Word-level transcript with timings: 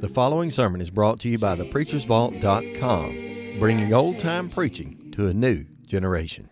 The 0.00 0.08
following 0.08 0.50
sermon 0.50 0.80
is 0.80 0.88
brought 0.88 1.20
to 1.20 1.28
you 1.28 1.36
by 1.36 1.56
thepreachersvault.com, 1.56 3.58
bringing 3.58 3.92
old 3.92 4.18
time 4.18 4.48
preaching 4.48 5.12
to 5.14 5.26
a 5.26 5.34
new 5.34 5.66
generation. 5.86 6.48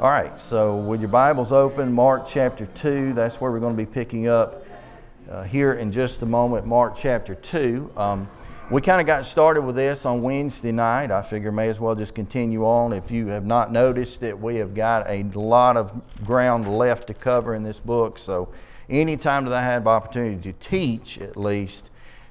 All 0.00 0.08
right, 0.08 0.40
so 0.40 0.76
with 0.76 1.00
your 1.00 1.08
Bibles 1.08 1.50
open, 1.50 1.92
Mark 1.92 2.28
chapter 2.28 2.66
2, 2.66 3.14
that's 3.14 3.40
where 3.40 3.50
we're 3.50 3.58
going 3.58 3.76
to 3.76 3.84
be 3.84 3.90
picking 3.90 4.28
up 4.28 4.64
uh, 5.28 5.42
here 5.42 5.72
in 5.72 5.90
just 5.90 6.22
a 6.22 6.26
moment, 6.26 6.64
Mark 6.64 6.94
chapter 6.96 7.34
2. 7.34 7.90
Um, 7.96 8.28
we 8.70 8.82
kind 8.82 9.00
of 9.00 9.06
got 9.06 9.24
started 9.24 9.62
with 9.62 9.76
this 9.76 10.04
on 10.04 10.20
Wednesday 10.20 10.72
night. 10.72 11.10
I 11.10 11.22
figure 11.22 11.50
may 11.50 11.70
as 11.70 11.80
well 11.80 11.94
just 11.94 12.14
continue 12.14 12.66
on. 12.66 12.92
If 12.92 13.10
you 13.10 13.28
have 13.28 13.46
not 13.46 13.72
noticed 13.72 14.20
that 14.20 14.38
we 14.38 14.56
have 14.56 14.74
got 14.74 15.08
a 15.08 15.22
lot 15.32 15.78
of 15.78 15.90
ground 16.26 16.76
left 16.76 17.06
to 17.06 17.14
cover 17.14 17.54
in 17.54 17.62
this 17.62 17.78
book. 17.78 18.18
So, 18.18 18.50
anytime 18.90 19.46
that 19.46 19.54
I 19.54 19.62
have 19.62 19.86
opportunity 19.86 20.52
to 20.52 20.68
teach, 20.68 21.16
at 21.16 21.34
least, 21.38 21.88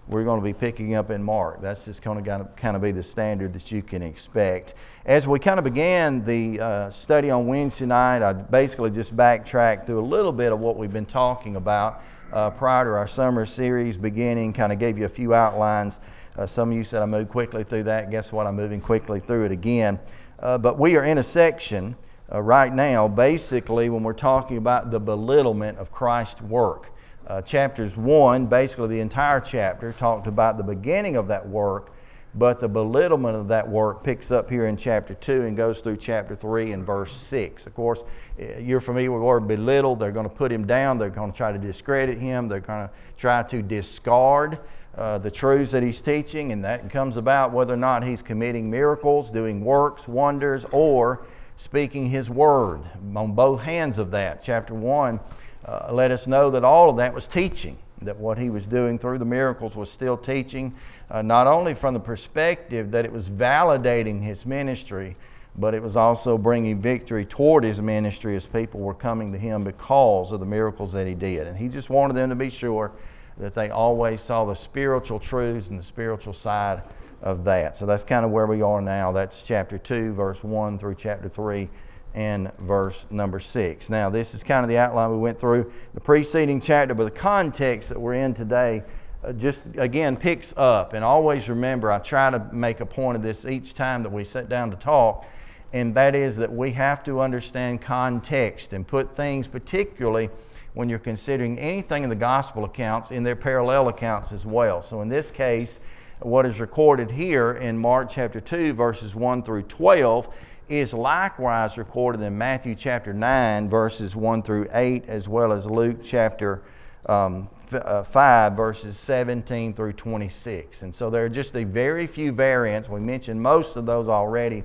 we're 0.07 0.23
going 0.23 0.39
to 0.39 0.43
be 0.43 0.53
picking 0.53 0.93
up 0.93 1.09
in 1.09 1.23
Mark. 1.23 1.59
That's 1.59 1.85
just 1.85 2.03
going 2.03 2.23
to 2.23 2.47
kind 2.55 2.75
of 2.75 2.81
be 2.83 2.91
the 2.91 3.03
standard 3.03 3.53
that 3.53 3.71
you 3.71 3.81
can 3.81 4.03
expect. 4.03 4.75
As 5.07 5.25
we 5.25 5.39
kind 5.39 5.57
of 5.57 5.63
began 5.63 6.23
the 6.23 6.59
uh, 6.59 6.91
study 6.91 7.31
on 7.31 7.47
Wednesday 7.47 7.87
night, 7.87 8.21
I 8.21 8.33
basically 8.33 8.91
just 8.91 9.15
backtracked 9.15 9.87
through 9.87 10.01
a 10.01 10.05
little 10.05 10.31
bit 10.31 10.51
of 10.51 10.59
what 10.59 10.77
we've 10.77 10.93
been 10.93 11.07
talking 11.07 11.55
about 11.55 12.03
uh, 12.31 12.51
prior 12.51 12.85
to 12.85 12.91
our 12.91 13.07
summer 13.07 13.47
series 13.47 13.97
beginning, 13.97 14.53
kind 14.53 14.71
of 14.71 14.77
gave 14.77 14.99
you 14.99 15.05
a 15.05 15.09
few 15.09 15.33
outlines 15.33 15.99
uh, 16.37 16.45
some 16.45 16.71
of 16.71 16.77
you 16.77 16.83
said 16.83 17.01
I 17.01 17.05
moved 17.05 17.31
quickly 17.31 17.63
through 17.63 17.83
that. 17.83 18.11
Guess 18.11 18.31
what? 18.31 18.45
I'm 18.45 18.55
moving 18.55 18.81
quickly 18.81 19.19
through 19.19 19.45
it 19.45 19.51
again. 19.51 19.99
Uh, 20.39 20.57
but 20.57 20.77
we 20.77 20.95
are 20.95 21.03
in 21.03 21.17
a 21.17 21.23
section 21.23 21.95
uh, 22.31 22.41
right 22.41 22.73
now, 22.73 23.07
basically, 23.07 23.89
when 23.89 24.03
we're 24.03 24.13
talking 24.13 24.57
about 24.57 24.91
the 24.91 24.99
belittlement 24.99 25.77
of 25.79 25.91
Christ's 25.91 26.41
work. 26.41 26.91
Uh, 27.25 27.41
chapters 27.41 27.97
1, 27.97 28.45
basically 28.45 28.87
the 28.87 28.99
entire 28.99 29.39
chapter, 29.39 29.91
talked 29.93 30.27
about 30.27 30.57
the 30.57 30.63
beginning 30.63 31.15
of 31.15 31.27
that 31.27 31.47
work, 31.47 31.91
but 32.35 32.59
the 32.59 32.67
belittlement 32.67 33.35
of 33.35 33.47
that 33.47 33.67
work 33.67 34.03
picks 34.03 34.31
up 34.31 34.49
here 34.49 34.67
in 34.67 34.77
chapter 34.77 35.13
2 35.15 35.41
and 35.41 35.57
goes 35.57 35.79
through 35.79 35.97
chapter 35.97 36.35
3 36.35 36.71
and 36.71 36.85
verse 36.85 37.11
6. 37.11 37.65
Of 37.65 37.73
course, 37.73 37.99
uh, 38.39 38.59
you're 38.59 38.79
familiar 38.79 39.11
with 39.11 39.21
the 39.21 39.25
word 39.25 39.47
belittle. 39.47 39.95
They're 39.95 40.11
going 40.11 40.29
to 40.29 40.35
put 40.35 40.51
him 40.51 40.67
down, 40.67 40.99
they're 40.99 41.09
going 41.09 41.31
to 41.31 41.37
try 41.37 41.51
to 41.51 41.57
discredit 41.57 42.19
him, 42.19 42.47
they're 42.47 42.59
going 42.59 42.87
to 42.87 42.93
try 43.17 43.41
to 43.43 43.61
discard 43.61 44.59
uh, 44.97 45.19
the 45.19 45.29
truths 45.29 45.71
that 45.71 45.83
he's 45.83 46.01
teaching, 46.01 46.51
and 46.51 46.63
that 46.63 46.89
comes 46.89 47.17
about 47.17 47.51
whether 47.51 47.73
or 47.73 47.77
not 47.77 48.03
he's 48.03 48.21
committing 48.21 48.69
miracles, 48.69 49.29
doing 49.29 49.63
works, 49.63 50.07
wonders, 50.07 50.65
or 50.71 51.21
speaking 51.57 52.09
his 52.09 52.29
word. 52.29 52.81
On 53.15 53.33
both 53.33 53.61
hands 53.61 53.97
of 53.99 54.11
that, 54.11 54.43
chapter 54.43 54.73
1 54.73 55.19
uh, 55.65 55.89
let 55.91 56.11
us 56.11 56.27
know 56.27 56.49
that 56.51 56.63
all 56.63 56.89
of 56.89 56.97
that 56.97 57.13
was 57.13 57.27
teaching, 57.27 57.77
that 58.01 58.17
what 58.17 58.37
he 58.37 58.49
was 58.49 58.65
doing 58.65 58.97
through 58.97 59.19
the 59.19 59.25
miracles 59.25 59.75
was 59.75 59.91
still 59.91 60.17
teaching, 60.17 60.73
uh, 61.11 61.21
not 61.21 61.45
only 61.45 61.73
from 61.73 61.93
the 61.93 61.99
perspective 61.99 62.91
that 62.91 63.05
it 63.05 63.11
was 63.11 63.29
validating 63.29 64.23
his 64.23 64.45
ministry, 64.45 65.15
but 65.57 65.73
it 65.73 65.81
was 65.81 65.95
also 65.95 66.37
bringing 66.37 66.79
victory 66.79 67.25
toward 67.25 67.63
his 67.63 67.81
ministry 67.81 68.35
as 68.35 68.45
people 68.45 68.79
were 68.79 68.93
coming 68.93 69.31
to 69.31 69.37
him 69.37 69.63
because 69.63 70.31
of 70.31 70.39
the 70.39 70.45
miracles 70.45 70.91
that 70.93 71.07
he 71.07 71.15
did. 71.15 71.47
And 71.47 71.57
he 71.57 71.67
just 71.67 71.89
wanted 71.89 72.15
them 72.15 72.29
to 72.29 72.35
be 72.35 72.49
sure 72.49 72.91
that 73.39 73.53
they 73.53 73.69
always 73.69 74.21
saw 74.21 74.45
the 74.45 74.55
spiritual 74.55 75.19
truths 75.19 75.67
and 75.67 75.79
the 75.79 75.83
spiritual 75.83 76.33
side 76.33 76.81
of 77.21 77.43
that. 77.45 77.77
So 77.77 77.85
that's 77.85 78.03
kind 78.03 78.25
of 78.25 78.31
where 78.31 78.47
we 78.47 78.61
are 78.61 78.81
now. 78.81 79.11
That's 79.11 79.43
chapter 79.43 79.77
2, 79.77 80.13
verse 80.13 80.43
1 80.43 80.79
through 80.79 80.95
chapter 80.95 81.29
3 81.29 81.69
and 82.13 82.51
verse 82.59 83.05
number 83.09 83.39
6. 83.39 83.89
Now, 83.89 84.09
this 84.09 84.33
is 84.33 84.43
kind 84.43 84.63
of 84.63 84.69
the 84.69 84.77
outline 84.77 85.11
we 85.11 85.17
went 85.17 85.39
through 85.39 85.71
the 85.93 85.99
preceding 85.99 86.61
chapter, 86.61 86.93
but 86.93 87.03
the 87.05 87.19
context 87.19 87.89
that 87.89 87.99
we're 87.99 88.15
in 88.15 88.33
today 88.33 88.83
uh, 89.23 89.33
just 89.33 89.63
again 89.77 90.15
picks 90.15 90.53
up. 90.57 90.93
And 90.93 91.03
always 91.03 91.49
remember, 91.49 91.91
I 91.91 91.99
try 91.99 92.29
to 92.29 92.39
make 92.51 92.79
a 92.79 92.85
point 92.85 93.17
of 93.17 93.23
this 93.23 93.45
each 93.45 93.73
time 93.73 94.03
that 94.03 94.11
we 94.11 94.25
sit 94.25 94.49
down 94.49 94.71
to 94.71 94.77
talk, 94.77 95.25
and 95.73 95.93
that 95.95 96.15
is 96.15 96.37
that 96.37 96.51
we 96.51 96.71
have 96.71 97.03
to 97.03 97.19
understand 97.19 97.81
context 97.81 98.73
and 98.73 98.87
put 98.87 99.15
things, 99.15 99.47
particularly 99.47 100.29
when 100.77 100.89
you're 100.89 100.99
considering 100.99 101.57
anything 101.57 102.03
in 102.03 102.09
the 102.09 102.15
gospel 102.15 102.63
accounts 102.63 103.09
in 103.09 103.23
their 103.23 103.35
parallel 103.35 103.87
accounts 103.87 104.31
as 104.31 104.45
well. 104.45 104.83
So 104.83 105.01
in 105.01 105.09
this 105.09 105.31
case, 105.31 105.79
what 106.19 106.45
is 106.45 106.59
recorded 106.59 107.09
here 107.09 107.53
in 107.53 107.75
Mark 107.75 108.11
chapter 108.11 108.39
2, 108.39 108.73
verses 108.73 109.15
1 109.15 109.41
through 109.41 109.63
12, 109.63 110.31
is 110.69 110.93
likewise 110.93 111.79
recorded 111.79 112.21
in 112.21 112.37
Matthew 112.37 112.75
chapter 112.75 113.11
9, 113.11 113.67
verses 113.67 114.15
1 114.15 114.43
through 114.43 114.69
8, 114.71 115.05
as 115.07 115.27
well 115.27 115.51
as 115.51 115.65
Luke 115.65 115.97
chapter 116.03 116.61
um, 117.07 117.49
uh, 117.71 118.03
5, 118.03 118.53
verses 118.53 118.99
17 118.99 119.73
through 119.73 119.93
26. 119.93 120.83
And 120.83 120.93
so 120.93 121.09
there 121.09 121.25
are 121.25 121.29
just 121.29 121.55
a 121.55 121.63
very 121.63 122.05
few 122.05 122.31
variants. 122.31 122.87
We 122.87 122.99
mentioned 122.99 123.41
most 123.41 123.77
of 123.77 123.87
those 123.87 124.07
already 124.07 124.63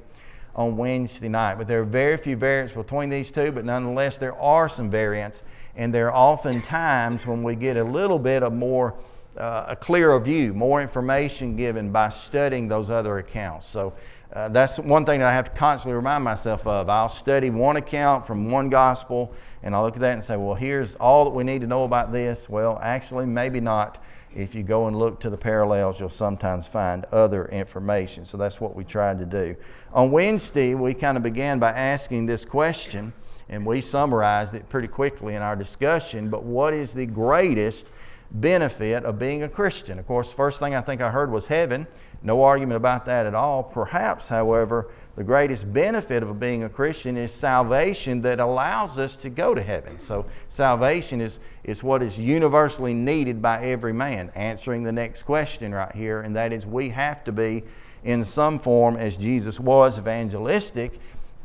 on 0.55 0.77
Wednesday 0.77 1.31
night, 1.31 1.57
but 1.57 1.67
there 1.67 1.81
are 1.81 1.87
very 1.87 2.19
few 2.19 2.37
variants 2.37 2.75
between 2.75 3.09
these 3.09 3.31
two, 3.31 3.51
but 3.51 3.65
nonetheless, 3.65 4.19
there 4.19 4.37
are 4.37 4.69
some 4.69 4.91
variants 4.91 5.43
and 5.77 5.93
there 5.93 6.09
are 6.09 6.15
often 6.15 6.63
times 6.63 7.27
when 7.27 7.43
we 7.43 7.55
get 7.55 7.77
a 7.77 7.85
little 7.85 8.19
bit 8.19 8.43
of 8.43 8.53
more, 8.53 8.95
uh, 9.37 9.67
a 9.69 9.77
clearer 9.77 10.19
view, 10.21 10.53
more 10.53 10.83
information 10.83 11.57
given 11.57 11.91
by 11.91 12.11
studying 12.11 12.69
those 12.69 12.91
other 12.91 13.19
accounts. 13.19 13.67
So 13.67 13.95
uh, 14.33 14.49
that's 14.49 14.79
one 14.79 15.05
thing 15.05 15.21
that 15.21 15.29
I 15.29 15.33
have 15.33 15.47
to 15.47 15.51
constantly 15.59 15.95
remind 15.95 16.25
myself 16.25 16.67
of. 16.67 16.89
I'll 16.89 17.09
study 17.09 17.51
one 17.51 17.77
account 17.77 18.27
from 18.27 18.51
one 18.51 18.71
gospel, 18.71 19.33
and 19.63 19.75
I'll 19.75 19.85
look 19.85 19.95
at 19.95 20.01
that 20.01 20.15
and 20.15 20.25
say, 20.25 20.37
well, 20.37 20.55
here's 20.55 20.95
all 20.97 21.25
that 21.25 21.31
we 21.31 21.45
need 21.45 21.61
to 21.61 21.67
know 21.67 21.85
about 21.85 22.13
this. 22.13 22.49
Well, 22.49 22.79
actually, 22.83 23.27
maybe 23.27 23.61
not. 23.61 24.03
If 24.35 24.55
you 24.55 24.63
go 24.63 24.87
and 24.87 24.99
look 24.99 25.21
to 25.21 25.31
the 25.31 25.37
parallels, 25.37 26.01
you'll 26.01 26.09
sometimes 26.09 26.67
find 26.67 27.05
other 27.13 27.45
information. 27.47 28.25
So 28.25 28.39
that's 28.39 28.59
what 28.59 28.75
we 28.75 28.83
tried 28.83 29.19
to 29.19 29.27
do. 29.27 29.55
On 29.93 30.11
Wednesday, 30.11 30.75
we 30.75 30.95
kind 30.95 31.19
of 31.19 31.23
began 31.23 31.59
by 31.59 31.73
asking 31.73 32.25
this 32.25 32.47
question 32.47 33.13
and 33.53 33.67
we 33.67 33.83
summarized 33.83 34.55
it 34.55 34.67
pretty 34.71 34.89
quickly 34.89 35.35
in 35.35 35.43
our 35.43 35.55
discussion. 35.55 36.31
But 36.31 36.43
what 36.43 36.73
is 36.73 36.93
the 36.93 37.05
greatest 37.05 37.87
benefit 38.31 39.05
of 39.05 39.19
being 39.19 39.43
a 39.43 39.49
Christian? 39.49 39.99
Of 39.99 40.07
course, 40.07 40.31
the 40.31 40.37
first 40.37 40.59
thing 40.59 40.75
I 40.75 40.81
think 40.81 41.03
I 41.03 41.11
heard 41.11 41.31
was 41.31 41.45
heaven. 41.45 41.87
No 42.23 42.43
argument 42.43 42.79
about 42.79 43.05
that 43.07 43.27
at 43.27 43.35
all. 43.35 43.63
Perhaps, 43.63 44.29
however, 44.29 44.89
the 45.17 45.23
greatest 45.23 45.71
benefit 45.71 46.23
of 46.23 46.41
being 46.41 46.65
a 46.65 46.69
Christian 46.71 47.19
is 47.19 47.31
salvation 47.31 48.23
that 48.23 48.41
allows 48.41 48.99
us 48.99 49.17
to 49.17 49.29
go 49.29 49.55
to 49.55 49.63
heaven. 49.63 49.99
So, 49.99 50.25
salvation 50.49 51.21
is, 51.21 51.39
is 51.63 51.83
what 51.83 52.03
is 52.03 52.19
universally 52.19 52.95
needed 52.95 53.43
by 53.43 53.67
every 53.67 53.93
man. 53.93 54.33
Answering 54.35 54.83
the 54.83 54.93
next 54.93 55.25
question 55.25 55.75
right 55.75 55.95
here, 55.95 56.23
and 56.23 56.35
that 56.37 56.55
is 56.55 56.65
we 56.65 56.89
have 56.89 57.23
to 57.25 57.33
be 57.33 57.65
in 58.03 58.25
some 58.25 58.59
form, 58.59 58.97
as 58.97 59.17
Jesus 59.19 59.61
was, 59.61 59.99
evangelistic 59.99 60.99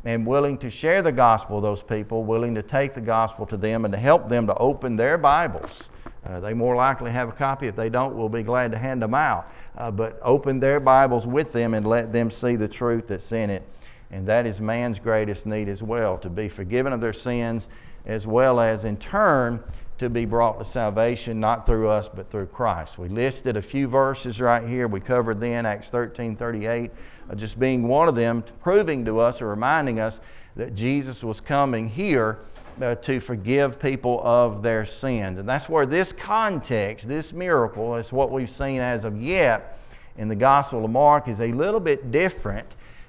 and 0.04 0.26
willing 0.26 0.58
to 0.58 0.70
share 0.70 1.02
the 1.02 1.12
gospel 1.12 1.56
with 1.56 1.64
those 1.64 1.82
people, 1.82 2.24
willing 2.24 2.54
to 2.54 2.62
take 2.62 2.94
the 2.94 3.00
gospel 3.00 3.46
to 3.46 3.56
them 3.56 3.84
and 3.84 3.92
to 3.92 3.98
help 3.98 4.28
them 4.28 4.46
to 4.46 4.54
open 4.56 4.96
their 4.96 5.18
Bibles. 5.18 5.90
Uh, 6.24 6.40
they 6.40 6.52
more 6.52 6.76
likely 6.76 7.10
have 7.10 7.28
a 7.28 7.32
copy. 7.32 7.66
If 7.66 7.76
they 7.76 7.88
don't, 7.88 8.16
we'll 8.16 8.28
be 8.28 8.42
glad 8.42 8.72
to 8.72 8.78
hand 8.78 9.02
them 9.02 9.14
out. 9.14 9.50
Uh, 9.76 9.90
but 9.90 10.18
open 10.22 10.60
their 10.60 10.80
Bibles 10.80 11.26
with 11.26 11.52
them 11.52 11.74
and 11.74 11.86
let 11.86 12.12
them 12.12 12.30
see 12.30 12.56
the 12.56 12.68
truth 12.68 13.08
that's 13.08 13.32
in 13.32 13.50
it. 13.50 13.62
And 14.10 14.26
that 14.26 14.46
is 14.46 14.60
man's 14.60 14.98
greatest 14.98 15.46
need 15.46 15.68
as 15.68 15.82
well 15.82 16.18
to 16.18 16.30
be 16.30 16.48
forgiven 16.48 16.92
of 16.92 17.00
their 17.00 17.12
sins, 17.12 17.68
as 18.06 18.26
well 18.26 18.60
as 18.60 18.84
in 18.84 18.96
turn 18.96 19.62
to 19.98 20.08
be 20.08 20.24
brought 20.24 20.58
to 20.58 20.64
salvation, 20.64 21.40
not 21.40 21.66
through 21.66 21.88
us, 21.88 22.08
but 22.08 22.30
through 22.30 22.46
Christ. 22.46 22.98
We 22.98 23.08
listed 23.08 23.56
a 23.56 23.62
few 23.62 23.88
verses 23.88 24.40
right 24.40 24.66
here. 24.66 24.86
We 24.86 25.00
covered 25.00 25.40
then 25.40 25.66
Acts 25.66 25.88
13 25.88 26.36
38 26.36 26.90
uh, 26.90 26.94
just 27.36 27.58
being 27.58 27.86
one 27.88 28.08
of 28.08 28.14
them, 28.14 28.44
proving 28.62 29.04
to 29.04 29.20
us 29.20 29.40
or 29.40 29.48
reminding 29.48 30.00
us 30.00 30.20
that 30.56 30.74
Jesus 30.74 31.22
was 31.22 31.40
coming 31.40 31.88
here 31.88 32.38
uh, 32.80 32.94
to 32.96 33.20
forgive 33.20 33.80
people 33.80 34.20
of 34.24 34.62
their 34.62 34.86
sins. 34.86 35.38
And 35.38 35.48
that's 35.48 35.68
where 35.68 35.86
this 35.86 36.12
context, 36.12 37.08
this 37.08 37.32
miracle, 37.32 37.96
is 37.96 38.12
what 38.12 38.30
we've 38.30 38.50
seen 38.50 38.80
as 38.80 39.04
of 39.04 39.20
yet 39.20 39.78
in 40.16 40.28
the 40.28 40.36
Gospel 40.36 40.84
of 40.84 40.90
Mark, 40.90 41.28
is 41.28 41.40
a 41.40 41.52
little 41.52 41.80
bit 41.80 42.10
different 42.10 42.66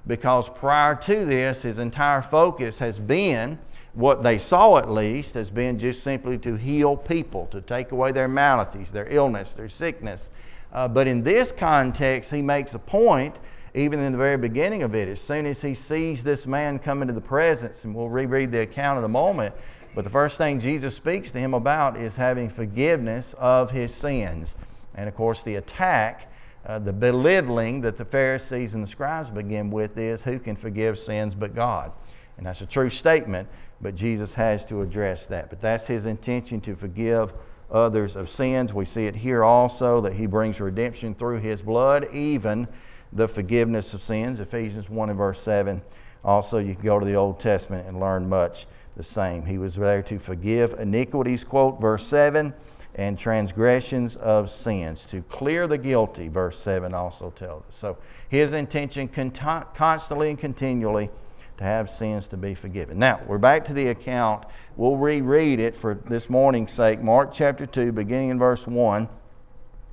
because 0.08 0.50
prior 0.50 0.96
to 0.96 1.26
this, 1.26 1.62
his 1.62 1.80
entire 1.80 2.22
focus 2.22 2.78
has 2.80 2.98
been 2.98 3.58
what 3.94 4.24
they 4.24 4.38
saw 4.38 4.78
at 4.78 4.90
least 4.90 5.34
has 5.34 5.50
been 5.50 5.78
just 5.78 6.04
simply 6.04 6.38
to 6.38 6.56
heal 6.56 6.96
people, 6.96 7.48
to 7.48 7.62
take 7.62 7.92
away 7.92 8.12
their 8.12 8.28
maladies, 8.28 8.92
their 8.92 9.08
illness, 9.08 9.54
their 9.54 9.70
sickness. 9.70 10.30
Uh, 10.72 10.88
but 10.88 11.08
in 11.08 11.24
this 11.24 11.52
context, 11.52 12.32
he 12.32 12.42
makes 12.42 12.74
a 12.74 12.80
point 12.80 13.36
even 13.74 14.00
in 14.00 14.12
the 14.12 14.18
very 14.18 14.38
beginning 14.38 14.84
of 14.84 14.96
it, 14.96 15.08
as 15.08 15.22
soon 15.22 15.46
as 15.46 15.62
he 15.62 15.76
sees 15.76 16.24
this 16.24 16.46
man 16.46 16.80
come 16.80 17.02
into 17.02 17.14
the 17.14 17.22
presence, 17.22 17.84
and 17.84 17.94
we'll 17.94 18.10
reread 18.10 18.52
the 18.52 18.62
account 18.62 18.98
in 18.98 19.04
a 19.04 19.10
moment, 19.10 19.56
but 19.96 20.04
the 20.04 20.10
first 20.10 20.38
thing 20.38 20.60
Jesus 20.60 20.96
speaks 20.96 21.32
to 21.32 21.40
him 21.40 21.54
about 21.54 21.98
is 21.98 22.16
having 22.16 22.50
forgiveness 22.50 23.34
of 23.38 23.72
his 23.72 23.94
sins. 23.94 24.56
And 24.96 25.08
of 25.08 25.16
course, 25.16 25.44
the 25.44 25.56
attack 25.56 26.30
uh, 26.66 26.78
the 26.78 26.94
belittling 26.94 27.82
that 27.82 27.98
the 27.98 28.06
Pharisees 28.06 28.74
and 28.74 28.84
the 28.84 28.88
scribes 28.88 29.30
begin 29.30 29.72
with 29.72 29.98
is 29.98 30.22
who 30.22 30.40
can 30.40 30.56
forgive 30.56 31.00
sins 31.00 31.34
but 31.34 31.56
God? 31.56 31.92
And 32.38 32.46
that's 32.46 32.62
a 32.62 32.66
true 32.66 32.90
statement, 32.90 33.48
but 33.82 33.96
Jesus 33.96 34.34
has 34.34 34.66
to 34.66 34.82
address 34.82 35.26
that. 35.28 35.50
But 35.50 35.62
that's 35.62 35.88
his 35.88 36.06
intention 36.06 36.62
to 36.62 36.76
forgive 36.76 37.34
others 37.72 38.16
of 38.16 38.30
sins. 38.30 38.74
We 38.74 38.86
see 38.86 39.06
it 39.06 39.16
here 39.16 39.44
also 39.44 40.02
that 40.02 40.14
he 40.14 40.26
brings 40.26 40.60
redemption 40.60 41.16
through 41.16 41.40
his 41.40 41.62
blood, 41.62 42.14
even 42.14 42.68
the 43.12 43.28
forgiveness 43.28 43.94
of 43.94 44.04
sins. 44.04 44.40
Ephesians 44.40 44.90
1 44.90 45.10
and 45.10 45.18
verse 45.18 45.42
7. 45.42 45.82
Also, 46.24 46.58
you 46.58 46.76
can 46.76 46.84
go 46.84 47.00
to 47.00 47.06
the 47.06 47.16
Old 47.16 47.40
Testament 47.40 47.88
and 47.88 48.00
learn 48.00 48.28
much 48.28 48.68
the 48.98 49.04
same. 49.04 49.46
He 49.46 49.58
was 49.58 49.76
there 49.76 50.02
to 50.04 50.20
forgive 50.20 50.74
iniquities, 50.80 51.44
quote, 51.44 51.80
verse 51.80 52.06
7, 52.08 52.54
and 52.96 53.18
transgressions 53.18 54.18
of 54.18 54.52
sins, 54.52 55.06
to 55.10 55.22
clear 55.24 55.68
the 55.68 55.78
guilty, 55.78 56.28
verse 56.28 56.60
7 56.60 56.94
also 56.94 57.30
tells 57.32 57.64
us. 57.70 57.76
So, 57.76 57.98
his 58.28 58.52
intention 58.52 59.08
constantly 59.08 60.30
and 60.30 60.38
continually 60.38 61.10
to 61.58 61.64
have 61.64 61.90
sins 61.90 62.28
to 62.28 62.38
be 62.38 62.56
forgiven. 62.56 63.00
Now, 63.00 63.22
we're 63.28 63.38
back 63.38 63.66
to 63.66 63.74
the 63.74 63.88
account. 63.88 64.46
We'll 64.76 64.98
reread 64.98 65.60
it 65.60 65.78
for 65.78 66.00
this 66.08 66.30
morning's 66.30 66.72
sake. 66.72 67.02
Mark 67.02 67.34
chapter 67.34 67.66
2, 67.66 67.92
beginning 67.92 68.30
in 68.30 68.40
verse 68.40 68.66
1. 68.66 69.08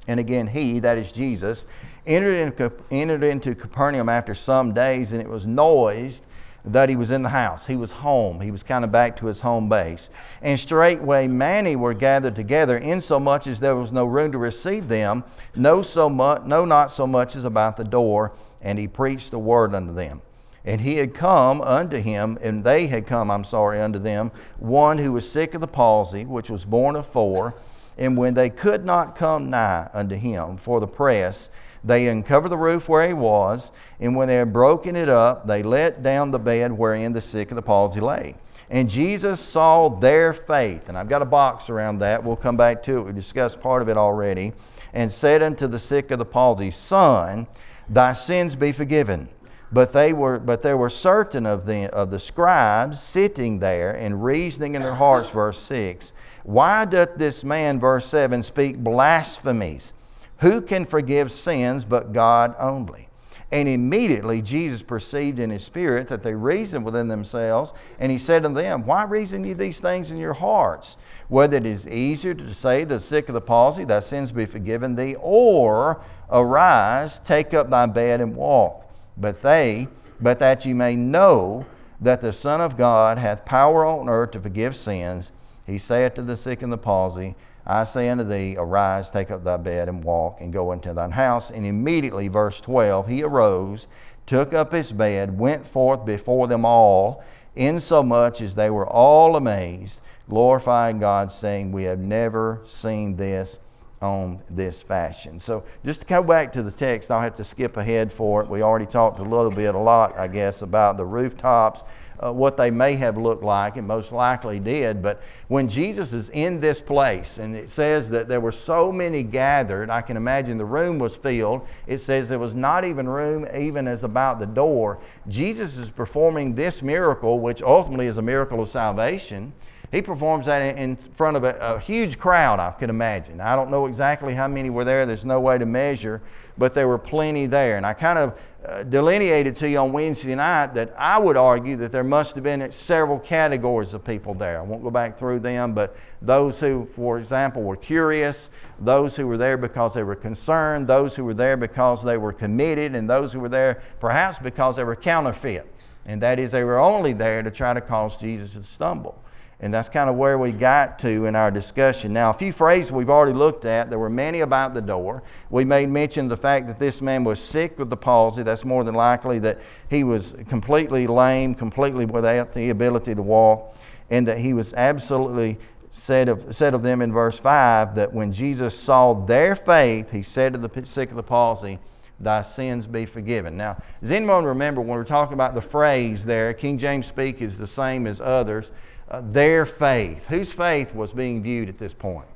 And 0.09 0.21
again, 0.21 0.47
he, 0.47 0.79
that 0.81 0.97
is 0.97 1.11
Jesus, 1.11 1.67
entered 2.07 3.25
into, 3.25 3.55
Capernaum 3.55 4.09
after 4.09 4.35
some 4.35 4.73
days, 4.73 5.13
and 5.13 5.21
it 5.21 5.29
was 5.29 5.47
noised 5.47 6.25
that 6.65 6.89
he 6.89 6.97
was 6.97 7.11
in 7.11 7.23
the 7.23 7.29
house. 7.29 7.67
He 7.67 7.77
was 7.77 7.91
home. 7.91 8.41
He 8.41 8.51
was 8.51 8.63
kind 8.63 8.85
of 8.85 8.91
back 8.91 9.17
to 9.19 9.27
his 9.27 9.41
home 9.41 9.69
base. 9.69 10.11
And 10.43 10.59
straightway 10.59 11.29
many 11.29 11.77
were 11.77 11.95
gathered 11.95 12.35
together, 12.35 12.77
insomuch 12.77 13.47
as 13.47 13.61
there 13.61 13.77
was 13.77 13.93
no 13.93 14.05
room 14.05 14.33
to 14.33 14.39
receive 14.39 14.89
them, 14.89 15.23
no 15.55 15.83
so 15.83 16.09
much, 16.09 16.43
no 16.43 16.65
not 16.65 16.91
so 16.91 17.07
much 17.07 17.37
as 17.37 17.45
about 17.45 17.77
the 17.77 17.85
door. 17.85 18.33
And 18.61 18.79
he 18.79 18.89
preached 18.89 19.31
the 19.31 19.39
word 19.39 19.75
unto 19.75 19.95
them. 19.95 20.23
And 20.65 20.81
he 20.81 20.97
had 20.97 21.15
come 21.15 21.61
unto 21.61 21.99
him, 21.99 22.37
and 22.43 22.65
they 22.65 22.89
had 22.89 23.07
come, 23.07 23.31
I'm 23.31 23.45
sorry, 23.45 23.81
unto 23.81 24.01
them, 24.01 24.33
one 24.59 24.99
who 24.99 25.13
was 25.13 25.31
sick 25.31 25.55
of 25.55 25.61
the 25.61 25.69
palsy, 25.69 26.25
which 26.25 26.51
was 26.51 26.65
borne 26.65 26.97
of 26.97 27.07
four. 27.07 27.55
And 27.97 28.17
when 28.17 28.35
they 28.35 28.51
could 28.51 28.85
not 28.85 29.15
come 29.15 29.49
nigh 29.49 29.89
unto 29.95 30.17
him 30.17 30.57
for 30.57 30.81
the 30.81 30.89
press, 30.89 31.49
they 31.87 32.09
uncovered 32.09 32.51
the 32.51 32.57
roof 32.59 32.89
where 32.89 33.07
he 33.07 33.15
was, 33.15 33.73
and 34.01 34.17
when 34.17 34.29
they 34.29 34.35
had 34.35 34.53
broken 34.53 34.97
it 34.97 35.09
up, 35.09 35.47
they 35.47 35.63
let 35.63 36.03
down 36.03 36.31
the 36.31 36.39
bed 36.39 36.73
wherein 36.73 37.13
the 37.13 37.21
sick 37.21 37.51
of 37.51 37.55
the 37.55 37.63
palsy 37.63 38.01
lay. 38.01 38.35
And 38.69 38.91
Jesus 38.91 39.41
saw 39.41 39.89
their 39.89 40.33
faith, 40.33 40.89
and 40.89 40.99
I've 40.99 41.09
got 41.09 41.23
a 41.23 41.27
box 41.27 41.71
around 41.71 42.01
that. 42.01 42.25
We'll 42.25 42.35
come 42.35 42.57
back 42.57 42.83
to 42.85 42.99
it. 42.99 43.03
We 43.03 43.13
discussed 43.13 43.61
part 43.61 43.81
of 43.81 43.89
it 43.89 43.97
already. 43.97 44.53
And 44.93 45.13
said 45.13 45.43
unto 45.43 45.69
the 45.69 45.79
sick 45.79 46.11
of 46.11 46.19
the 46.19 46.25
palsy, 46.25 46.71
Son, 46.71 47.47
thy 47.89 48.13
sins 48.13 48.57
be 48.57 48.73
forgiven. 48.73 49.29
But 49.71 49.93
they 49.93 50.13
were, 50.13 50.39
but 50.39 50.63
there 50.63 50.77
were 50.77 50.91
certain 50.91 51.45
of 51.45 51.67
the 51.67 51.93
of 51.93 52.11
the 52.11 52.21
scribes 52.21 53.01
sitting 53.01 53.59
there 53.59 53.93
and 53.93 54.25
reasoning 54.25 54.75
in 54.75 54.83
their 54.83 54.95
hearts, 54.95 55.29
verse 55.29 55.59
six. 55.59 56.13
Why 56.45 56.85
doth 56.85 57.17
this 57.17 57.45
man, 57.45 57.79
verse 57.79 58.07
seven, 58.07 58.43
speak 58.43 58.79
blasphemies? 58.79 59.93
Who 60.41 60.61
can 60.61 60.85
forgive 60.85 61.33
sins 61.33 61.85
but 61.85 62.13
God 62.13 62.55
only? 62.59 63.09
And 63.53 63.69
immediately 63.69 64.43
Jesus 64.43 64.83
perceived 64.83 65.39
in 65.39 65.51
his 65.51 65.63
spirit 65.63 66.09
that 66.09 66.25
they 66.25 66.35
reasoned 66.35 66.85
within 66.85 67.07
themselves, 67.07 67.73
and 68.01 68.11
he 68.11 68.19
said 68.19 68.45
unto 68.45 68.61
them, 68.61 68.85
Why 68.85 69.05
reason 69.05 69.45
ye 69.45 69.53
these 69.53 69.79
things 69.79 70.11
in 70.11 70.17
your 70.17 70.33
hearts? 70.33 70.97
Whether 71.29 71.59
it 71.59 71.67
is 71.67 71.87
easier 71.87 72.35
to 72.35 72.53
say 72.55 72.83
the 72.83 72.99
sick 72.99 73.29
of 73.29 73.35
the 73.35 73.41
palsy, 73.41 73.85
thy 73.85 74.01
sins 74.01 74.33
be 74.33 74.47
forgiven 74.47 74.97
thee, 74.97 75.15
or 75.21 76.03
arise, 76.31 77.21
take 77.21 77.55
up 77.55 77.71
thy 77.71 77.87
bed 77.87 78.21
and 78.21 78.35
walk. 78.35 78.85
But 79.17 79.43
they, 79.43 79.87
but 80.21 80.41
that 80.41 80.67
ye 80.67 80.73
may 80.73 80.97
know 80.97 81.67
that 82.01 82.21
the 82.21 82.33
Son 82.33 82.61
of 82.61 82.77
God 82.77 83.17
hath 83.17 83.45
power 83.45 83.87
on 83.87 84.09
earth 84.09 84.33
to 84.33 84.41
forgive 84.41 84.77
sins, 84.77 85.31
he 85.67 85.79
saith 85.79 86.15
to 86.15 86.23
the 86.23 86.37
sick 86.37 86.63
and 86.63 86.73
the 86.73 86.79
palsy, 86.79 87.37
I 87.67 87.85
say 87.85 88.09
unto 88.09 88.23
thee, 88.23 88.57
Arise, 88.57 89.11
take 89.11 89.31
up 89.31 89.43
thy 89.43 89.57
bed, 89.57 89.89
and 89.89 90.05
walk, 90.05 90.41
and 90.41 90.53
go 90.53 90.71
into 90.73 90.95
thine 90.95 91.11
house. 91.11 91.51
And 91.51 91.67
immediately, 91.67 92.29
verse 92.29 92.61
12, 92.61 93.09
he 93.09 93.23
arose, 93.23 93.89
took 94.27 94.55
up 94.55 94.73
his 94.73 94.93
bed, 94.93 95.39
went 95.39 95.67
forth 95.67 96.05
before 96.05 96.47
them 96.47 96.65
all, 96.65 97.25
insomuch 97.57 98.41
as 98.41 98.55
they 98.55 98.71
were 98.71 98.87
all 98.87 99.35
amazed, 99.35 100.01
glorifying 100.29 101.01
God, 101.01 101.33
saying, 101.33 101.73
We 101.73 101.85
have 101.85 101.99
never 101.99 102.63
seen 102.67 103.17
this 103.17 103.59
on 104.01 104.41
this 104.51 104.83
fashion. 104.83 105.41
So, 105.41 105.65
just 105.85 106.03
to 106.03 106.07
go 106.07 106.23
back 106.23 106.53
to 106.53 106.63
the 106.63 106.71
text, 106.71 107.11
I'll 107.11 107.21
have 107.21 107.37
to 107.37 107.45
skip 107.45 107.77
ahead 107.77 108.13
for 108.13 108.43
it. 108.43 108.49
We 108.49 108.63
already 108.63 108.87
talked 108.87 109.19
a 109.19 109.25
little 109.25 109.51
bit, 109.51 109.75
a 109.75 109.79
lot, 109.79 110.17
I 110.17 110.29
guess, 110.29 110.63
about 110.63 110.99
the 110.99 111.07
rooftops 111.07 111.83
uh, 112.23 112.33
what 112.33 112.57
they 112.57 112.71
may 112.71 112.95
have 112.97 113.17
looked 113.17 113.43
like, 113.43 113.77
and 113.77 113.87
most 113.87 114.13
likely 114.13 114.59
did. 114.59 115.03
But 115.03 115.23
when 115.49 115.69
Jesus 115.69 116.13
is 116.13 116.29
in 116.31 116.61
this 116.61 116.81
place, 116.81 117.39
and 117.39 117.57
it 117.57 117.71
says 117.71 118.09
that 118.11 118.29
there 118.29 118.41
were 118.41 118.53
so 118.53 118.91
many 118.91 119.23
gathered, 119.23 119.91
I 119.91 120.03
can 120.03 120.17
imagine 120.17 120.59
the 120.59 120.65
room 120.65 120.99
was 120.99 121.17
filled. 121.17 121.67
It 121.87 121.99
says 121.99 122.29
there 122.29 122.39
was 122.39 122.55
not 122.55 122.85
even 122.85 123.09
room, 123.09 123.47
even 123.55 123.87
as 123.89 124.05
about 124.05 124.39
the 124.39 124.47
door. 124.47 124.99
Jesus 125.29 125.77
is 125.77 125.91
performing 125.91 126.55
this 126.55 126.83
miracle, 126.83 127.41
which 127.41 127.63
ultimately 127.63 128.07
is 128.07 128.19
a 128.19 128.23
miracle 128.23 128.61
of 128.61 128.69
salvation. 128.69 129.53
He 129.93 130.03
performs 130.03 130.47
that 130.47 130.77
in 130.77 130.97
front 131.17 131.37
of 131.37 131.45
a, 131.45 131.57
a, 131.59 131.79
huge 131.79 132.19
crowd, 132.19 132.59
I 132.59 132.73
can 132.73 132.91
imagine. 132.91 133.41
I 133.41 133.55
don't 133.55 133.71
know 133.71 133.87
exactly 133.87 134.35
how 134.35 134.49
many 134.49 134.69
were 134.69 134.85
there, 134.85 135.07
there's 135.07 135.25
no 135.25 135.41
way 135.41 135.59
to 135.59 135.67
measure, 135.67 136.23
but 136.59 136.75
there 136.75 136.89
were 136.89 136.99
plenty 136.99 137.47
there. 137.47 137.77
And 137.77 137.87
I 137.87 137.95
kind 137.95 138.19
of 138.19 138.39
uh, 138.67 138.83
delineated 138.83 139.55
to 139.57 139.69
you 139.69 139.79
on 139.79 139.93
Wednesday 139.93 140.35
night 140.35 140.75
that 140.75 140.93
I 140.99 141.19
would 141.19 141.37
argue 141.37 141.77
that 141.77 141.93
there 141.93 142.03
must 142.03 142.35
have 142.35 142.43
been 142.43 142.71
several 142.73 143.19
categories 143.19 143.95
of 143.95 144.05
people 144.05 144.35
there. 144.35 144.59
I 144.59 144.63
won't 144.63 144.83
go 144.83 144.91
back 144.91 145.19
through 145.19 145.41
them, 145.41 145.73
but 145.73 145.97
those 146.21 146.59
who, 146.59 146.89
for 146.97 147.19
example, 147.19 147.63
were 147.63 147.77
curious, 147.77 148.51
those 148.81 149.15
who 149.15 149.27
were 149.27 149.37
there 149.37 149.57
because 149.57 149.95
they 149.95 150.03
were 150.03 150.17
concerned, 150.17 150.89
those 150.89 151.15
who 151.15 151.25
were 151.25 151.35
there 151.35 151.57
because 151.57 152.03
they 152.03 152.17
were 152.17 152.33
committed, 152.33 152.95
and 152.95 153.09
those 153.09 153.33
who 153.33 153.41
were 153.41 153.49
there 153.49 153.83
perhaps 154.01 154.39
because 154.39 154.77
they 154.77 154.85
were 154.85 154.97
counterfeit. 154.97 155.73
And 156.07 156.23
that 156.23 156.39
is, 156.39 156.53
they 156.53 156.65
were 156.65 156.79
only 156.79 157.13
there 157.13 157.43
to 157.43 157.51
try 157.51 157.75
to 157.75 157.81
cause 157.81 158.17
Jesus 158.17 158.53
to 158.55 158.63
stumble. 158.63 159.23
And 159.61 159.73
that's 159.73 159.89
kind 159.89 160.11
of 160.11 160.17
where 160.17 160.37
we 160.37 160.53
got 160.53 160.99
to 160.99 161.25
in 161.25 161.35
our 161.35 161.51
discussion. 161.51 162.13
Now, 162.13 162.29
a 162.29 162.35
few 162.35 162.53
phrases 162.53 162.93
we've 162.93 163.09
already 163.09 163.33
looked 163.33 163.65
at. 163.65 163.89
There 163.89 163.99
were 163.99 164.11
many 164.11 164.41
about 164.41 164.75
the 164.75 164.83
door. 164.83 165.23
We 165.49 165.65
made 165.65 165.89
mention 165.89 166.27
of 166.27 166.31
the 166.31 166.37
fact 166.37 166.67
that 166.67 166.79
this 166.79 167.01
man 167.01 167.25
was 167.25 167.41
sick 167.41 167.79
with 167.79 167.89
the 167.89 167.97
palsy. 167.97 168.43
That's 168.43 168.67
more 168.67 168.85
than 168.85 168.95
likely 168.95 169.39
that 169.39 169.59
he 169.89 170.05
was 170.05 170.35
completely 170.49 171.07
lame, 171.07 171.55
completely 171.55 172.05
without 172.05 172.53
the 172.53 172.69
ability 172.69 173.15
to 173.15 173.23
walk, 173.23 173.75
and 174.11 174.29
that 174.29 174.37
he 174.37 174.53
was 174.53 174.75
absolutely 174.75 175.59
said 175.91 176.29
of, 176.29 176.55
said 176.55 176.75
of 176.75 176.83
them 176.83 177.01
in 177.01 177.11
verse 177.11 177.39
5 177.39 177.95
that 177.95 178.13
when 178.13 178.35
Jesus 178.35 178.79
saw 178.79 179.15
their 179.15 179.57
faith, 179.57 180.11
he 180.11 180.23
said 180.23 180.53
to 180.53 180.59
the 180.59 180.87
sick 180.87 181.09
of 181.09 181.17
the 181.17 181.23
palsy, 181.23 181.79
Thy 182.21 182.43
sins 182.43 182.87
be 182.87 183.05
forgiven. 183.05 183.57
Now, 183.59 183.77
does 184.01 184.11
anyone 184.11 184.45
remember 184.45 184.81
when 184.81 184.97
we're 184.97 185.05
talking 185.05 185.35
about 185.35 185.55
the 185.55 185.61
phrase 185.61 186.25
there, 186.25 186.55
King 186.55 186.79
James 186.79 187.07
speak 187.07 187.43
is 187.43 187.59
the 187.59 187.67
same 187.67 188.07
as 188.07 188.21
others 188.23 188.71
uh, 189.11 189.23
their 189.25 189.67
faith. 189.67 190.27
Whose 190.27 190.53
faith 190.53 190.95
was 190.95 191.13
being 191.13 191.43
viewed 191.43 191.69
at 191.69 191.79
this 191.79 191.93
point? 191.93 192.27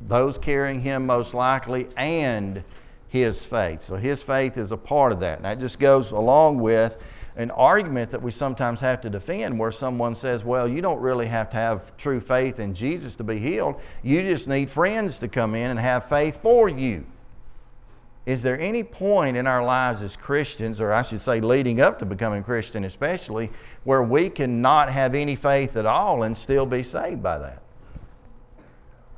Those 0.00 0.38
carrying 0.38 0.80
him 0.80 1.06
most 1.06 1.34
likely 1.34 1.88
and 1.96 2.62
his 3.08 3.44
faith. 3.44 3.82
So 3.82 3.96
his 3.96 4.22
faith 4.22 4.56
is 4.56 4.72
a 4.72 4.76
part 4.76 5.12
of 5.12 5.20
that. 5.20 5.36
And 5.36 5.44
that 5.44 5.58
just 5.58 5.78
goes 5.78 6.10
along 6.12 6.60
with 6.60 6.96
an 7.36 7.50
argument 7.52 8.10
that 8.10 8.22
we 8.22 8.32
sometimes 8.32 8.80
have 8.80 9.00
to 9.02 9.10
defend 9.10 9.58
where 9.58 9.70
someone 9.70 10.14
says, 10.14 10.44
well, 10.44 10.68
you 10.68 10.82
don't 10.82 11.00
really 11.00 11.26
have 11.26 11.50
to 11.50 11.56
have 11.56 11.96
true 11.96 12.20
faith 12.20 12.58
in 12.58 12.74
Jesus 12.74 13.14
to 13.16 13.24
be 13.24 13.38
healed. 13.38 13.76
You 14.02 14.22
just 14.22 14.48
need 14.48 14.70
friends 14.70 15.18
to 15.20 15.28
come 15.28 15.54
in 15.54 15.70
and 15.70 15.78
have 15.78 16.08
faith 16.08 16.40
for 16.42 16.68
you. 16.68 17.04
Is 18.28 18.42
there 18.42 18.60
any 18.60 18.84
point 18.84 19.38
in 19.38 19.46
our 19.46 19.64
lives 19.64 20.02
as 20.02 20.14
Christians, 20.14 20.82
or 20.82 20.92
I 20.92 21.00
should 21.00 21.22
say 21.22 21.40
leading 21.40 21.80
up 21.80 21.98
to 22.00 22.04
becoming 22.04 22.44
Christian 22.44 22.84
especially, 22.84 23.48
where 23.84 24.02
we 24.02 24.28
cannot 24.28 24.92
have 24.92 25.14
any 25.14 25.34
faith 25.34 25.78
at 25.78 25.86
all 25.86 26.24
and 26.24 26.36
still 26.36 26.66
be 26.66 26.82
saved 26.82 27.22
by 27.22 27.38
that? 27.38 27.62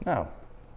No. 0.06 0.28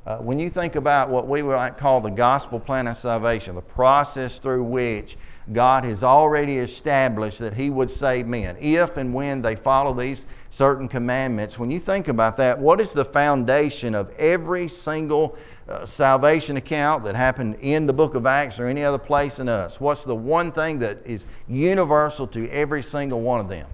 Uh, 0.07 0.17
when 0.17 0.39
you 0.39 0.49
think 0.49 0.75
about 0.75 1.11
what 1.11 1.27
we 1.27 1.43
might 1.43 1.77
call 1.77 2.01
the 2.01 2.09
gospel 2.09 2.59
plan 2.59 2.87
of 2.87 2.97
salvation, 2.97 3.53
the 3.53 3.61
process 3.61 4.39
through 4.39 4.63
which 4.63 5.15
God 5.51 5.83
has 5.83 6.03
already 6.03 6.57
established 6.57 7.39
that 7.39 7.53
He 7.53 7.69
would 7.69 7.91
save 7.91 8.27
men, 8.27 8.55
if 8.59 8.95
and 8.95 9.13
when 9.13 9.41
they 9.41 9.55
follow 9.55 9.93
these 9.93 10.25
certain 10.51 10.87
commandments, 10.87 11.59
when 11.59 11.69
you 11.69 11.79
think 11.79 12.07
about 12.07 12.37
that, 12.37 12.57
what 12.57 12.79
is 12.79 12.93
the 12.93 13.03
foundation 13.03 13.93
of 13.93 14.09
every 14.17 14.69
single 14.69 15.37
uh, 15.67 15.85
salvation 15.85 16.55
account 16.55 17.03
that 17.03 17.15
happened 17.15 17.55
in 17.61 17.85
the 17.85 17.93
book 17.93 18.15
of 18.15 18.25
Acts 18.25 18.59
or 18.59 18.67
any 18.67 18.83
other 18.83 18.97
place 18.97 19.39
in 19.39 19.49
us? 19.49 19.79
What's 19.79 20.03
the 20.03 20.15
one 20.15 20.51
thing 20.51 20.79
that 20.79 20.99
is 21.05 21.25
universal 21.47 22.27
to 22.27 22.49
every 22.49 22.83
single 22.83 23.19
one 23.19 23.39
of 23.39 23.49
them? 23.49 23.67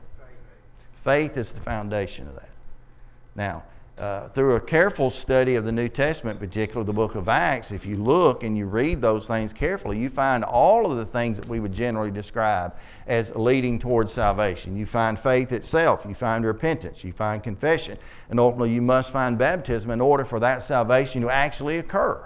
Faith 1.03 1.37
is 1.37 1.51
the 1.51 1.61
foundation 1.61 2.27
of 2.27 2.35
that. 2.35 2.49
Now, 3.35 3.63
uh, 3.99 4.29
through 4.29 4.55
a 4.55 4.61
careful 4.61 5.11
study 5.11 5.55
of 5.55 5.65
the 5.65 5.71
New 5.71 5.89
Testament, 5.89 6.39
particularly 6.39 6.85
the 6.85 6.93
book 6.93 7.15
of 7.15 7.27
Acts, 7.27 7.71
if 7.71 7.85
you 7.85 7.97
look 7.97 8.43
and 8.43 8.57
you 8.57 8.65
read 8.65 9.01
those 9.01 9.27
things 9.27 9.51
carefully, 9.51 9.99
you 9.99 10.09
find 10.09 10.45
all 10.45 10.89
of 10.89 10.97
the 10.97 11.05
things 11.05 11.37
that 11.37 11.47
we 11.47 11.59
would 11.59 11.73
generally 11.73 12.09
describe 12.09 12.75
as 13.07 13.35
leading 13.35 13.77
towards 13.77 14.13
salvation. 14.13 14.77
You 14.77 14.85
find 14.85 15.19
faith 15.19 15.51
itself, 15.51 16.05
you 16.07 16.15
find 16.15 16.45
repentance, 16.45 17.03
you 17.03 17.11
find 17.11 17.43
confession, 17.43 17.97
and 18.29 18.39
ultimately 18.39 18.73
you 18.73 18.81
must 18.81 19.11
find 19.11 19.37
baptism 19.37 19.91
in 19.91 19.99
order 19.99 20.23
for 20.23 20.39
that 20.39 20.63
salvation 20.63 21.21
to 21.23 21.29
actually 21.29 21.77
occur. 21.77 22.25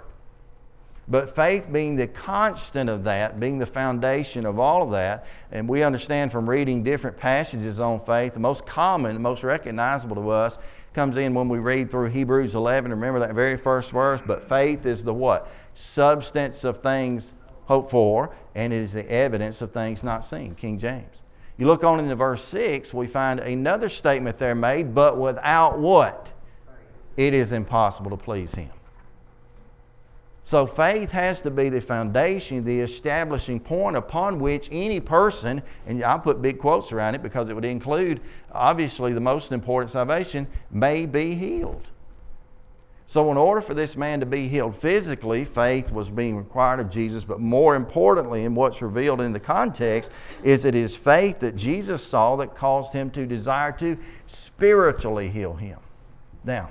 But 1.06 1.34
faith 1.34 1.64
being 1.70 1.96
the 1.96 2.06
constant 2.06 2.88
of 2.88 3.04
that, 3.04 3.38
being 3.38 3.58
the 3.58 3.66
foundation 3.66 4.46
of 4.46 4.58
all 4.58 4.84
of 4.84 4.92
that, 4.92 5.26
and 5.52 5.68
we 5.68 5.82
understand 5.82 6.32
from 6.32 6.48
reading 6.48 6.82
different 6.82 7.18
passages 7.18 7.78
on 7.78 8.00
faith, 8.06 8.32
the 8.32 8.40
most 8.40 8.64
common, 8.64 9.12
the 9.12 9.20
most 9.20 9.42
recognizable 9.42 10.16
to 10.16 10.30
us 10.30 10.56
comes 10.94 11.16
in 11.16 11.34
when 11.34 11.48
we 11.48 11.58
read 11.58 11.90
through 11.90 12.10
Hebrews 12.10 12.54
11. 12.54 12.90
Remember 12.90 13.20
that 13.20 13.34
very 13.34 13.56
first 13.56 13.90
verse? 13.90 14.20
But 14.24 14.48
faith 14.48 14.86
is 14.86 15.04
the 15.04 15.12
what? 15.12 15.50
Substance 15.74 16.64
of 16.64 16.80
things 16.80 17.32
hoped 17.66 17.90
for, 17.90 18.34
and 18.54 18.72
it 18.72 18.80
is 18.80 18.92
the 18.92 19.10
evidence 19.10 19.60
of 19.60 19.72
things 19.72 20.02
not 20.02 20.24
seen. 20.24 20.54
King 20.54 20.78
James. 20.78 21.22
You 21.56 21.66
look 21.66 21.84
on 21.84 22.00
into 22.00 22.16
verse 22.16 22.44
6, 22.44 22.94
we 22.94 23.06
find 23.06 23.40
another 23.40 23.88
statement 23.88 24.38
there 24.38 24.54
made, 24.54 24.94
but 24.94 25.18
without 25.18 25.78
what? 25.78 26.32
It 27.16 27.34
is 27.34 27.52
impossible 27.52 28.10
to 28.10 28.16
please 28.16 28.54
Him. 28.54 28.70
So 30.46 30.66
faith 30.66 31.10
has 31.10 31.40
to 31.40 31.50
be 31.50 31.70
the 31.70 31.80
foundation, 31.80 32.64
the 32.64 32.80
establishing 32.80 33.58
point 33.58 33.96
upon 33.96 34.38
which 34.38 34.68
any 34.70 35.00
person, 35.00 35.62
and 35.86 36.04
I'll 36.04 36.18
put 36.18 36.42
big 36.42 36.58
quotes 36.58 36.92
around 36.92 37.14
it 37.14 37.22
because 37.22 37.48
it 37.48 37.54
would 37.54 37.64
include 37.64 38.20
obviously 38.52 39.14
the 39.14 39.20
most 39.20 39.52
important 39.52 39.90
salvation, 39.90 40.46
may 40.70 41.06
be 41.06 41.34
healed. 41.34 41.88
So, 43.06 43.30
in 43.30 43.36
order 43.36 43.60
for 43.60 43.74
this 43.74 43.96
man 43.96 44.20
to 44.20 44.26
be 44.26 44.48
healed 44.48 44.76
physically, 44.76 45.44
faith 45.44 45.90
was 45.90 46.10
being 46.10 46.36
required 46.36 46.80
of 46.80 46.90
Jesus, 46.90 47.24
but 47.24 47.38
more 47.38 47.74
importantly, 47.74 48.44
in 48.44 48.54
what's 48.54 48.82
revealed 48.82 49.20
in 49.20 49.32
the 49.32 49.40
context, 49.40 50.10
is 50.42 50.64
it 50.64 50.74
is 50.74 50.94
faith 50.96 51.40
that 51.40 51.56
Jesus 51.56 52.02
saw 52.02 52.36
that 52.36 52.54
caused 52.54 52.92
him 52.92 53.10
to 53.10 53.26
desire 53.26 53.72
to 53.72 53.98
spiritually 54.26 55.30
heal 55.30 55.54
him. 55.54 55.78
Now, 56.44 56.70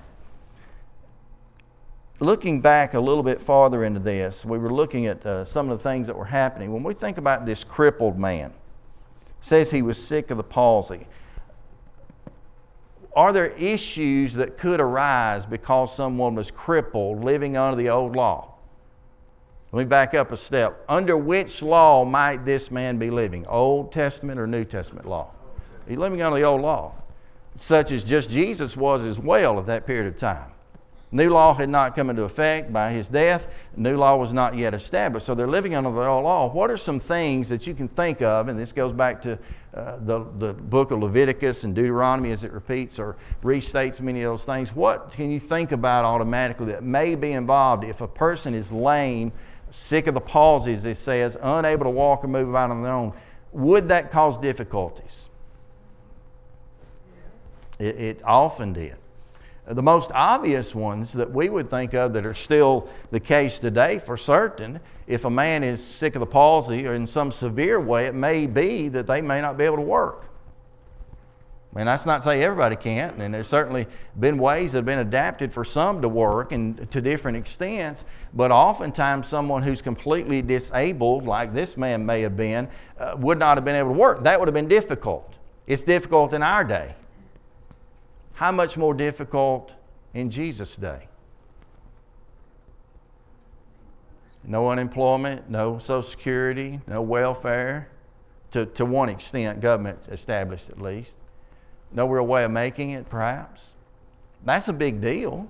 looking 2.19 2.61
back 2.61 2.93
a 2.93 2.99
little 2.99 3.23
bit 3.23 3.41
farther 3.41 3.83
into 3.83 3.99
this, 3.99 4.45
we 4.45 4.57
were 4.57 4.71
looking 4.71 5.07
at 5.07 5.25
uh, 5.25 5.45
some 5.45 5.69
of 5.69 5.77
the 5.77 5.83
things 5.83 6.07
that 6.07 6.17
were 6.17 6.25
happening. 6.25 6.71
When 6.71 6.83
we 6.83 6.93
think 6.93 7.17
about 7.17 7.45
this 7.45 7.63
crippled 7.63 8.17
man, 8.17 8.53
says 9.41 9.69
he 9.69 9.81
was 9.81 10.01
sick 10.01 10.31
of 10.31 10.37
the 10.37 10.43
palsy. 10.43 11.05
Are 13.15 13.33
there 13.33 13.49
issues 13.49 14.33
that 14.35 14.57
could 14.57 14.79
arise 14.79 15.45
because 15.45 15.95
someone 15.95 16.33
was 16.33 16.49
crippled 16.49 17.23
living 17.23 17.57
under 17.57 17.75
the 17.75 17.89
old 17.89 18.15
law? 18.15 18.53
Let 19.71 19.79
me 19.79 19.85
back 19.85 20.13
up 20.13 20.31
a 20.31 20.37
step. 20.37 20.83
Under 20.87 21.17
which 21.17 21.61
law 21.61 22.05
might 22.05 22.45
this 22.45 22.71
man 22.71 22.97
be 22.97 23.09
living? 23.09 23.45
Old 23.47 23.91
Testament 23.91 24.39
or 24.39 24.47
New 24.47 24.63
Testament 24.63 25.07
law? 25.07 25.31
He's 25.87 25.97
living 25.97 26.21
under 26.21 26.39
the 26.39 26.45
old 26.45 26.61
law, 26.61 26.93
such 27.57 27.91
as 27.91 28.03
just 28.03 28.29
Jesus 28.29 28.77
was 28.77 29.03
as 29.03 29.19
well 29.19 29.59
at 29.59 29.65
that 29.65 29.85
period 29.85 30.07
of 30.07 30.17
time. 30.17 30.51
New 31.13 31.29
law 31.29 31.53
had 31.53 31.69
not 31.69 31.95
come 31.95 32.09
into 32.09 32.23
effect 32.23 32.73
by 32.73 32.91
his 32.91 33.07
death. 33.07 33.47
New 33.77 33.95
law 33.95 34.15
was 34.15 34.33
not 34.33 34.57
yet 34.57 34.73
established. 34.73 35.27
So 35.27 35.35
they're 35.35 35.47
living 35.47 35.75
under 35.75 35.91
the 35.91 36.07
old 36.07 36.23
law. 36.23 36.51
What 36.51 36.71
are 36.71 36.77
some 36.77 36.99
things 36.99 37.49
that 37.49 37.67
you 37.67 37.75
can 37.75 37.87
think 37.87 38.23
of? 38.23 38.47
And 38.47 38.59
this 38.59 38.71
goes 38.71 38.91
back 38.91 39.21
to 39.21 39.37
uh, 39.75 39.97
the, 39.99 40.25
the 40.39 40.53
book 40.53 40.89
of 40.89 40.99
Leviticus 41.03 41.65
and 41.65 41.75
Deuteronomy 41.75 42.31
as 42.31 42.43
it 42.43 42.51
repeats 42.51 42.97
or 42.97 43.15
restates 43.43 44.01
many 44.01 44.23
of 44.23 44.31
those 44.31 44.43
things. 44.43 44.75
What 44.75 45.11
can 45.11 45.29
you 45.29 45.39
think 45.39 45.71
about 45.71 46.03
automatically 46.03 46.65
that 46.71 46.81
may 46.81 47.13
be 47.13 47.33
involved 47.33 47.83
if 47.83 48.01
a 48.01 48.07
person 48.07 48.55
is 48.55 48.71
lame, 48.71 49.31
sick 49.69 50.07
of 50.07 50.15
the 50.15 50.19
palsy, 50.19 50.73
as 50.73 50.83
it 50.83 50.97
says, 50.97 51.37
unable 51.39 51.83
to 51.83 51.91
walk 51.91 52.23
or 52.23 52.27
move 52.27 52.49
about 52.49 52.71
on 52.71 52.81
their 52.81 52.91
own? 52.91 53.13
Would 53.51 53.89
that 53.89 54.11
cause 54.11 54.39
difficulties? 54.39 55.29
It, 57.77 58.01
it 58.01 58.21
often 58.23 58.73
did. 58.73 58.95
The 59.65 59.83
most 59.83 60.11
obvious 60.13 60.75
ones 60.75 61.13
that 61.13 61.31
we 61.31 61.47
would 61.47 61.69
think 61.69 61.93
of 61.93 62.13
that 62.13 62.25
are 62.25 62.33
still 62.33 62.89
the 63.11 63.19
case 63.19 63.59
today 63.59 63.97
for 63.97 64.17
certain, 64.17 64.81
if 65.07 65.23
a 65.23 65.29
man 65.29 65.63
is 65.63 65.81
sick 65.81 66.15
of 66.15 66.19
the 66.19 66.25
palsy 66.25 66.85
or 66.85 66.95
in 66.95 67.07
some 67.07 67.31
severe 67.31 67.79
way, 67.79 68.07
it 68.07 68.13
may 68.13 68.45
be 68.45 68.89
that 68.89 69.07
they 69.07 69.21
may 69.21 69.39
not 69.39 69.57
be 69.57 69.63
able 69.63 69.77
to 69.77 69.81
work. 69.81 70.25
And 71.75 71.87
that's 71.87 72.05
not 72.05 72.17
to 72.17 72.23
say 72.23 72.43
everybody 72.43 72.75
can't, 72.75 73.19
and 73.19 73.33
there's 73.33 73.47
certainly 73.47 73.87
been 74.19 74.37
ways 74.37 74.73
that 74.73 74.79
have 74.79 74.85
been 74.85 74.99
adapted 74.99 75.51
for 75.51 75.65
some 75.65 76.01
to 76.01 76.09
work 76.09 76.51
and 76.51 76.89
to 76.91 77.01
different 77.01 77.37
extents, 77.37 78.05
but 78.33 78.51
oftentimes 78.51 79.27
someone 79.27 79.63
who's 79.63 79.81
completely 79.81 80.41
disabled, 80.41 81.25
like 81.25 81.53
this 81.53 81.75
man 81.75 82.05
may 82.05 82.21
have 82.21 82.37
been, 82.37 82.67
uh, 82.99 83.15
would 83.17 83.39
not 83.39 83.57
have 83.57 83.65
been 83.65 83.75
able 83.75 83.93
to 83.93 83.97
work. 83.97 84.23
That 84.23 84.39
would 84.39 84.47
have 84.47 84.53
been 84.53 84.67
difficult. 84.67 85.33
It's 85.65 85.83
difficult 85.83 86.33
in 86.33 86.43
our 86.43 86.63
day 86.63 86.95
how 88.33 88.51
much 88.51 88.77
more 88.77 88.93
difficult 88.93 89.71
in 90.13 90.29
Jesus' 90.29 90.75
day? 90.75 91.07
No 94.43 94.69
unemployment, 94.69 95.49
no 95.49 95.79
Social 95.79 96.03
Security, 96.03 96.81
no 96.87 97.01
welfare, 97.01 97.87
to, 98.51 98.65
to 98.67 98.85
one 98.85 99.09
extent, 99.09 99.61
government 99.61 99.99
established 100.11 100.69
at 100.69 100.81
least. 100.81 101.17
No 101.91 102.07
real 102.07 102.27
way 102.27 102.43
of 102.43 102.51
making 102.51 102.91
it, 102.91 103.09
perhaps. 103.09 103.73
That's 104.45 104.67
a 104.67 104.73
big 104.73 104.99
deal 104.99 105.47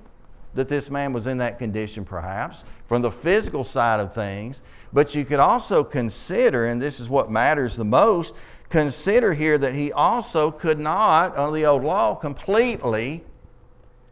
that 0.53 0.67
this 0.67 0.89
man 0.89 1.13
was 1.13 1.25
in 1.25 1.39
that 1.39 1.57
condition, 1.57 2.05
perhaps, 2.05 2.63
from 2.87 3.01
the 3.01 3.11
physical 3.11 3.63
side 3.63 3.99
of 3.99 4.13
things. 4.13 4.61
But 4.91 5.15
you 5.15 5.25
could 5.25 5.39
also 5.39 5.83
consider, 5.83 6.67
and 6.67 6.81
this 6.81 6.99
is 6.99 7.09
what 7.09 7.31
matters 7.31 7.75
the 7.75 7.85
most, 7.85 8.35
consider 8.73 9.35
here 9.35 9.55
that 9.59 9.75
he 9.75 9.91
also 9.91 10.49
could 10.49 10.79
not, 10.79 11.37
under 11.37 11.51
the 11.51 11.63
old 11.63 11.83
law, 11.83 12.15
completely 12.15 13.23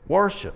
worship. 0.07 0.53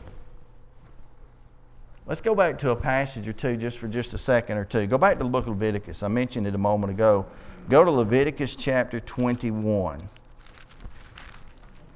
Let's 2.05 2.21
go 2.21 2.35
back 2.35 2.59
to 2.59 2.69
a 2.69 2.75
passage 2.75 3.27
or 3.27 3.33
two 3.33 3.57
just 3.57 3.79
for 3.79 3.87
just 3.87 4.13
a 4.13 4.19
second 4.19 4.59
or 4.59 4.63
two. 4.63 4.85
Go 4.85 4.99
back 4.99 5.17
to 5.17 5.23
the 5.23 5.29
book 5.31 5.47
of 5.47 5.59
Leviticus. 5.59 6.03
I 6.03 6.07
mentioned 6.07 6.45
it 6.45 6.53
a 6.53 6.59
moment 6.59 6.93
ago. 6.93 7.25
Go 7.67 7.83
to 7.83 7.89
Leviticus 7.89 8.55
chapter 8.55 8.99
21. 8.99 9.95
Of 9.95 10.09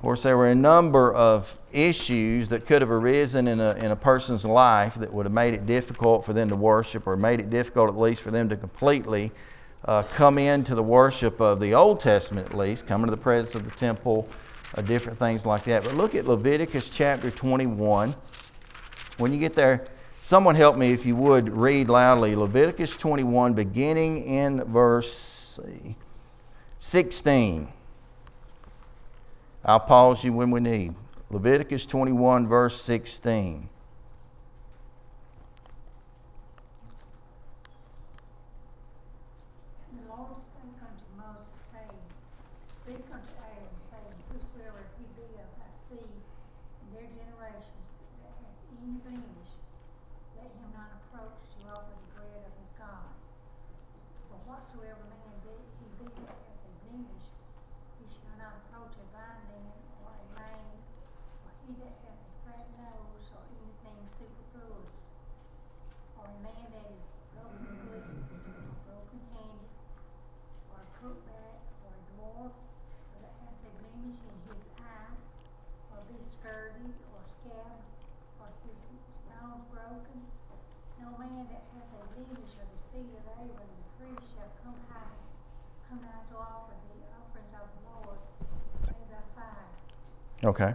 course, 0.02 0.24
there 0.24 0.36
were 0.36 0.50
a 0.50 0.56
number 0.56 1.14
of 1.14 1.60
issues 1.72 2.50
that 2.50 2.66
could 2.66 2.82
have 2.82 2.90
arisen 2.90 3.48
in 3.48 3.60
a, 3.60 3.76
in 3.76 3.92
a 3.92 3.96
person's 3.96 4.46
life 4.46 4.96
that 4.96 5.14
would 5.14 5.28
have 5.28 5.34
made 5.34 5.54
it 5.54 5.68
difficult 5.68 6.26
for 6.26 6.34
them 6.34 6.50
to 6.50 6.56
worship 6.56 7.06
or 7.06 7.16
made 7.16 7.40
it 7.40 7.52
difficult, 7.52 7.88
at 7.88 8.00
least, 8.00 8.24
for 8.24 8.32
them 8.32 8.50
to 8.50 8.58
completely 8.58 9.32
uh, 9.86 10.04
come 10.04 10.38
into 10.38 10.76
the 10.76 10.84
worship 10.84 11.40
of 11.40 11.60
the 11.60 11.74
Old 11.74 12.00
Testament, 12.00 12.48
at 12.48 12.58
least, 12.58 12.86
come 12.86 13.02
into 13.02 13.12
the 13.12 13.22
presence 13.22 13.56
of 13.56 13.64
the 13.64 13.72
temple, 13.72 14.28
uh, 14.76 14.82
different 14.82 15.18
things 15.18 15.46
like 15.46 15.64
that. 15.64 15.84
But 15.84 15.96
look 15.96 16.16
at 16.16 16.26
Leviticus 16.26 16.90
chapter 16.90 17.32
21. 17.32 18.16
When 19.18 19.34
you 19.34 19.40
get 19.40 19.54
there, 19.54 19.86
someone 20.24 20.56
help 20.56 20.78
me, 20.78 20.92
if 20.92 21.06
you 21.06 21.16
would, 21.16 21.50
read 21.50 21.88
loudly 21.88 22.36
Leviticus 22.36 22.92
21, 22.98 23.54
beginning 23.54 24.26
in 24.26 24.64
verse 24.66 25.60
16. 26.80 27.68
I'll 29.66 29.80
pause 29.80 30.24
you 30.24 30.34
when 30.34 30.52
we 30.52 30.60
need. 30.60 30.94
Leviticus 31.30 31.86
21, 31.86 32.48
verse 32.48 32.82
16. 32.82 33.70
Okay. 90.50 90.74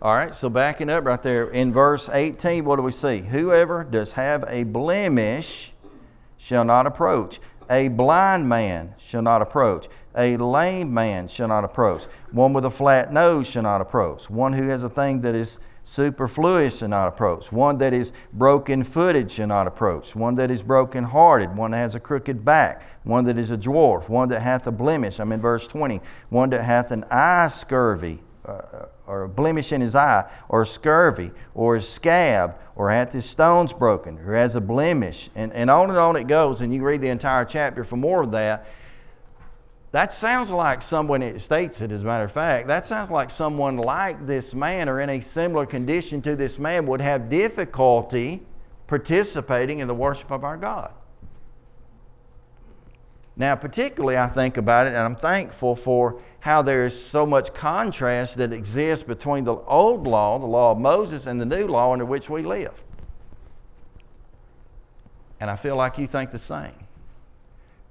All 0.00 0.14
right, 0.14 0.34
so 0.34 0.48
backing 0.48 0.88
up 0.88 1.04
right 1.04 1.22
there 1.22 1.50
in 1.50 1.74
verse 1.74 2.08
18, 2.10 2.64
what 2.64 2.76
do 2.76 2.82
we 2.82 2.90
see? 2.90 3.18
Whoever 3.18 3.84
does 3.84 4.12
have 4.12 4.46
a 4.48 4.62
blemish 4.62 5.72
shall 6.38 6.64
not 6.64 6.86
approach. 6.86 7.38
A 7.68 7.88
blind 7.88 8.48
man 8.48 8.94
shall 8.98 9.20
not 9.20 9.42
approach. 9.42 9.88
A 10.16 10.38
lame 10.38 10.94
man 10.94 11.28
shall 11.28 11.48
not 11.48 11.64
approach. 11.64 12.04
One 12.32 12.54
with 12.54 12.64
a 12.64 12.70
flat 12.70 13.12
nose 13.12 13.46
shall 13.46 13.64
not 13.64 13.82
approach. 13.82 14.30
One 14.30 14.54
who 14.54 14.68
has 14.68 14.84
a 14.84 14.88
thing 14.88 15.20
that 15.20 15.34
is 15.34 15.58
superfluous 15.84 16.78
shall 16.78 16.88
not 16.88 17.08
approach. 17.08 17.52
One 17.52 17.76
that 17.78 17.92
is 17.92 18.10
broken 18.32 18.84
footed 18.84 19.30
shall 19.30 19.48
not 19.48 19.66
approach. 19.66 20.16
One 20.16 20.34
that 20.36 20.50
is 20.50 20.62
broken 20.62 21.04
hearted. 21.04 21.54
One 21.54 21.72
that 21.72 21.78
has 21.78 21.94
a 21.94 22.00
crooked 22.00 22.42
back. 22.42 22.82
One 23.04 23.26
that 23.26 23.36
is 23.36 23.50
a 23.50 23.58
dwarf. 23.58 24.08
One 24.08 24.30
that 24.30 24.40
hath 24.40 24.66
a 24.66 24.72
blemish. 24.72 25.18
I'm 25.18 25.32
in 25.32 25.42
verse 25.42 25.66
20. 25.66 26.00
One 26.30 26.48
that 26.50 26.64
hath 26.64 26.90
an 26.90 27.04
eye 27.10 27.48
scurvy. 27.48 28.22
Uh, 28.46 28.86
or 29.08 29.24
a 29.24 29.28
blemish 29.28 29.72
in 29.72 29.80
his 29.80 29.96
eye, 29.96 30.24
or 30.48 30.64
scurvy, 30.64 31.32
or 31.52 31.74
a 31.74 31.82
scab, 31.82 32.54
or 32.76 32.90
hath 32.90 33.12
his 33.12 33.24
stones 33.24 33.72
broken, 33.72 34.18
or 34.20 34.34
has 34.34 34.54
a 34.54 34.60
blemish, 34.60 35.30
and, 35.34 35.52
and 35.52 35.68
on 35.68 35.90
and 35.90 35.98
on 35.98 36.14
it 36.14 36.28
goes. 36.28 36.60
And 36.60 36.72
you 36.72 36.80
read 36.84 37.00
the 37.00 37.08
entire 37.08 37.44
chapter 37.44 37.82
for 37.82 37.96
more 37.96 38.22
of 38.22 38.30
that. 38.30 38.68
That 39.90 40.12
sounds 40.12 40.50
like 40.50 40.80
someone, 40.80 41.22
it 41.22 41.40
states 41.40 41.80
it 41.80 41.90
as 41.90 42.02
a 42.02 42.04
matter 42.04 42.24
of 42.24 42.30
fact, 42.30 42.68
that 42.68 42.84
sounds 42.84 43.10
like 43.10 43.30
someone 43.30 43.78
like 43.78 44.26
this 44.26 44.54
man 44.54 44.88
or 44.88 45.00
in 45.00 45.10
a 45.10 45.20
similar 45.20 45.66
condition 45.66 46.22
to 46.22 46.36
this 46.36 46.58
man 46.58 46.86
would 46.86 47.00
have 47.00 47.28
difficulty 47.28 48.42
participating 48.86 49.80
in 49.80 49.88
the 49.88 49.94
worship 49.94 50.30
of 50.30 50.44
our 50.44 50.56
God. 50.56 50.92
Now, 53.36 53.54
particularly, 53.54 54.16
I 54.16 54.28
think 54.28 54.56
about 54.56 54.86
it, 54.86 54.90
and 54.90 54.98
I'm 54.98 55.16
thankful 55.16 55.76
for 55.76 56.20
how 56.40 56.62
there 56.62 56.86
is 56.86 56.98
so 56.98 57.26
much 57.26 57.52
contrast 57.52 58.38
that 58.38 58.52
exists 58.52 59.04
between 59.04 59.44
the 59.44 59.56
old 59.56 60.06
law, 60.06 60.38
the 60.38 60.46
law 60.46 60.72
of 60.72 60.78
Moses, 60.78 61.26
and 61.26 61.38
the 61.38 61.44
new 61.44 61.66
law 61.66 61.92
under 61.92 62.06
which 62.06 62.30
we 62.30 62.42
live. 62.42 62.72
And 65.38 65.50
I 65.50 65.56
feel 65.56 65.76
like 65.76 65.98
you 65.98 66.06
think 66.06 66.32
the 66.32 66.38
same. 66.38 66.72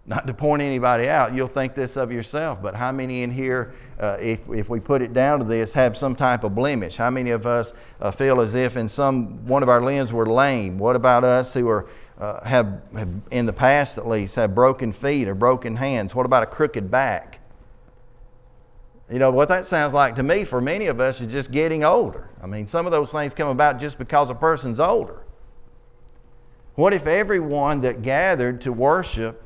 Not 0.08 0.28
to 0.28 0.34
point 0.34 0.62
anybody 0.62 1.10
out, 1.10 1.34
you'll 1.34 1.48
think 1.48 1.74
this 1.74 1.96
of 1.96 2.12
yourself, 2.12 2.62
but 2.62 2.76
how 2.76 2.92
many 2.92 3.24
in 3.24 3.32
here, 3.32 3.74
uh, 4.00 4.18
if, 4.20 4.40
if 4.50 4.70
we 4.70 4.80
put 4.80 5.02
it 5.02 5.14
down 5.14 5.40
to 5.40 5.46
this, 5.46 5.74
have 5.74 5.98
some 5.98 6.16
type 6.16 6.44
of 6.44 6.54
blemish? 6.54 6.96
How 6.96 7.10
many 7.10 7.32
of 7.32 7.48
us 7.48 7.74
uh, 8.00 8.12
feel 8.12 8.40
as 8.42 8.54
if 8.54 8.78
in 8.78 8.88
some 8.88 9.46
one 9.48 9.64
of 9.64 9.70
our 9.70 9.82
limbs 9.82 10.14
were 10.14 10.28
lame? 10.28 10.78
What 10.78 10.96
about 10.96 11.24
us 11.24 11.54
who 11.54 11.68
are 11.70 11.88
uh, 12.20 12.44
have, 12.44 12.82
have, 12.96 13.10
in 13.32 13.46
the 13.46 13.54
past 13.54 13.98
at 13.98 14.08
least, 14.08 14.36
have 14.36 14.56
broken 14.56 14.94
feet 14.94 15.28
or 15.28 15.36
broken 15.36 15.76
hands? 15.76 16.16
What 16.16 16.26
about 16.26 16.44
a 16.44 16.46
crooked 16.48 16.90
back? 16.90 17.40
You 19.12 19.20
know, 19.20 19.30
what 19.30 19.50
that 19.50 19.66
sounds 19.66 19.94
like 19.94 20.16
to 20.16 20.24
me 20.24 20.46
for 20.46 20.60
many 20.60 20.88
of 20.88 21.00
us 21.00 21.22
is 21.22 21.32
just 21.32 21.52
getting 21.52 21.84
older. 21.84 22.30
I 22.42 22.48
mean, 22.48 22.66
some 22.66 22.86
of 22.86 22.92
those 22.92 23.12
things 23.12 23.34
come 23.34 23.50
about 23.50 23.80
just 23.80 24.00
because 24.00 24.30
a 24.30 24.36
person's 24.36 24.80
older. 24.80 25.22
What 26.76 26.94
if 26.94 27.06
everyone 27.06 27.82
that 27.82 28.02
gathered 28.02 28.62
to 28.62 28.72
worship 28.74 29.44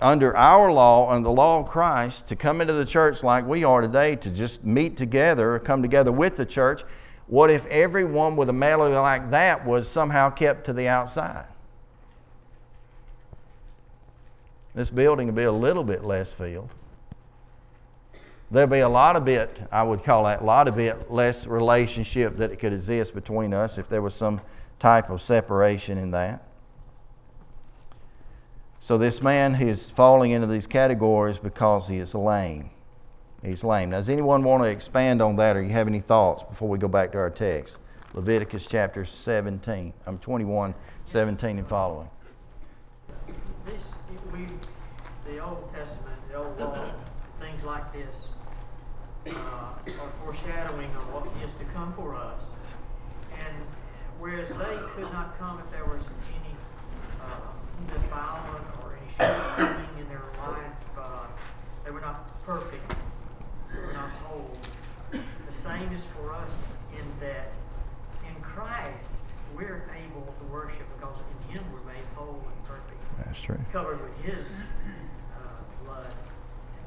under 0.00 0.36
our 0.36 0.70
law 0.72 1.14
and 1.14 1.24
the 1.24 1.30
law 1.30 1.60
of 1.60 1.68
Christ 1.68 2.28
to 2.28 2.36
come 2.36 2.60
into 2.60 2.74
the 2.74 2.84
church 2.84 3.22
like 3.22 3.46
we 3.46 3.64
are 3.64 3.80
today 3.80 4.16
to 4.16 4.30
just 4.30 4.64
meet 4.64 4.96
together, 4.96 5.58
come 5.58 5.82
together 5.82 6.12
with 6.12 6.36
the 6.36 6.44
church, 6.44 6.82
what 7.28 7.50
if 7.50 7.64
everyone 7.66 8.36
with 8.36 8.48
a 8.48 8.52
melody 8.52 8.94
like 8.94 9.30
that 9.30 9.64
was 9.64 9.88
somehow 9.88 10.30
kept 10.30 10.66
to 10.66 10.72
the 10.72 10.88
outside? 10.88 11.46
This 14.76 14.90
building 14.90 15.26
would 15.26 15.34
be 15.34 15.44
a 15.44 15.52
little 15.52 15.82
bit 15.82 16.04
less 16.04 16.30
filled. 16.30 16.70
There'll 18.50 18.68
be 18.68 18.80
a 18.80 18.88
lot 18.88 19.16
of 19.16 19.24
bit, 19.24 19.60
I 19.72 19.82
would 19.82 20.04
call 20.04 20.24
that, 20.24 20.42
a 20.42 20.44
lot 20.44 20.68
of 20.68 20.76
bit 20.76 21.10
less 21.10 21.46
relationship 21.46 22.36
that 22.36 22.52
it 22.52 22.60
could 22.60 22.72
exist 22.72 23.14
between 23.14 23.52
us 23.52 23.78
if 23.78 23.88
there 23.88 24.02
was 24.02 24.14
some 24.14 24.40
type 24.78 25.10
of 25.10 25.20
separation 25.20 25.98
in 25.98 26.12
that. 26.12 26.46
So 28.80 28.98
this 28.98 29.20
man 29.20 29.56
is 29.56 29.90
falling 29.90 30.30
into 30.30 30.46
these 30.46 30.66
categories 30.68 31.38
because 31.38 31.88
he 31.88 31.96
is 31.96 32.14
lame. 32.14 32.70
He's 33.42 33.64
lame. 33.64 33.90
Now, 33.90 33.96
does 33.96 34.08
anyone 34.08 34.44
want 34.44 34.62
to 34.62 34.68
expand 34.68 35.20
on 35.20 35.36
that 35.36 35.56
or 35.56 35.62
you 35.62 35.70
have 35.70 35.88
any 35.88 36.00
thoughts 36.00 36.44
before 36.44 36.68
we 36.68 36.78
go 36.78 36.86
back 36.86 37.12
to 37.12 37.18
our 37.18 37.30
text? 37.30 37.78
Leviticus 38.14 38.66
chapter 38.66 39.04
17. 39.04 39.92
I'm 40.06 40.18
21, 40.18 40.74
17 41.06 41.58
and 41.58 41.68
following. 41.68 42.08
This, 43.64 43.82
we, 44.32 44.46
the 45.26 45.38
Old 45.44 45.70
Testament, 45.74 46.16
the 46.30 46.36
Old 46.36 46.58
Law, 46.58 46.84
things 47.40 47.62
like 47.64 47.92
this 47.92 48.14
uh, 49.28 49.30
are 49.30 50.12
foreshadowing 50.24 50.90
of 50.94 51.12
what 51.12 51.26
is 51.44 51.52
to 51.54 51.64
come 51.74 51.92
for 51.94 52.14
us. 52.14 52.42
And 53.32 53.56
whereas 54.18 54.48
they 54.48 54.78
could 54.94 55.12
not 55.12 55.38
come 55.38 55.60
if 55.64 55.70
there 55.70 55.84
was 55.84 56.02
any 56.30 56.54
uh, 57.20 57.92
defilement 57.92 58.64
or 58.82 58.96
any 58.96 59.12
shortcoming 59.18 59.90
in 59.98 60.08
their 60.08 60.22
life, 60.46 60.60
uh, 60.98 61.26
they 61.84 61.90
were 61.90 62.00
not 62.00 62.30
perfect, 62.44 62.88
they 63.72 63.80
were 63.80 63.92
not 63.92 64.10
whole. 64.22 64.50
The 65.10 65.62
same 65.62 65.92
is 65.92 66.02
for 66.16 66.32
us 66.32 66.50
in 66.98 67.04
that 67.20 67.52
in 68.26 68.40
Christ 68.42 69.26
we're 69.56 69.88
able 70.04 70.22
to 70.38 70.44
worship 70.52 70.86
because 70.96 71.16
in 71.18 71.54
Him 71.56 71.64
we're 71.72 71.92
made 71.92 72.04
whole 72.14 72.42
and 72.44 72.64
perfect 72.64 73.00
That's 73.24 73.40
true. 73.40 73.58
covered 73.72 74.00
with 74.02 74.16
His 74.24 74.46
uh, 75.36 75.84
blood. 75.84 76.12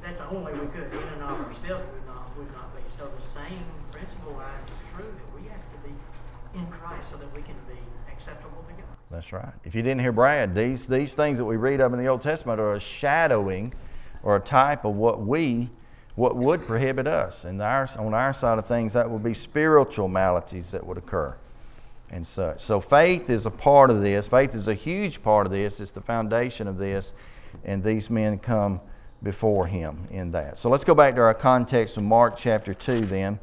That's 0.02 0.18
the 0.18 0.19
only 0.30 0.52
way 0.52 0.58
we 0.58 0.66
could. 0.68 0.92
In 0.92 1.08
and 1.08 1.22
of 1.22 1.40
ourselves 1.40 1.84
would 1.92 2.06
not 2.06 2.36
would 2.36 2.52
not 2.52 2.74
be. 2.74 2.82
So 2.96 3.04
the 3.04 3.26
same 3.34 3.64
principle 3.90 4.34
lies 4.34 4.64
is 4.64 4.78
true 4.94 5.04
that 5.04 5.40
we 5.40 5.48
have 5.48 5.60
to 5.60 5.88
be 5.88 5.94
in 6.58 6.66
Christ 6.68 7.10
so 7.10 7.16
that 7.16 7.34
we 7.34 7.42
can 7.42 7.56
be 7.68 7.78
acceptable 8.10 8.64
to 8.68 8.74
God. 8.74 8.96
That's 9.10 9.32
right. 9.32 9.52
If 9.64 9.74
you 9.74 9.82
didn't 9.82 10.00
hear 10.00 10.12
Brad, 10.12 10.54
these, 10.54 10.86
these 10.86 11.14
things 11.14 11.38
that 11.38 11.44
we 11.44 11.56
read 11.56 11.80
of 11.80 11.92
in 11.92 11.98
the 11.98 12.06
Old 12.06 12.22
Testament 12.22 12.60
are 12.60 12.74
a 12.74 12.80
shadowing 12.80 13.74
or 14.22 14.36
a 14.36 14.40
type 14.40 14.84
of 14.84 14.94
what 14.94 15.20
we, 15.20 15.68
what 16.14 16.36
would 16.36 16.66
prohibit 16.66 17.06
us. 17.06 17.44
And 17.44 17.60
our, 17.60 17.88
on 17.98 18.14
our 18.14 18.32
side 18.32 18.58
of 18.58 18.66
things, 18.66 18.92
that 18.92 19.08
would 19.08 19.22
be 19.22 19.34
spiritual 19.34 20.08
maladies 20.08 20.70
that 20.70 20.86
would 20.86 20.98
occur 20.98 21.34
and 22.10 22.26
such. 22.26 22.60
So 22.60 22.80
faith 22.80 23.30
is 23.30 23.46
a 23.46 23.50
part 23.50 23.90
of 23.90 24.02
this. 24.02 24.26
Faith 24.26 24.54
is 24.54 24.68
a 24.68 24.74
huge 24.74 25.22
part 25.22 25.46
of 25.46 25.52
this. 25.52 25.80
It's 25.80 25.92
the 25.92 26.00
foundation 26.00 26.66
of 26.68 26.76
this. 26.76 27.12
And 27.64 27.82
these 27.82 28.10
men 28.10 28.38
come 28.38 28.80
before 29.22 29.66
him 29.66 30.06
in 30.10 30.30
that. 30.32 30.58
So 30.58 30.70
let's 30.70 30.84
go 30.84 30.94
back 30.94 31.14
to 31.16 31.20
our 31.20 31.34
context 31.34 31.96
of 31.96 32.02
Mark 32.02 32.36
chapter 32.36 32.72
2 32.74 33.00
then. 33.00 33.38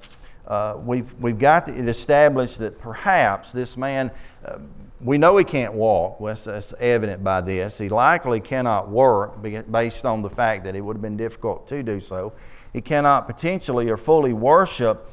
Uh, 0.48 0.78
we've, 0.84 1.14
we've 1.20 1.38
got 1.38 1.68
it 1.68 1.90
established 1.90 2.58
that 2.60 2.80
perhaps 2.80 3.52
this 3.52 3.76
man, 3.76 4.10
uh, 4.46 4.60
we 5.02 5.18
know 5.18 5.36
he 5.38 5.44
can't 5.44 5.74
walk. 5.74 6.20
Well, 6.20 6.34
that's, 6.34 6.44
that's, 6.46 6.74
evident 6.80 7.24
by 7.24 7.42
this. 7.42 7.78
He 7.78 7.90
likely 7.90 8.40
cannot 8.40 8.90
work 8.90 9.42
based 9.70 10.06
on 10.06 10.22
the 10.22 10.30
fact 10.30 10.64
that 10.64 10.76
it 10.76 10.82
would 10.82 10.96
have 10.96 11.02
been 11.02 11.18
difficult 11.18 11.68
to 11.68 11.84
do 11.84 12.00
so. 12.00 12.34
He 12.72 12.82
cannot 12.82 13.28
potentially 13.28 13.90
or 13.90 13.98
fully 13.98 14.34
worship. 14.34 15.12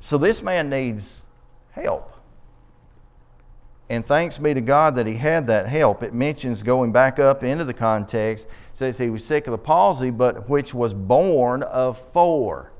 So 0.00 0.18
this 0.18 0.42
man 0.42 0.68
needs 0.68 1.22
help. 1.70 2.17
And 3.90 4.06
thanks 4.06 4.36
be 4.36 4.52
to 4.52 4.60
God 4.60 4.96
that 4.96 5.06
he 5.06 5.14
had 5.14 5.46
that 5.46 5.66
help. 5.66 6.02
It 6.02 6.12
mentions 6.12 6.62
going 6.62 6.92
back 6.92 7.18
up 7.18 7.42
into 7.42 7.64
the 7.64 7.72
context, 7.72 8.46
says 8.74 8.98
he 8.98 9.08
was 9.08 9.24
sick 9.24 9.46
of 9.46 9.52
the 9.52 9.58
palsy, 9.58 10.10
but 10.10 10.48
which 10.48 10.74
was 10.74 10.92
borne 10.92 11.62
of 11.62 11.98
four. 12.12 12.70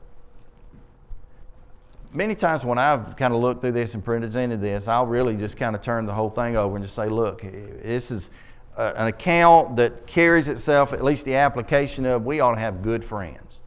Many 2.13 2.35
times 2.35 2.65
when 2.65 2.79
I've 2.79 3.17
kind 3.17 3.33
of 3.33 3.41
looked 3.41 3.63
through 3.63 3.73
this 3.73 3.95
and 3.95 4.05
presented 4.05 4.61
this, 4.61 4.87
I'll 4.87 5.07
really 5.07 5.37
just 5.37 5.57
kind 5.57 5.75
of 5.75 5.83
turn 5.83 6.05
the 6.07 6.15
whole 6.15 6.31
thing 6.31 6.57
over 6.57 6.77
and 6.77 6.85
just 6.85 6.97
say, 6.97 7.09
look, 7.09 7.43
this 7.43 8.11
is 8.11 8.29
an 8.77 9.07
account 9.07 9.77
that 9.77 10.07
carries 10.07 10.47
itself, 10.49 10.93
at 10.93 11.03
least 11.03 11.25
the 11.25 11.35
application 11.35 12.07
of, 12.07 12.25
we 12.25 12.41
ought 12.41 12.55
to 12.55 12.61
have 12.61 12.83
good 12.83 13.05
friends. 13.05 13.61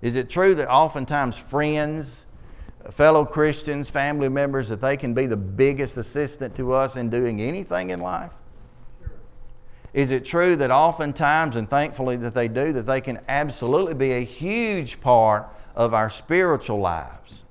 Is 0.00 0.14
it 0.14 0.28
true 0.30 0.54
that 0.54 0.68
oftentimes 0.68 1.36
friends 1.36 2.23
fellow 2.92 3.24
Christians, 3.24 3.88
family 3.88 4.28
members, 4.28 4.68
that 4.68 4.80
they 4.80 4.96
can 4.96 5.14
be 5.14 5.26
the 5.26 5.36
biggest 5.36 5.96
assistant 5.96 6.54
to 6.56 6.72
us 6.72 6.96
in 6.96 7.10
doing 7.10 7.40
anything 7.40 7.90
in 7.90 8.00
life? 8.00 8.32
Is 9.94 10.10
it 10.10 10.24
true 10.24 10.56
that 10.56 10.70
oftentimes, 10.70 11.54
and 11.56 11.70
thankfully 11.70 12.16
that 12.16 12.34
they 12.34 12.48
do, 12.48 12.72
that 12.72 12.84
they 12.84 13.00
can 13.00 13.20
absolutely 13.28 13.94
be 13.94 14.12
a 14.12 14.24
huge 14.24 15.00
part 15.00 15.46
of 15.76 15.94
our 15.94 16.10
spiritual 16.10 16.80
lives? 16.80 17.44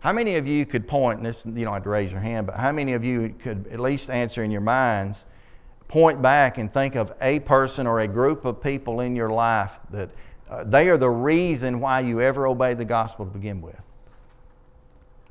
How 0.00 0.12
many 0.12 0.36
of 0.36 0.46
you 0.46 0.66
could 0.66 0.86
point, 0.86 1.18
and 1.18 1.26
this, 1.26 1.46
you 1.46 1.64
don't 1.64 1.72
have 1.72 1.84
to 1.84 1.88
raise 1.88 2.10
your 2.10 2.20
hand, 2.20 2.46
but 2.46 2.56
how 2.56 2.72
many 2.72 2.92
of 2.92 3.04
you 3.04 3.34
could 3.38 3.68
at 3.70 3.80
least 3.80 4.10
answer 4.10 4.44
in 4.44 4.50
your 4.50 4.60
minds, 4.60 5.24
point 5.88 6.20
back 6.20 6.58
and 6.58 6.72
think 6.72 6.96
of 6.96 7.12
a 7.22 7.40
person 7.40 7.86
or 7.86 8.00
a 8.00 8.08
group 8.08 8.44
of 8.44 8.60
people 8.60 9.00
in 9.00 9.14
your 9.14 9.30
life 9.30 9.72
that 9.90 10.10
uh, 10.50 10.64
they 10.64 10.88
are 10.88 10.98
the 10.98 11.08
reason 11.08 11.80
why 11.80 12.00
you 12.00 12.20
ever 12.20 12.46
obeyed 12.46 12.76
the 12.76 12.84
gospel 12.84 13.24
to 13.24 13.30
begin 13.30 13.62
with? 13.62 13.80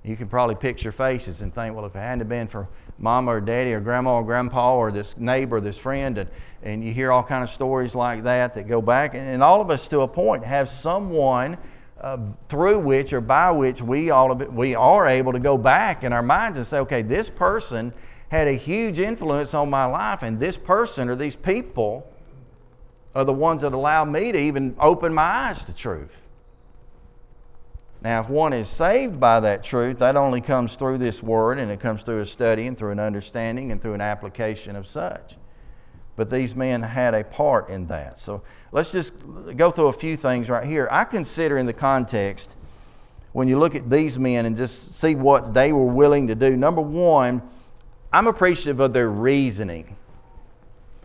You 0.03 0.17
can 0.17 0.27
probably 0.27 0.55
picture 0.55 0.91
faces 0.91 1.41
and 1.41 1.53
think, 1.55 1.75
well, 1.75 1.85
if 1.85 1.95
it 1.95 1.99
hadn't 1.99 2.27
been 2.27 2.47
for 2.47 2.67
mama 2.97 3.31
or 3.31 3.41
daddy 3.41 3.71
or 3.73 3.79
grandma 3.79 4.15
or 4.15 4.23
grandpa 4.23 4.75
or 4.75 4.91
this 4.91 5.17
neighbor, 5.17 5.57
or 5.57 5.61
this 5.61 5.77
friend, 5.77 6.17
and, 6.17 6.29
and 6.61 6.83
you 6.83 6.93
hear 6.93 7.11
all 7.11 7.23
kind 7.23 7.43
of 7.43 7.49
stories 7.49 7.95
like 7.95 8.23
that 8.23 8.53
that 8.55 8.67
go 8.67 8.81
back, 8.81 9.13
and, 9.13 9.27
and 9.27 9.41
all 9.41 9.61
of 9.61 9.69
us 9.69 9.87
to 9.87 10.01
a 10.01 10.07
point 10.07 10.43
have 10.43 10.69
someone 10.69 11.57
uh, 12.01 12.17
through 12.49 12.79
which 12.79 13.13
or 13.13 13.21
by 13.21 13.49
which 13.49 13.81
we 13.81 14.09
all 14.09 14.29
of 14.29 14.41
it, 14.41 14.51
we 14.51 14.75
are 14.75 15.07
able 15.07 15.31
to 15.31 15.39
go 15.39 15.57
back 15.57 16.03
in 16.03 16.11
our 16.11 16.21
minds 16.21 16.57
and 16.57 16.67
say, 16.67 16.79
okay, 16.79 17.01
this 17.01 17.29
person 17.29 17.93
had 18.27 18.47
a 18.47 18.53
huge 18.53 18.99
influence 18.99 19.53
on 19.53 19.69
my 19.69 19.85
life, 19.85 20.21
and 20.21 20.37
this 20.37 20.57
person 20.57 21.07
or 21.07 21.15
these 21.15 21.35
people 21.35 22.05
are 23.15 23.23
the 23.23 23.31
ones 23.31 23.61
that 23.61 23.71
allow 23.71 24.03
me 24.03 24.33
to 24.33 24.37
even 24.37 24.75
open 24.79 25.13
my 25.13 25.21
eyes 25.21 25.63
to 25.63 25.73
truth. 25.73 26.22
Now, 28.03 28.19
if 28.19 28.27
one 28.27 28.51
is 28.51 28.67
saved 28.67 29.17
by 29.17 29.39
that 29.39 29.63
truth, 29.63 29.99
that 29.99 30.17
only 30.17 30.41
comes 30.41 30.75
through 30.75 30.97
this 30.97 31.23
word, 31.23 31.57
and 31.57 31.71
it 31.71 31.79
comes 31.79 32.03
through 32.03 32.19
a 32.19 32.25
study 32.25 32.67
and 32.67 32.77
through 32.77 32.91
an 32.91 32.99
understanding 32.99 33.71
and 33.71 33.81
through 33.81 33.93
an 33.93 34.01
application 34.01 34.75
of 34.75 34.87
such. 34.87 35.35
But 36.17 36.29
these 36.29 36.53
men 36.53 36.81
had 36.83 37.13
a 37.13 37.23
part 37.23 37.69
in 37.69 37.87
that. 37.87 38.19
So 38.19 38.43
let's 38.73 38.91
just 38.91 39.13
go 39.55 39.71
through 39.71 39.87
a 39.87 39.93
few 39.93 40.17
things 40.17 40.49
right 40.49 40.67
here. 40.67 40.89
I 40.91 41.05
consider 41.05 41.57
in 41.57 41.65
the 41.65 41.73
context, 41.73 42.51
when 43.31 43.47
you 43.47 43.57
look 43.57 43.73
at 43.73 43.89
these 43.89 44.19
men 44.19 44.45
and 44.45 44.57
just 44.57 44.99
see 44.99 45.15
what 45.15 45.53
they 45.53 45.71
were 45.71 45.85
willing 45.85 46.27
to 46.27 46.35
do, 46.35 46.57
number 46.57 46.81
one, 46.81 47.41
I'm 48.11 48.27
appreciative 48.27 48.81
of 48.81 48.91
their 48.91 49.09
reasoning. 49.09 49.95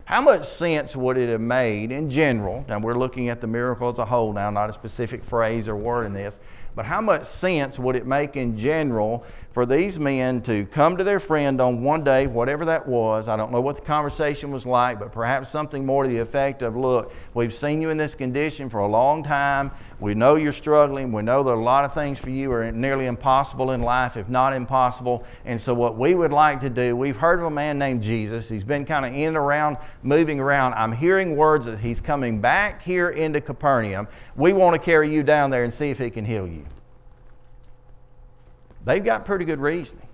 How 0.03 0.21
much 0.21 0.47
sense 0.47 0.95
would 0.95 1.17
it 1.17 1.29
have 1.29 1.41
made 1.41 1.91
in 1.91 2.09
general? 2.09 2.65
Now, 2.67 2.79
we're 2.79 2.97
looking 2.97 3.29
at 3.29 3.41
the 3.41 3.47
miracle 3.47 3.89
as 3.89 3.99
a 3.99 4.05
whole 4.05 4.33
now, 4.33 4.49
not 4.49 4.69
a 4.69 4.73
specific 4.73 5.23
phrase 5.23 5.67
or 5.67 5.75
word 5.75 6.05
in 6.05 6.13
this. 6.13 6.39
But 6.75 6.85
how 6.85 7.01
much 7.01 7.25
sense 7.25 7.77
would 7.79 7.95
it 7.95 8.05
make 8.05 8.35
in 8.35 8.57
general 8.57 9.25
for 9.59 9.65
these 9.65 9.99
men 9.99 10.41
to 10.41 10.65
come 10.67 10.95
to 10.95 11.03
their 11.03 11.19
friend 11.19 11.59
on 11.59 11.83
one 11.83 12.01
day, 12.01 12.27
whatever 12.27 12.63
that 12.63 12.87
was. 12.87 13.27
I 13.27 13.35
don't 13.35 13.51
know 13.51 13.59
what 13.59 13.75
the 13.75 13.81
conversation 13.81 14.51
was 14.51 14.65
like, 14.65 14.99
but 14.99 15.11
perhaps 15.11 15.49
something 15.49 15.85
more 15.85 16.03
to 16.03 16.09
the 16.09 16.19
effect 16.19 16.61
of 16.61 16.77
Look, 16.77 17.11
we've 17.33 17.53
seen 17.53 17.81
you 17.81 17.89
in 17.89 17.97
this 17.97 18.15
condition 18.15 18.69
for 18.69 18.77
a 18.77 18.87
long 18.87 19.21
time. 19.21 19.69
We 19.99 20.13
know 20.13 20.35
you're 20.35 20.53
struggling. 20.53 21.11
We 21.11 21.23
know 21.23 21.43
that 21.43 21.53
a 21.53 21.55
lot 21.55 21.83
of 21.83 21.93
things 21.93 22.17
for 22.17 22.29
you 22.29 22.49
are 22.53 22.71
nearly 22.71 23.07
impossible 23.07 23.71
in 23.71 23.81
life, 23.81 24.15
if 24.15 24.29
not 24.29 24.53
impossible. 24.53 25.25
And 25.43 25.59
so, 25.59 25.73
what 25.73 25.97
we 25.97 26.15
would 26.15 26.31
like 26.31 26.61
to 26.61 26.69
do, 26.69 26.95
we've 26.95 27.17
heard 27.17 27.39
of 27.39 27.45
a 27.45 27.51
man 27.51 27.77
named 27.77 28.01
Jesus. 28.01 28.47
He's 28.47 28.63
been 28.63 28.85
kind 28.85 29.05
of 29.05 29.13
in 29.13 29.27
and 29.27 29.35
around, 29.35 29.75
moving 30.03 30.39
around. 30.39 30.73
I'm 30.75 30.93
hearing 30.93 31.35
words 31.35 31.65
that 31.65 31.81
he's 31.81 31.99
coming 31.99 32.39
back 32.39 32.81
here 32.81 33.09
into 33.09 33.41
Capernaum. 33.41 34.07
We 34.37 34.53
want 34.53 34.75
to 34.75 34.79
carry 34.79 35.13
you 35.13 35.21
down 35.21 35.49
there 35.49 35.65
and 35.65 35.73
see 35.73 35.89
if 35.89 35.97
he 35.99 36.09
can 36.09 36.23
heal 36.23 36.47
you. 36.47 36.65
They've 38.85 39.03
got 39.03 39.25
pretty 39.25 39.45
good 39.45 39.59
reasoning. 39.59 40.07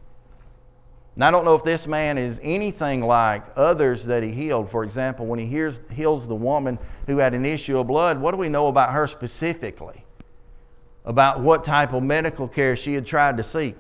And 1.16 1.24
I 1.24 1.32
don't 1.32 1.46
know 1.46 1.56
if 1.56 1.64
this 1.64 1.88
man 1.88 2.18
is 2.18 2.40
anything 2.44 3.02
like 3.02 3.44
others 3.56 4.04
that 4.06 4.22
he 4.22 4.32
healed. 4.32 4.70
For 4.70 4.84
example, 4.84 5.26
when 5.26 5.40
he 5.40 5.46
hears, 5.46 5.80
heals 5.92 6.28
the 6.28 6.36
woman 6.36 6.78
who 7.08 7.18
had 7.18 7.34
an 7.34 7.46
issue 7.46 7.80
of 7.80 7.88
blood, 7.88 8.20
what 8.20 8.32
do 8.32 8.38
we 8.38 8.50
know 8.50 8.68
about 8.68 8.92
her 8.92 9.08
specifically? 9.08 10.04
About 11.06 11.40
what 11.40 11.64
type 11.64 11.94
of 11.94 12.04
medical 12.04 12.48
care 12.48 12.76
she 12.76 12.94
had 12.96 13.06
tried 13.06 13.38
to 13.38 13.44
seek. 13.44 13.78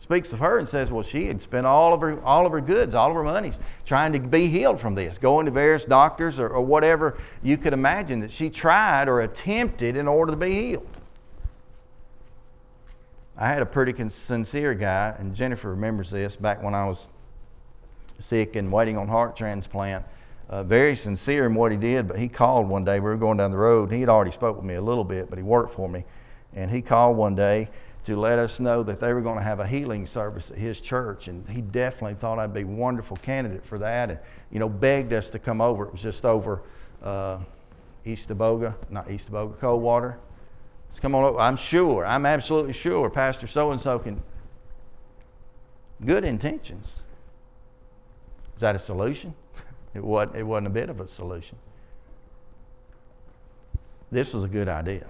Speaks 0.00 0.32
of 0.32 0.40
her 0.40 0.58
and 0.58 0.68
says, 0.68 0.90
well, 0.90 1.02
she 1.02 1.26
had 1.26 1.42
spent 1.42 1.66
all 1.66 1.94
of 1.94 2.00
her, 2.02 2.22
all 2.22 2.44
of 2.44 2.52
her 2.52 2.60
goods, 2.60 2.94
all 2.94 3.08
of 3.08 3.14
her 3.14 3.22
monies 3.22 3.58
trying 3.86 4.12
to 4.12 4.20
be 4.20 4.46
healed 4.46 4.80
from 4.80 4.94
this, 4.94 5.18
going 5.18 5.46
to 5.46 5.52
various 5.52 5.84
doctors 5.84 6.38
or, 6.38 6.48
or 6.48 6.62
whatever 6.62 7.16
you 7.42 7.56
could 7.56 7.72
imagine 7.72 8.20
that 8.20 8.30
she 8.30 8.50
tried 8.50 9.08
or 9.08 9.22
attempted 9.22 9.96
in 9.96 10.06
order 10.06 10.32
to 10.32 10.36
be 10.36 10.52
healed. 10.52 10.97
I 13.40 13.46
had 13.46 13.62
a 13.62 13.66
pretty 13.66 13.94
sincere 14.10 14.74
guy, 14.74 15.14
and 15.16 15.32
Jennifer 15.32 15.70
remembers 15.70 16.10
this 16.10 16.34
back 16.34 16.60
when 16.60 16.74
I 16.74 16.88
was 16.88 17.06
sick 18.18 18.56
and 18.56 18.72
waiting 18.72 18.98
on 18.98 19.06
heart 19.06 19.36
transplant. 19.36 20.04
Uh, 20.50 20.64
very 20.64 20.96
sincere 20.96 21.46
in 21.46 21.54
what 21.54 21.70
he 21.70 21.78
did, 21.78 22.08
but 22.08 22.18
he 22.18 22.28
called 22.28 22.68
one 22.68 22.84
day. 22.84 22.98
We 22.98 23.08
were 23.10 23.16
going 23.16 23.36
down 23.36 23.52
the 23.52 23.56
road. 23.56 23.92
He 23.92 24.00
had 24.00 24.08
already 24.08 24.32
spoke 24.32 24.56
with 24.56 24.64
me 24.64 24.74
a 24.74 24.82
little 24.82 25.04
bit, 25.04 25.30
but 25.30 25.38
he 25.38 25.44
worked 25.44 25.74
for 25.74 25.88
me, 25.88 26.04
and 26.56 26.68
he 26.68 26.82
called 26.82 27.16
one 27.16 27.36
day 27.36 27.68
to 28.06 28.16
let 28.16 28.40
us 28.40 28.58
know 28.58 28.82
that 28.82 28.98
they 28.98 29.12
were 29.12 29.20
going 29.20 29.36
to 29.36 29.44
have 29.44 29.60
a 29.60 29.66
healing 29.66 30.04
service 30.04 30.50
at 30.50 30.58
his 30.58 30.80
church, 30.80 31.28
and 31.28 31.48
he 31.48 31.60
definitely 31.60 32.14
thought 32.14 32.40
I'd 32.40 32.54
be 32.54 32.62
a 32.62 32.66
wonderful 32.66 33.18
candidate 33.18 33.64
for 33.64 33.78
that, 33.78 34.10
and 34.10 34.18
you 34.50 34.58
know 34.58 34.68
begged 34.68 35.12
us 35.12 35.30
to 35.30 35.38
come 35.38 35.60
over. 35.60 35.84
It 35.84 35.92
was 35.92 36.02
just 36.02 36.24
over 36.24 36.62
uh, 37.04 37.38
Eastaboga, 38.04 38.74
not 38.90 39.06
Eastaboga, 39.08 39.60
Coldwater, 39.60 40.18
come 41.00 41.14
on 41.14 41.24
over. 41.24 41.40
I'm 41.40 41.56
sure, 41.56 42.04
I'm 42.04 42.26
absolutely 42.26 42.72
sure 42.72 43.10
Pastor 43.10 43.46
so 43.46 43.70
and 43.70 43.80
so 43.80 43.98
can. 43.98 44.22
Good 46.04 46.24
intentions. 46.24 47.02
Is 48.54 48.60
that 48.60 48.74
a 48.74 48.78
solution? 48.78 49.34
It 49.94 50.04
wasn't, 50.04 50.36
it 50.36 50.42
wasn't 50.42 50.66
a 50.66 50.70
bit 50.70 50.90
of 50.90 51.00
a 51.00 51.08
solution. 51.08 51.56
This 54.12 54.34
was 54.34 54.44
a 54.44 54.48
good 54.48 54.68
idea. 54.68 55.06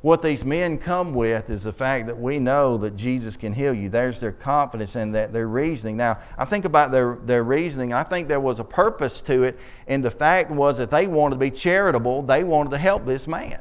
What 0.00 0.22
these 0.22 0.44
men 0.44 0.78
come 0.78 1.12
with 1.12 1.50
is 1.50 1.64
the 1.64 1.72
fact 1.72 2.06
that 2.06 2.18
we 2.18 2.38
know 2.38 2.78
that 2.78 2.96
Jesus 2.96 3.36
can 3.36 3.52
heal 3.52 3.74
you. 3.74 3.88
There's 3.88 4.20
their 4.20 4.32
confidence 4.32 4.94
and 4.94 5.12
that 5.16 5.32
their 5.32 5.48
reasoning. 5.48 5.96
Now, 5.96 6.18
I 6.38 6.44
think 6.44 6.64
about 6.64 6.92
their, 6.92 7.18
their 7.24 7.42
reasoning. 7.42 7.92
I 7.92 8.04
think 8.04 8.28
there 8.28 8.40
was 8.40 8.60
a 8.60 8.64
purpose 8.64 9.20
to 9.22 9.42
it, 9.42 9.58
and 9.88 10.04
the 10.04 10.10
fact 10.10 10.52
was 10.52 10.78
that 10.78 10.90
they 10.90 11.08
wanted 11.08 11.34
to 11.34 11.40
be 11.40 11.50
charitable. 11.50 12.22
They 12.22 12.44
wanted 12.44 12.70
to 12.70 12.78
help 12.78 13.06
this 13.06 13.26
man. 13.26 13.58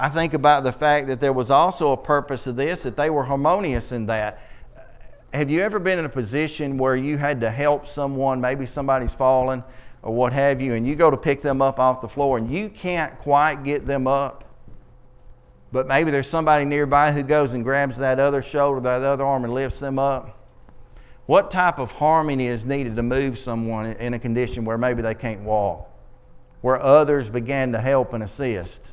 I 0.00 0.08
think 0.08 0.32
about 0.32 0.64
the 0.64 0.72
fact 0.72 1.08
that 1.08 1.20
there 1.20 1.34
was 1.34 1.50
also 1.50 1.92
a 1.92 1.96
purpose 1.96 2.46
of 2.46 2.56
this, 2.56 2.84
that 2.84 2.96
they 2.96 3.10
were 3.10 3.22
harmonious 3.22 3.92
in 3.92 4.06
that. 4.06 4.40
Have 5.34 5.50
you 5.50 5.60
ever 5.60 5.78
been 5.78 5.98
in 5.98 6.06
a 6.06 6.08
position 6.10 6.78
where 6.78 6.96
you 6.96 7.18
had 7.18 7.42
to 7.42 7.50
help 7.50 7.86
someone, 7.86 8.40
maybe 8.40 8.64
somebody's 8.64 9.12
fallen 9.12 9.62
or 10.02 10.14
what 10.14 10.32
have 10.32 10.58
you, 10.62 10.72
and 10.72 10.86
you 10.86 10.96
go 10.96 11.10
to 11.10 11.18
pick 11.18 11.42
them 11.42 11.60
up 11.60 11.78
off 11.78 12.00
the 12.00 12.08
floor 12.08 12.38
and 12.38 12.50
you 12.50 12.70
can't 12.70 13.18
quite 13.18 13.62
get 13.62 13.86
them 13.86 14.06
up? 14.06 14.44
But 15.70 15.86
maybe 15.86 16.10
there's 16.10 16.30
somebody 16.30 16.64
nearby 16.64 17.12
who 17.12 17.22
goes 17.22 17.52
and 17.52 17.62
grabs 17.62 17.98
that 17.98 18.18
other 18.18 18.40
shoulder, 18.40 18.80
that 18.80 19.02
other 19.02 19.24
arm, 19.24 19.44
and 19.44 19.52
lifts 19.52 19.80
them 19.80 19.98
up. 19.98 20.34
What 21.26 21.50
type 21.50 21.78
of 21.78 21.92
harmony 21.92 22.46
is 22.46 22.64
needed 22.64 22.96
to 22.96 23.02
move 23.02 23.38
someone 23.38 23.92
in 23.92 24.14
a 24.14 24.18
condition 24.18 24.64
where 24.64 24.78
maybe 24.78 25.02
they 25.02 25.14
can't 25.14 25.42
walk, 25.42 25.90
where 26.62 26.82
others 26.82 27.28
began 27.28 27.72
to 27.72 27.80
help 27.82 28.14
and 28.14 28.24
assist? 28.24 28.92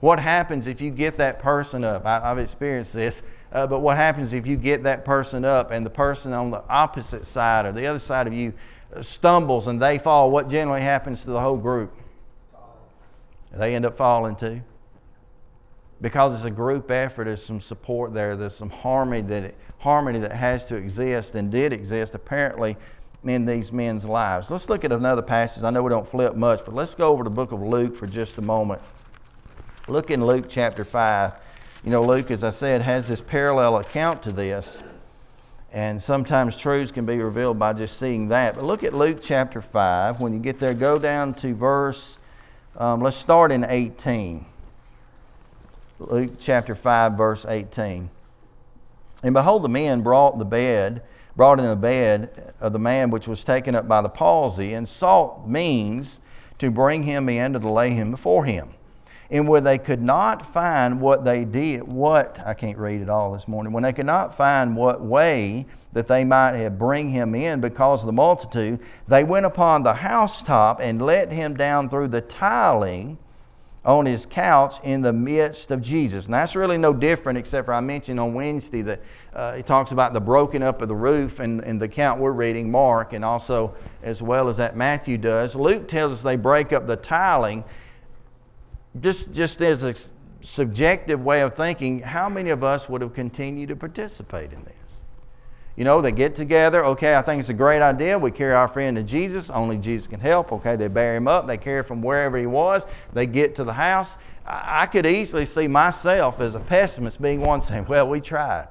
What 0.00 0.20
happens 0.20 0.66
if 0.66 0.80
you 0.80 0.90
get 0.90 1.18
that 1.18 1.40
person 1.40 1.84
up? 1.84 2.06
I, 2.06 2.20
have 2.20 2.38
experienced 2.38 2.92
this, 2.92 3.22
uh, 3.52 3.66
but 3.66 3.80
what 3.80 3.96
happens 3.96 4.32
if 4.32 4.46
you 4.46 4.56
get 4.56 4.84
that 4.84 5.04
person 5.04 5.44
up 5.44 5.72
and 5.72 5.84
the 5.84 5.90
person 5.90 6.32
on 6.32 6.50
the 6.50 6.62
opposite 6.68 7.26
side 7.26 7.66
or 7.66 7.72
the 7.72 7.86
other 7.86 7.98
side 7.98 8.26
of 8.26 8.32
you 8.32 8.52
stumbles 9.00 9.66
and 9.66 9.82
they 9.82 9.98
fall? 9.98 10.30
What 10.30 10.48
generally 10.48 10.82
happens 10.82 11.22
to 11.22 11.30
the 11.30 11.40
whole 11.40 11.56
group? 11.56 11.92
They 13.52 13.74
end 13.74 13.86
up 13.86 13.96
falling 13.96 14.36
too. 14.36 14.60
Because 16.00 16.32
it's 16.34 16.44
a 16.44 16.50
group 16.50 16.92
effort, 16.92 17.24
there's 17.24 17.44
some 17.44 17.60
support 17.60 18.14
there, 18.14 18.36
there's 18.36 18.54
some 18.54 18.70
harmony 18.70 19.22
that, 19.22 19.42
it, 19.42 19.56
harmony 19.78 20.20
that 20.20 20.30
has 20.30 20.64
to 20.66 20.76
exist 20.76 21.34
and 21.34 21.50
did 21.50 21.72
exist 21.72 22.14
apparently 22.14 22.76
in 23.24 23.44
these 23.44 23.72
men's 23.72 24.04
lives. 24.04 24.48
Let's 24.48 24.68
look 24.68 24.84
at 24.84 24.92
another 24.92 25.22
passage. 25.22 25.64
I 25.64 25.70
know 25.70 25.82
we 25.82 25.90
don't 25.90 26.08
flip 26.08 26.36
much, 26.36 26.60
but 26.64 26.72
let's 26.72 26.94
go 26.94 27.08
over 27.08 27.24
the 27.24 27.30
book 27.30 27.50
of 27.50 27.60
Luke 27.60 27.96
for 27.96 28.06
just 28.06 28.38
a 28.38 28.42
moment. 28.42 28.80
Look 29.88 30.10
in 30.10 30.26
Luke 30.26 30.44
chapter 30.50 30.84
5. 30.84 31.32
You 31.82 31.90
know, 31.90 32.02
Luke, 32.02 32.30
as 32.30 32.44
I 32.44 32.50
said, 32.50 32.82
has 32.82 33.08
this 33.08 33.22
parallel 33.22 33.78
account 33.78 34.22
to 34.24 34.32
this. 34.32 34.82
And 35.72 36.00
sometimes 36.00 36.58
truths 36.58 36.92
can 36.92 37.06
be 37.06 37.16
revealed 37.16 37.58
by 37.58 37.72
just 37.72 37.98
seeing 37.98 38.28
that. 38.28 38.54
But 38.54 38.64
look 38.64 38.84
at 38.84 38.92
Luke 38.92 39.20
chapter 39.22 39.62
5. 39.62 40.20
When 40.20 40.34
you 40.34 40.40
get 40.40 40.60
there, 40.60 40.74
go 40.74 40.98
down 40.98 41.32
to 41.34 41.54
verse, 41.54 42.18
um, 42.76 43.00
let's 43.00 43.16
start 43.16 43.50
in 43.50 43.64
18. 43.64 44.44
Luke 46.00 46.32
chapter 46.38 46.74
5, 46.74 47.14
verse 47.14 47.46
18. 47.48 48.10
And 49.22 49.34
behold, 49.34 49.62
the 49.62 49.70
men 49.70 50.02
brought 50.02 50.38
the 50.38 50.44
bed, 50.44 51.00
brought 51.34 51.58
in 51.58 51.64
a 51.64 51.76
bed 51.76 52.52
of 52.60 52.74
the 52.74 52.78
man 52.78 53.08
which 53.08 53.26
was 53.26 53.42
taken 53.42 53.74
up 53.74 53.88
by 53.88 54.02
the 54.02 54.10
palsy, 54.10 54.74
and 54.74 54.86
sought 54.86 55.48
means 55.48 56.20
to 56.58 56.70
bring 56.70 57.04
him 57.04 57.30
in 57.30 57.54
to 57.54 57.58
lay 57.58 57.90
him 57.90 58.10
before 58.10 58.44
him 58.44 58.74
and 59.30 59.46
where 59.46 59.60
they 59.60 59.78
could 59.78 60.00
not 60.00 60.52
find 60.54 61.00
what 61.00 61.24
they 61.24 61.44
did, 61.44 61.82
what, 61.82 62.40
I 62.46 62.54
can't 62.54 62.78
read 62.78 63.02
it 63.02 63.10
all 63.10 63.32
this 63.32 63.46
morning, 63.46 63.72
when 63.72 63.82
they 63.82 63.92
could 63.92 64.06
not 64.06 64.36
find 64.36 64.74
what 64.74 65.02
way 65.02 65.66
that 65.92 66.08
they 66.08 66.24
might 66.24 66.54
have 66.54 66.78
bring 66.78 67.10
him 67.10 67.34
in 67.34 67.60
because 67.60 68.00
of 68.00 68.06
the 68.06 68.12
multitude, 68.12 68.80
they 69.06 69.24
went 69.24 69.44
upon 69.44 69.82
the 69.82 69.94
housetop 69.94 70.80
and 70.80 71.02
let 71.02 71.30
him 71.32 71.56
down 71.56 71.88
through 71.90 72.08
the 72.08 72.20
tiling 72.20 73.18
on 73.84 74.04
his 74.04 74.26
couch 74.26 74.76
in 74.82 75.00
the 75.02 75.12
midst 75.12 75.70
of 75.70 75.80
Jesus. 75.80 76.26
And 76.26 76.34
that's 76.34 76.54
really 76.54 76.76
no 76.76 76.92
different, 76.92 77.38
except 77.38 77.66
for 77.66 77.72
I 77.72 77.80
mentioned 77.80 78.20
on 78.20 78.34
Wednesday 78.34 78.82
that 78.82 79.00
uh, 79.34 79.54
he 79.54 79.62
talks 79.62 79.92
about 79.92 80.12
the 80.12 80.20
broken 80.20 80.62
up 80.62 80.82
of 80.82 80.88
the 80.88 80.94
roof 80.94 81.40
and, 81.40 81.60
and 81.60 81.80
the 81.80 81.86
account 81.86 82.20
we're 82.20 82.32
reading, 82.32 82.70
Mark, 82.70 83.12
and 83.12 83.24
also 83.24 83.74
as 84.02 84.20
well 84.20 84.48
as 84.48 84.58
that 84.58 84.76
Matthew 84.76 85.16
does. 85.16 85.54
Luke 85.54 85.88
tells 85.88 86.12
us 86.12 86.22
they 86.22 86.36
break 86.36 86.72
up 86.72 86.86
the 86.86 86.96
tiling 86.96 87.64
just, 89.00 89.32
just 89.32 89.60
as 89.60 89.82
a 89.82 89.94
subjective 90.42 91.24
way 91.24 91.42
of 91.42 91.54
thinking, 91.54 92.00
how 92.00 92.28
many 92.28 92.50
of 92.50 92.64
us 92.64 92.88
would 92.88 93.00
have 93.02 93.14
continued 93.14 93.68
to 93.68 93.76
participate 93.76 94.52
in 94.52 94.62
this? 94.64 95.00
You 95.76 95.84
know, 95.84 96.02
they 96.02 96.10
get 96.10 96.34
together. 96.34 96.84
Okay, 96.84 97.14
I 97.14 97.22
think 97.22 97.38
it's 97.38 97.50
a 97.50 97.54
great 97.54 97.82
idea. 97.82 98.18
We 98.18 98.32
carry 98.32 98.52
our 98.52 98.66
friend 98.66 98.96
to 98.96 99.02
Jesus. 99.04 99.48
Only 99.48 99.76
Jesus 99.76 100.08
can 100.08 100.18
help. 100.18 100.50
Okay, 100.50 100.74
they 100.74 100.88
bear 100.88 101.14
him 101.14 101.28
up. 101.28 101.46
They 101.46 101.56
carry 101.56 101.84
from 101.84 102.02
wherever 102.02 102.36
he 102.36 102.46
was. 102.46 102.84
They 103.12 103.26
get 103.26 103.54
to 103.56 103.64
the 103.64 103.72
house. 103.72 104.16
I 104.44 104.86
could 104.86 105.06
easily 105.06 105.46
see 105.46 105.68
myself 105.68 106.40
as 106.40 106.56
a 106.56 106.58
pessimist 106.58 107.22
being 107.22 107.42
one 107.42 107.60
saying, 107.60 107.86
Well, 107.88 108.08
we 108.08 108.20
tried. 108.20 108.68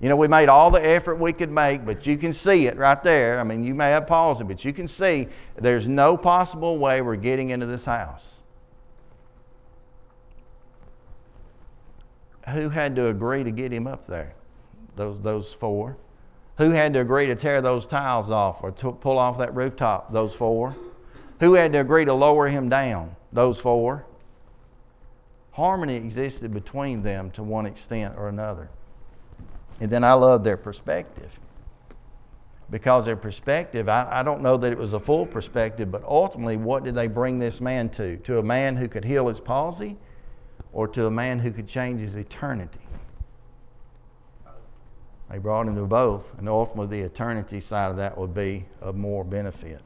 You 0.00 0.08
know, 0.08 0.14
we 0.14 0.28
made 0.28 0.48
all 0.48 0.70
the 0.70 0.84
effort 0.84 1.16
we 1.16 1.32
could 1.32 1.50
make, 1.50 1.84
but 1.84 2.06
you 2.06 2.16
can 2.16 2.32
see 2.32 2.68
it 2.68 2.76
right 2.76 3.02
there. 3.02 3.40
I 3.40 3.42
mean, 3.42 3.64
you 3.64 3.74
may 3.74 3.90
have 3.90 4.06
paused 4.06 4.40
it, 4.40 4.44
but 4.44 4.64
you 4.64 4.72
can 4.72 4.86
see 4.86 5.26
there's 5.56 5.88
no 5.88 6.16
possible 6.16 6.78
way 6.78 7.00
we're 7.00 7.16
getting 7.16 7.50
into 7.50 7.66
this 7.66 7.84
house. 7.84 8.37
Who 12.52 12.68
had 12.70 12.96
to 12.96 13.08
agree 13.08 13.44
to 13.44 13.50
get 13.50 13.72
him 13.72 13.86
up 13.86 14.06
there? 14.06 14.34
those, 14.98 15.20
those 15.20 15.54
four. 15.54 15.96
Who 16.58 16.70
had 16.70 16.92
to 16.94 17.00
agree 17.00 17.26
to 17.26 17.34
tear 17.34 17.62
those 17.62 17.86
tiles 17.86 18.30
off 18.30 18.58
or 18.62 18.72
to 18.72 18.92
pull 18.92 19.16
off 19.16 19.38
that 19.38 19.54
rooftop? 19.54 20.12
Those 20.12 20.34
four. 20.34 20.76
Who 21.40 21.54
had 21.54 21.72
to 21.72 21.78
agree 21.78 22.04
to 22.04 22.12
lower 22.12 22.48
him 22.48 22.68
down? 22.68 23.14
Those 23.32 23.58
four. 23.58 24.04
Harmony 25.52 25.94
existed 25.94 26.52
between 26.52 27.02
them 27.02 27.30
to 27.32 27.42
one 27.42 27.64
extent 27.64 28.14
or 28.16 28.28
another. 28.28 28.68
And 29.80 29.90
then 29.90 30.04
I 30.04 30.12
love 30.14 30.42
their 30.44 30.56
perspective. 30.56 31.38
Because 32.70 33.06
their 33.06 33.16
perspective, 33.16 33.88
I, 33.88 34.20
I 34.20 34.22
don't 34.22 34.42
know 34.42 34.56
that 34.58 34.72
it 34.72 34.78
was 34.78 34.92
a 34.92 35.00
full 35.00 35.26
perspective, 35.26 35.90
but 35.90 36.02
ultimately, 36.04 36.56
what 36.56 36.84
did 36.84 36.94
they 36.94 37.06
bring 37.06 37.38
this 37.38 37.60
man 37.60 37.88
to? 37.90 38.16
To 38.18 38.38
a 38.38 38.42
man 38.42 38.76
who 38.76 38.88
could 38.88 39.04
heal 39.04 39.28
his 39.28 39.40
palsy 39.40 39.96
or 40.78 40.86
to 40.86 41.06
a 41.06 41.10
man 41.10 41.40
who 41.40 41.50
could 41.50 41.66
change 41.66 42.00
his 42.00 42.14
eternity? 42.14 42.78
They 45.28 45.38
brought 45.38 45.66
him 45.66 45.74
to 45.74 45.82
both, 45.82 46.22
and 46.38 46.48
ultimately 46.48 47.00
the 47.00 47.04
eternity 47.04 47.60
side 47.60 47.90
of 47.90 47.96
that 47.96 48.16
would 48.16 48.32
be 48.32 48.64
of 48.80 48.94
more 48.94 49.24
benefit. 49.24 49.80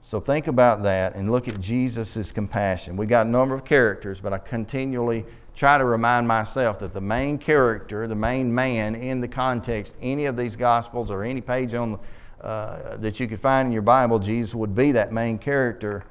So 0.00 0.18
think 0.18 0.46
about 0.46 0.82
that 0.84 1.14
and 1.14 1.30
look 1.30 1.46
at 1.46 1.60
Jesus' 1.60 2.32
compassion. 2.32 2.96
We 2.96 3.04
got 3.04 3.26
a 3.26 3.28
number 3.28 3.54
of 3.54 3.66
characters, 3.66 4.18
but 4.18 4.32
I 4.32 4.38
continually 4.38 5.26
try 5.54 5.76
to 5.76 5.84
remind 5.84 6.26
myself 6.26 6.78
that 6.78 6.94
the 6.94 7.00
main 7.02 7.36
character, 7.36 8.06
the 8.06 8.14
main 8.14 8.52
man 8.52 8.94
in 8.94 9.20
the 9.20 9.28
context, 9.28 9.94
any 10.00 10.24
of 10.24 10.38
these 10.38 10.56
gospels 10.56 11.10
or 11.10 11.22
any 11.22 11.42
page 11.42 11.74
on 11.74 11.98
uh, 12.40 12.96
that 12.96 13.20
you 13.20 13.28
could 13.28 13.40
find 13.40 13.66
in 13.66 13.72
your 13.72 13.82
Bible, 13.82 14.18
Jesus 14.18 14.54
would 14.54 14.74
be 14.74 14.92
that 14.92 15.12
main 15.12 15.36
character. 15.36 16.02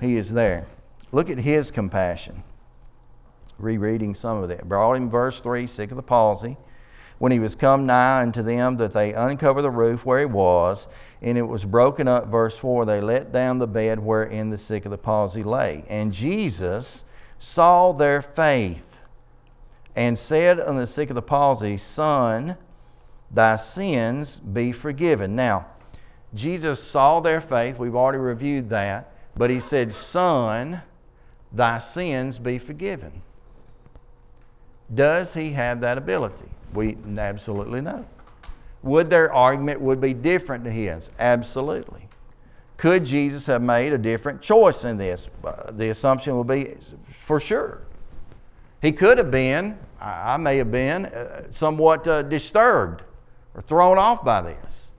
He 0.00 0.16
is 0.16 0.30
there. 0.30 0.66
Look 1.12 1.30
at 1.30 1.38
his 1.38 1.70
compassion 1.70 2.42
rereading 3.58 4.14
some 4.14 4.42
of 4.42 4.50
it. 4.50 4.64
Brought 4.68 4.94
him, 4.94 5.10
verse 5.10 5.40
3, 5.40 5.66
sick 5.66 5.90
of 5.90 5.96
the 5.96 6.02
palsy. 6.02 6.56
When 7.18 7.32
he 7.32 7.40
was 7.40 7.56
come 7.56 7.86
nigh 7.86 8.22
unto 8.22 8.42
them, 8.42 8.76
that 8.76 8.92
they 8.92 9.12
uncover 9.12 9.60
the 9.60 9.70
roof 9.70 10.04
where 10.04 10.20
he 10.20 10.24
was, 10.24 10.86
and 11.20 11.36
it 11.36 11.42
was 11.42 11.64
broken 11.64 12.06
up, 12.06 12.28
verse 12.28 12.56
4, 12.56 12.84
they 12.84 13.00
let 13.00 13.32
down 13.32 13.58
the 13.58 13.66
bed 13.66 13.98
wherein 13.98 14.50
the 14.50 14.58
sick 14.58 14.84
of 14.84 14.92
the 14.92 14.98
palsy 14.98 15.42
lay. 15.42 15.84
And 15.88 16.12
Jesus 16.12 17.04
saw 17.40 17.92
their 17.92 18.22
faith, 18.22 18.84
and 19.96 20.16
said 20.16 20.60
unto 20.60 20.80
the 20.80 20.86
sick 20.86 21.10
of 21.10 21.16
the 21.16 21.22
palsy, 21.22 21.76
Son, 21.76 22.56
thy 23.32 23.56
sins 23.56 24.38
be 24.38 24.70
forgiven. 24.70 25.34
Now, 25.34 25.66
Jesus 26.34 26.80
saw 26.80 27.18
their 27.18 27.40
faith. 27.40 27.78
We've 27.78 27.96
already 27.96 28.18
reviewed 28.18 28.70
that. 28.70 29.12
But 29.36 29.50
he 29.50 29.60
said, 29.60 29.92
Son, 29.92 30.82
thy 31.52 31.78
sins 31.78 32.38
be 32.38 32.58
forgiven. 32.58 33.22
Does 34.94 35.34
he 35.34 35.52
have 35.52 35.80
that 35.80 35.98
ability? 35.98 36.48
We 36.72 36.96
absolutely 37.16 37.80
know. 37.80 38.06
Would 38.82 39.10
their 39.10 39.32
argument 39.32 39.80
would 39.80 40.00
be 40.00 40.14
different 40.14 40.64
to 40.64 40.70
his? 40.70 41.10
Absolutely. 41.18 42.08
Could 42.76 43.04
Jesus 43.04 43.46
have 43.46 43.60
made 43.60 43.92
a 43.92 43.98
different 43.98 44.40
choice 44.40 44.84
in 44.84 44.96
this? 44.96 45.28
Uh, 45.44 45.72
the 45.72 45.90
assumption 45.90 46.38
would 46.38 46.46
be 46.46 46.76
for 47.26 47.40
sure. 47.40 47.82
He 48.80 48.92
could 48.92 49.18
have 49.18 49.30
been, 49.30 49.76
I 50.00 50.36
may 50.36 50.58
have 50.58 50.70
been, 50.70 51.06
uh, 51.06 51.42
somewhat 51.52 52.06
uh, 52.06 52.22
disturbed 52.22 53.02
or 53.54 53.62
thrown 53.62 53.98
off 53.98 54.24
by 54.24 54.42
this. 54.42 54.92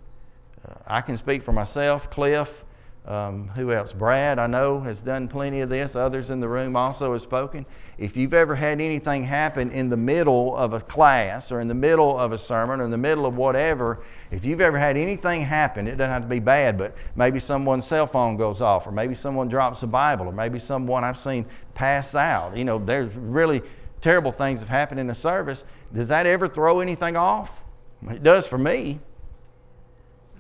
I 0.86 1.02
can 1.02 1.16
speak 1.16 1.44
for 1.44 1.54
myself, 1.54 2.10
Cliff, 2.10 2.66
um, 3.06 3.48
who 3.56 3.72
else? 3.72 3.92
Brad, 3.92 4.38
I 4.38 4.46
know, 4.46 4.82
has 4.82 5.00
done 5.00 5.28
plenty 5.28 5.62
of 5.62 5.70
this. 5.70 5.96
Others 5.96 6.30
in 6.30 6.40
the 6.40 6.48
room 6.48 6.76
also 6.76 7.14
have 7.14 7.22
spoken. 7.22 7.66
If 7.98 8.16
you've 8.16 8.34
ever 8.34 8.56
had 8.56 8.80
anything 8.80 9.24
happen 9.24 9.72
in 9.72 9.90
the 9.90 9.98
middle 9.98 10.56
of 10.56 10.74
a 10.74 10.82
class 10.82 11.52
or 11.52 11.60
in 11.60 11.68
the 11.68 11.74
middle 11.74 12.20
of 12.20 12.32
a 12.32 12.38
sermon 12.38 12.82
or 12.82 12.86
in 12.86 12.92
the 12.92 12.98
middle 12.98 13.26
of 13.26 13.36
whatever, 13.36 14.04
if 14.32 14.46
you've 14.46 14.62
ever 14.62 14.78
had 14.78 14.96
anything 14.96 15.42
happen, 15.42 15.88
it 15.88 15.96
doesn't 15.96 16.12
have 16.12 16.22
to 16.22 16.28
be 16.28 16.40
bad, 16.40 16.78
but 16.78 16.96
maybe 17.16 17.40
someone's 17.40 17.88
cell 17.88 18.06
phone 18.06 18.38
goes 18.38 18.62
off, 18.62 18.86
or 18.86 18.92
maybe 18.92 19.16
someone 19.16 19.48
drops 19.48 19.82
a 19.82 19.88
Bible, 19.88 20.28
or 20.28 20.32
maybe 20.32 20.60
someone 20.60 21.04
I've 21.04 21.20
seen 21.20 21.46
pass 21.74 22.14
out. 22.14 22.56
You 22.56 22.66
know, 22.66 22.78
there's 22.78 23.14
really 23.16 23.64
terrible 24.02 24.32
things 24.32 24.60
have 24.60 24.70
happened 24.70 25.00
in 25.00 25.10
a 25.10 25.16
service. 25.16 25.64
Does 25.94 26.10
that 26.10 26.26
ever 26.26 26.48
throw 26.48 26.80
anything 26.80 27.16
off? 27.16 27.50
It 28.10 28.24
does 28.24 28.46
for 28.46 28.58
me. 28.58 29.00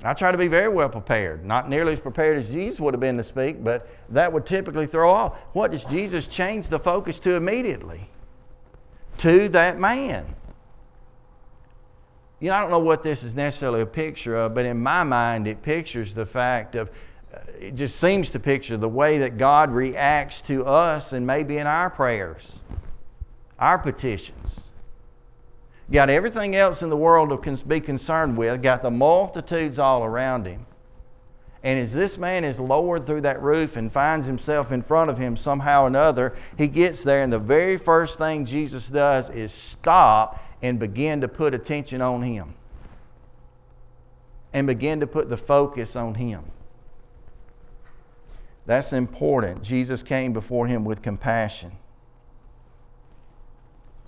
I 0.04 0.14
try 0.14 0.32
to 0.32 0.38
be 0.38 0.48
very 0.48 0.70
well 0.70 0.88
prepared, 0.88 1.46
not 1.46 1.70
nearly 1.70 1.94
as 1.94 2.00
prepared 2.00 2.38
as 2.38 2.50
Jesus 2.50 2.80
would 2.80 2.94
have 2.94 3.02
been 3.02 3.18
to 3.18 3.24
speak, 3.24 3.62
but 3.64 3.90
that 4.10 4.32
would 4.32 4.46
typically 4.46 4.88
throw 4.88 5.12
off. 5.12 5.38
What 5.52 5.72
does 5.72 5.84
Jesus 5.86 6.28
change 6.28 6.70
the 6.70 6.80
focus 6.80 7.20
to 7.22 7.32
immediately? 7.32 8.10
To 9.18 9.50
that 9.50 9.78
man. 9.78 10.26
You 12.40 12.50
know, 12.50 12.56
I 12.56 12.62
don't 12.62 12.72
know 12.72 12.80
what 12.80 13.04
this 13.04 13.24
is 13.24 13.36
necessarily 13.36 13.82
a 13.82 13.86
picture 13.86 14.38
of, 14.38 14.54
but 14.54 14.66
in 14.66 14.82
my 14.82 15.04
mind, 15.04 15.48
it 15.48 15.62
pictures 15.62 16.14
the 16.14 16.26
fact 16.26 16.76
of, 16.76 16.90
uh, 17.34 17.40
it 17.60 17.76
just 17.76 17.98
seems 17.98 18.30
to 18.30 18.40
picture 18.40 18.78
the 18.78 18.88
way 18.88 19.18
that 19.18 19.38
God 19.38 19.70
reacts 19.70 20.40
to 20.44 20.66
us 20.66 21.12
and 21.12 21.28
maybe 21.28 21.58
in 21.58 21.68
our 21.68 21.90
prayers, 21.90 22.54
our 23.60 23.78
petitions 23.78 24.69
got 25.92 26.10
everything 26.10 26.56
else 26.56 26.82
in 26.82 26.90
the 26.90 26.98
world 26.98 27.30
to 27.44 27.66
be 27.66 27.80
concerned 27.80 28.38
with, 28.38 28.62
got 28.62 28.82
the 28.82 28.92
multitudes 28.92 29.80
all 29.80 30.04
around 30.04 30.46
him. 30.46 30.66
And 31.64 31.78
as 31.78 31.92
this 31.92 32.18
man 32.18 32.46
is 32.46 32.60
lowered 32.60 33.06
through 33.06 33.22
that 33.22 33.42
roof 33.42 33.76
and 33.76 33.92
finds 33.92 34.26
himself 34.26 34.72
in 34.72 34.82
front 34.82 35.10
of 35.10 35.18
him 35.18 35.36
somehow 35.36 35.84
or 35.84 35.88
another, 35.88 36.36
he 36.58 36.68
gets 36.68 37.04
there, 37.04 37.22
and 37.22 37.34
the 37.34 37.40
very 37.40 37.78
first 37.78 38.18
thing 38.18 38.46
Jesus 38.46 38.88
does 38.88 39.30
is 39.30 39.52
stop 39.52 40.42
and 40.62 40.80
begin 40.80 41.22
to 41.22 41.28
put 41.28 41.54
attention 41.54 42.02
on 42.02 42.22
him. 42.22 42.54
And 44.54 44.68
begin 44.68 45.02
to 45.02 45.08
put 45.08 45.30
the 45.30 45.38
focus 45.38 45.96
on 45.96 46.16
him. 46.16 46.44
That's 48.66 48.94
important. 48.94 49.62
Jesus 49.62 50.02
came 50.02 50.32
before 50.32 50.68
him 50.68 50.86
with 50.86 51.02
compassion. 51.02 51.72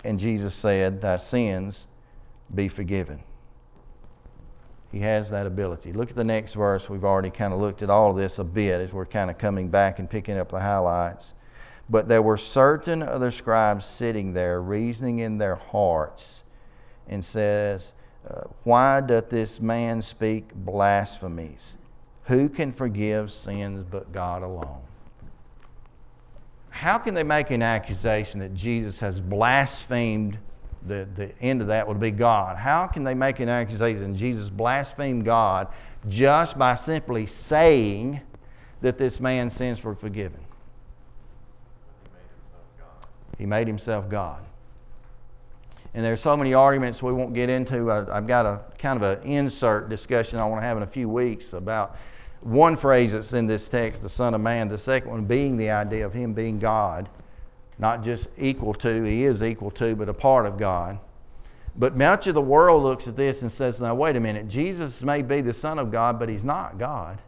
And 0.04 0.18
Jesus 0.18 0.54
said, 0.54 1.00
Thy 1.00 1.16
sins 1.16 1.86
be 2.54 2.68
forgiven. 2.68 3.20
He 4.90 5.00
has 5.00 5.30
that 5.30 5.46
ability. 5.46 5.92
Look 5.92 6.10
at 6.10 6.16
the 6.16 6.24
next 6.24 6.52
verse. 6.52 6.88
We've 6.88 7.04
already 7.04 7.30
kind 7.30 7.54
of 7.54 7.60
looked 7.60 7.82
at 7.82 7.88
all 7.88 8.10
of 8.10 8.16
this 8.16 8.38
a 8.38 8.44
bit 8.44 8.80
as 8.80 8.92
we're 8.92 9.06
kind 9.06 9.30
of 9.30 9.38
coming 9.38 9.68
back 9.68 9.98
and 9.98 10.08
picking 10.08 10.36
up 10.36 10.50
the 10.50 10.60
highlights. 10.60 11.32
But 11.88 12.08
there 12.08 12.22
were 12.22 12.36
certain 12.36 13.02
other 13.02 13.30
scribes 13.30 13.86
sitting 13.86 14.34
there, 14.34 14.60
reasoning 14.60 15.20
in 15.20 15.38
their 15.38 15.56
hearts, 15.56 16.42
and 17.08 17.24
says, 17.24 17.92
uh, 18.28 18.42
Why 18.64 19.00
doth 19.00 19.30
this 19.30 19.60
man 19.60 20.02
speak 20.02 20.54
blasphemies? 20.54 21.74
Who 22.24 22.48
can 22.48 22.72
forgive 22.72 23.32
sins 23.32 23.84
but 23.90 24.12
God 24.12 24.42
alone? 24.42 24.82
How 26.72 26.96
can 26.96 27.12
they 27.12 27.22
make 27.22 27.50
an 27.50 27.60
accusation 27.62 28.40
that 28.40 28.54
Jesus 28.54 28.98
has 29.00 29.20
blasphemed? 29.20 30.38
The, 30.84 31.06
the 31.14 31.30
end 31.40 31.60
of 31.60 31.68
that 31.68 31.86
would 31.86 32.00
be 32.00 32.10
God. 32.10 32.56
How 32.56 32.86
can 32.86 33.04
they 33.04 33.14
make 33.14 33.38
an 33.38 33.48
accusation 33.48 34.16
Jesus 34.16 34.48
blasphemed 34.48 35.24
God 35.24 35.68
just 36.08 36.58
by 36.58 36.74
simply 36.74 37.26
saying 37.26 38.20
that 38.80 38.98
this 38.98 39.20
man's 39.20 39.52
sins 39.52 39.84
were 39.84 39.94
forgiven? 39.94 40.40
He 43.38 43.44
made 43.46 43.68
himself 43.68 44.08
God. 44.08 44.42
And 45.94 46.02
there's 46.02 46.22
so 46.22 46.36
many 46.36 46.54
arguments 46.54 47.02
we 47.02 47.12
won't 47.12 47.34
get 47.34 47.50
into. 47.50 47.92
I, 47.92 48.14
have 48.14 48.26
got 48.26 48.46
a 48.46 48.60
kind 48.78 49.00
of 49.00 49.02
an 49.02 49.30
insert 49.30 49.90
discussion 49.90 50.38
I 50.38 50.46
want 50.46 50.62
to 50.62 50.66
have 50.66 50.78
in 50.78 50.82
a 50.82 50.88
few 50.88 51.08
weeks 51.08 51.52
about 51.52 51.96
one 52.42 52.76
phrase 52.76 53.12
that's 53.12 53.32
in 53.32 53.46
this 53.46 53.68
text, 53.68 54.02
the 54.02 54.08
Son 54.08 54.34
of 54.34 54.40
Man, 54.40 54.68
the 54.68 54.78
second 54.78 55.10
one 55.10 55.24
being 55.24 55.56
the 55.56 55.70
idea 55.70 56.04
of 56.04 56.12
Him 56.12 56.34
being 56.34 56.58
God, 56.58 57.08
not 57.78 58.02
just 58.02 58.28
equal 58.38 58.74
to, 58.74 59.04
He 59.04 59.24
is 59.24 59.42
equal 59.42 59.70
to, 59.72 59.94
but 59.94 60.08
a 60.08 60.14
part 60.14 60.46
of 60.46 60.58
God. 60.58 60.98
But 61.74 61.96
much 61.96 62.26
of 62.26 62.34
the 62.34 62.42
world 62.42 62.82
looks 62.82 63.08
at 63.08 63.16
this 63.16 63.42
and 63.42 63.50
says, 63.50 63.80
now, 63.80 63.94
wait 63.94 64.16
a 64.16 64.20
minute, 64.20 64.48
Jesus 64.48 65.02
may 65.02 65.22
be 65.22 65.40
the 65.40 65.54
Son 65.54 65.78
of 65.78 65.90
God, 65.90 66.18
but 66.18 66.28
He's 66.28 66.44
not 66.44 66.78
God. 66.78 67.18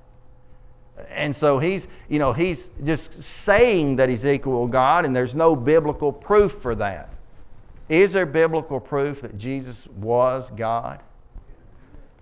And 1.11 1.35
so 1.35 1.59
he's, 1.59 1.89
you 2.09 2.19
know, 2.19 2.33
he's 2.33 2.69
just 2.85 3.23
saying 3.23 3.97
that 3.97 4.09
he's 4.09 4.25
equal 4.25 4.67
to 4.67 4.73
God, 4.73 5.05
and 5.05 5.15
there's 5.15 5.35
no 5.35 5.57
biblical 5.57 6.13
proof 6.13 6.53
for 6.63 6.75
that. 6.77 7.11
Is 7.89 8.13
there 8.13 8.27
biblical 8.27 8.81
proof 8.81 9.21
that 9.23 9.37
Jesus 9.37 9.87
was 9.89 10.51
God? 10.51 11.01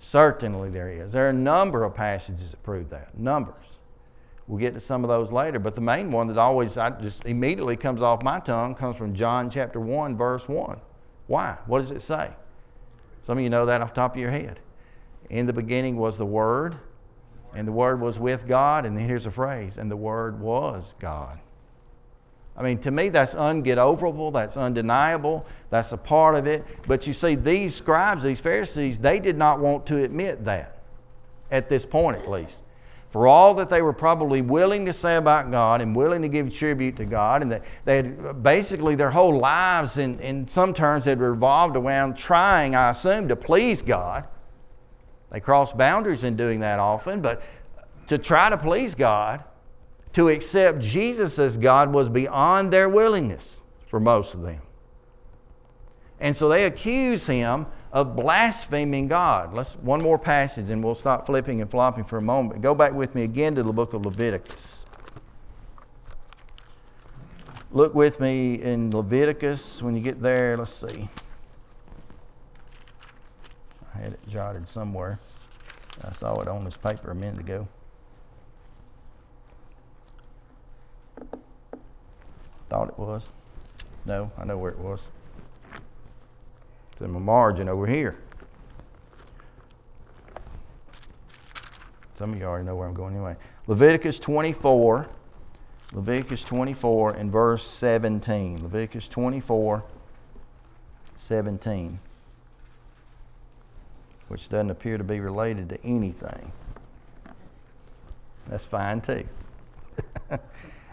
Certainly 0.02 0.70
there 0.70 0.90
is. 0.90 1.12
There 1.12 1.26
are 1.26 1.30
a 1.30 1.34
number 1.34 1.84
of 1.84 1.94
passages 1.94 2.50
that 2.50 2.62
prove 2.62 2.90
that. 2.90 3.16
Numbers. 3.16 3.54
We'll 4.46 4.58
get 4.58 4.74
to 4.74 4.80
some 4.80 5.04
of 5.04 5.08
those 5.08 5.30
later, 5.30 5.58
but 5.58 5.76
the 5.76 5.80
main 5.80 6.10
one 6.10 6.26
that 6.26 6.36
always 6.36 6.76
I 6.76 6.90
just 6.90 7.24
immediately 7.24 7.76
comes 7.76 8.02
off 8.02 8.22
my 8.22 8.40
tongue 8.40 8.74
comes 8.74 8.96
from 8.96 9.14
John 9.14 9.48
chapter 9.48 9.80
1 9.80 10.16
verse 10.16 10.46
1. 10.48 10.80
Why? 11.28 11.56
What 11.66 11.80
does 11.80 11.92
it 11.92 12.02
say? 12.02 12.30
Some 13.22 13.38
of 13.38 13.44
you 13.44 13.50
know 13.50 13.64
that 13.66 13.80
off 13.80 13.90
the 13.90 13.94
top 13.94 14.14
of 14.14 14.20
your 14.20 14.32
head. 14.32 14.58
In 15.30 15.46
the 15.46 15.52
beginning 15.52 15.96
was 15.96 16.18
the 16.18 16.26
Word, 16.26 16.76
and 17.54 17.66
the 17.66 17.72
Word 17.72 18.00
was 18.00 18.18
with 18.18 18.46
God, 18.46 18.84
and 18.84 18.98
here's 18.98 19.26
a 19.26 19.30
phrase, 19.30 19.78
and 19.78 19.90
the 19.90 19.96
Word 19.96 20.40
was 20.40 20.94
God. 20.98 21.38
I 22.62 22.66
mean, 22.66 22.78
to 22.78 22.92
me, 22.92 23.08
that's 23.08 23.34
unget 23.34 24.32
That's 24.32 24.56
undeniable. 24.56 25.44
That's 25.70 25.90
a 25.90 25.96
part 25.96 26.36
of 26.36 26.46
it. 26.46 26.64
But 26.86 27.08
you 27.08 27.12
see, 27.12 27.34
these 27.34 27.74
scribes, 27.74 28.22
these 28.22 28.38
Pharisees, 28.38 29.00
they 29.00 29.18
did 29.18 29.36
not 29.36 29.58
want 29.58 29.84
to 29.86 30.04
admit 30.04 30.44
that, 30.44 30.78
at 31.50 31.68
this 31.68 31.84
point 31.84 32.18
at 32.18 32.30
least. 32.30 32.62
For 33.10 33.26
all 33.26 33.52
that 33.54 33.68
they 33.68 33.82
were 33.82 33.92
probably 33.92 34.42
willing 34.42 34.86
to 34.86 34.92
say 34.92 35.16
about 35.16 35.50
God 35.50 35.80
and 35.80 35.96
willing 35.96 36.22
to 36.22 36.28
give 36.28 36.54
tribute 36.54 36.96
to 36.98 37.04
God, 37.04 37.42
and 37.42 37.50
that 37.50 37.64
they 37.84 37.96
had 37.96 38.44
basically 38.44 38.94
their 38.94 39.10
whole 39.10 39.36
lives, 39.36 39.98
in, 39.98 40.20
in 40.20 40.46
some 40.46 40.72
terms, 40.72 41.04
had 41.04 41.18
revolved 41.18 41.76
around 41.76 42.16
trying, 42.16 42.76
I 42.76 42.90
assume, 42.90 43.26
to 43.26 43.34
please 43.34 43.82
God. 43.82 44.24
They 45.32 45.40
crossed 45.40 45.76
boundaries 45.76 46.22
in 46.22 46.36
doing 46.36 46.60
that 46.60 46.78
often, 46.78 47.22
but 47.22 47.42
to 48.06 48.18
try 48.18 48.50
to 48.50 48.56
please 48.56 48.94
God, 48.94 49.42
to 50.12 50.28
accept 50.28 50.80
Jesus 50.80 51.38
as 51.38 51.56
God 51.56 51.92
was 51.92 52.08
beyond 52.08 52.72
their 52.72 52.88
willingness 52.88 53.62
for 53.88 54.00
most 54.00 54.34
of 54.34 54.42
them. 54.42 54.60
And 56.20 56.36
so 56.36 56.48
they 56.48 56.66
accuse 56.66 57.26
him 57.26 57.66
of 57.92 58.14
blaspheming 58.14 59.08
God. 59.08 59.52
Let's 59.52 59.72
one 59.76 60.02
more 60.02 60.18
passage 60.18 60.70
and 60.70 60.82
we'll 60.82 60.94
stop 60.94 61.26
flipping 61.26 61.60
and 61.60 61.70
flopping 61.70 62.04
for 62.04 62.16
a 62.18 62.22
moment. 62.22 62.62
Go 62.62 62.74
back 62.74 62.92
with 62.92 63.14
me 63.14 63.24
again 63.24 63.54
to 63.56 63.62
the 63.62 63.72
book 63.72 63.92
of 63.92 64.06
Leviticus. 64.06 64.84
Look 67.70 67.94
with 67.94 68.20
me 68.20 68.62
in 68.62 68.90
Leviticus 68.90 69.82
when 69.82 69.96
you 69.96 70.02
get 70.02 70.20
there. 70.20 70.56
Let's 70.56 70.74
see. 70.74 71.08
I 73.94 73.98
had 73.98 74.12
it 74.12 74.20
jotted 74.28 74.68
somewhere. 74.68 75.18
I 76.04 76.12
saw 76.12 76.40
it 76.40 76.48
on 76.48 76.64
this 76.64 76.76
paper 76.76 77.10
a 77.10 77.14
minute 77.14 77.40
ago. 77.40 77.66
Thought 82.72 82.88
it 82.88 82.98
was. 82.98 83.22
No, 84.06 84.32
I 84.38 84.44
know 84.46 84.56
where 84.56 84.70
it 84.70 84.78
was. 84.78 85.02
It's 86.90 87.02
in 87.02 87.10
my 87.10 87.18
margin 87.18 87.68
over 87.68 87.86
here. 87.86 88.16
Some 92.16 92.32
of 92.32 92.38
you 92.38 92.46
already 92.46 92.64
know 92.64 92.74
where 92.74 92.88
I'm 92.88 92.94
going 92.94 93.12
anyway. 93.12 93.36
Leviticus 93.66 94.18
24. 94.18 95.06
Leviticus 95.92 96.44
24 96.44 97.10
and 97.10 97.30
verse 97.30 97.68
17. 97.68 98.62
Leviticus 98.62 99.06
24, 99.06 99.84
17. 101.18 101.98
Which 104.28 104.48
doesn't 104.48 104.70
appear 104.70 104.96
to 104.96 105.04
be 105.04 105.20
related 105.20 105.68
to 105.68 105.84
anything. 105.84 106.50
That's 108.48 108.64
fine 108.64 109.02
too. 109.02 109.28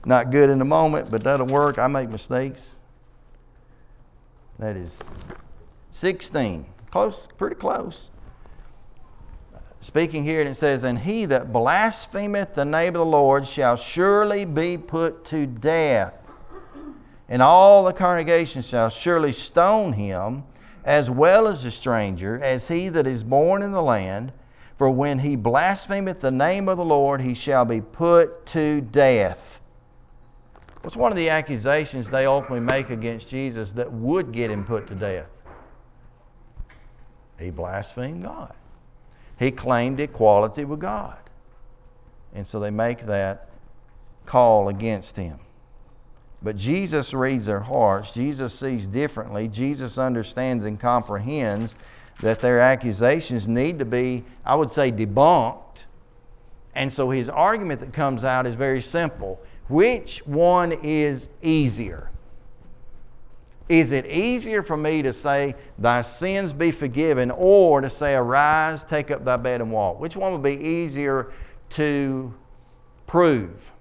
Not 0.06 0.32
good 0.32 0.50
in 0.50 0.60
the 0.60 0.66
moment, 0.66 1.12
but 1.12 1.24
that'll 1.24 1.48
work. 1.48 1.78
I 1.78 1.88
make 1.88 2.10
mistakes. 2.10 2.76
That 4.58 4.76
is 4.76 4.92
16. 5.94 6.66
Close, 6.92 7.28
pretty 7.38 7.56
close. 7.56 8.10
Speaking 9.82 10.26
here, 10.26 10.42
and 10.42 10.50
it 10.50 10.56
says, 10.56 10.84
And 10.84 11.00
he 11.00 11.26
that 11.26 11.54
blasphemeth 11.54 12.54
the 12.56 12.66
name 12.66 12.90
of 12.90 13.00
the 13.00 13.06
Lord 13.06 13.48
shall 13.48 13.78
surely 13.78 14.44
be 14.44 14.78
put 14.78 15.24
to 15.26 15.46
death. 15.46 16.14
And 17.30 17.42
all 17.42 17.84
the 17.84 17.94
congregation 17.94 18.62
shall 18.62 18.90
surely 18.90 19.32
stone 19.32 19.94
him, 19.94 20.44
as 20.84 21.10
well 21.10 21.48
as 21.48 21.64
the 21.64 21.72
stranger, 21.72 22.42
as 22.44 22.68
he 22.68 22.90
that 22.90 23.08
is 23.08 23.24
born 23.24 23.62
in 23.62 23.72
the 23.72 23.82
land. 23.82 24.34
For 24.78 24.90
when 24.90 25.20
he 25.20 25.36
blasphemeth 25.36 26.22
the 26.22 26.32
name 26.32 26.68
of 26.68 26.78
the 26.78 26.86
Lord, 26.86 27.22
he 27.22 27.34
shall 27.34 27.66
be 27.66 27.82
put 27.82 28.46
to 28.48 28.82
death. 28.82 29.59
What's 30.82 30.96
one 30.96 31.12
of 31.12 31.18
the 31.18 31.30
accusations 31.30 32.10
they 32.10 32.26
ultimately 32.26 32.62
make 32.62 32.90
against 32.90 33.30
Jesus 33.30 33.74
that 33.74 33.92
would 33.92 34.32
get 34.32 34.50
him 34.50 34.64
put 34.64 34.88
to 34.88 34.96
death? 34.96 35.28
He 37.38 37.50
blasphemed 37.50 38.24
God. 38.24 38.54
He 39.38 39.52
claimed 39.52 40.00
equality 40.00 40.66
with 40.66 40.80
God. 40.80 41.18
And 42.34 42.46
so 42.46 42.60
they 42.60 42.70
make 42.70 43.06
that 43.08 43.50
call 44.26 44.70
against 44.70 45.16
him. 45.16 45.40
But 46.42 46.56
Jesus 46.56 47.14
reads 47.14 47.46
their 47.46 47.60
hearts. 47.60 48.14
Jesus 48.14 48.58
sees 48.58 48.88
differently. 48.88 49.48
Jesus 49.48 49.98
understands 49.98 50.66
and 50.66 50.80
comprehends 50.80 51.76
that 52.22 52.40
their 52.40 52.60
accusations 52.60 53.48
need 53.48 53.80
to 53.80 53.86
be, 53.86 54.24
I 54.46 54.56
would 54.56 54.72
say, 54.72 54.92
debunked. 54.92 55.64
And 56.76 56.92
so 56.92 57.10
his 57.10 57.28
argument 57.28 57.80
that 57.82 57.92
comes 57.92 58.24
out 58.24 58.46
is 58.46 58.56
very 58.56 58.82
simple. 58.82 59.40
Which 59.70 60.26
one 60.26 60.72
is 60.72 61.30
easier? 61.42 62.10
Is 63.70 63.92
it 63.92 64.08
easier 64.08 64.64
for 64.64 64.76
me 64.76 65.04
to 65.04 65.14
say, 65.14 65.56
Thy 65.78 66.02
sins 66.02 66.52
be 66.52 66.72
forgiven, 66.72 67.30
or 67.30 67.82
to 67.82 67.90
say, 67.90 68.16
Arise, 68.16 68.84
take 68.84 69.12
up 69.12 69.24
thy 69.24 69.38
bed 69.38 69.62
and 69.62 69.72
walk? 69.72 70.00
Which 70.00 70.16
one 70.16 70.32
would 70.32 70.42
be 70.42 70.56
easier 70.56 71.32
to 71.72 72.34
prove? 73.06 73.72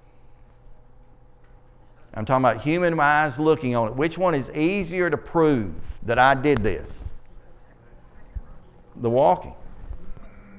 I'm 2.12 2.26
talking 2.26 2.44
about 2.44 2.60
human 2.60 2.98
eyes 3.00 3.38
looking 3.38 3.74
on 3.74 3.88
it. 3.88 3.94
Which 3.94 4.18
one 4.18 4.34
is 4.34 4.50
easier 4.50 5.08
to 5.08 5.16
prove 5.16 5.72
that 6.02 6.18
I 6.18 6.34
did 6.34 6.62
this? 6.62 7.04
The 8.96 9.08
walking. 9.08 9.54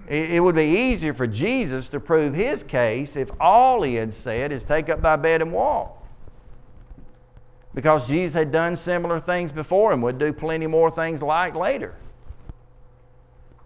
It 0.09 0.41
would 0.41 0.55
be 0.55 0.65
easier 0.65 1.13
for 1.13 1.27
Jesus 1.27 1.87
to 1.89 1.99
prove 1.99 2.33
his 2.33 2.63
case 2.63 3.15
if 3.15 3.29
all 3.39 3.83
he 3.83 3.93
had 3.93 4.11
said 4.11 4.51
is 4.51 4.63
take 4.63 4.89
up 4.89 5.03
thy 5.03 5.15
bed 5.15 5.43
and 5.43 5.53
walk. 5.53 6.03
Because 7.75 8.07
Jesus 8.07 8.33
had 8.33 8.51
done 8.51 8.75
similar 8.75 9.19
things 9.19 9.51
before 9.51 9.93
and 9.93 10.01
would 10.01 10.17
do 10.17 10.33
plenty 10.33 10.65
more 10.65 10.89
things 10.89 11.21
like 11.21 11.53
later. 11.53 11.93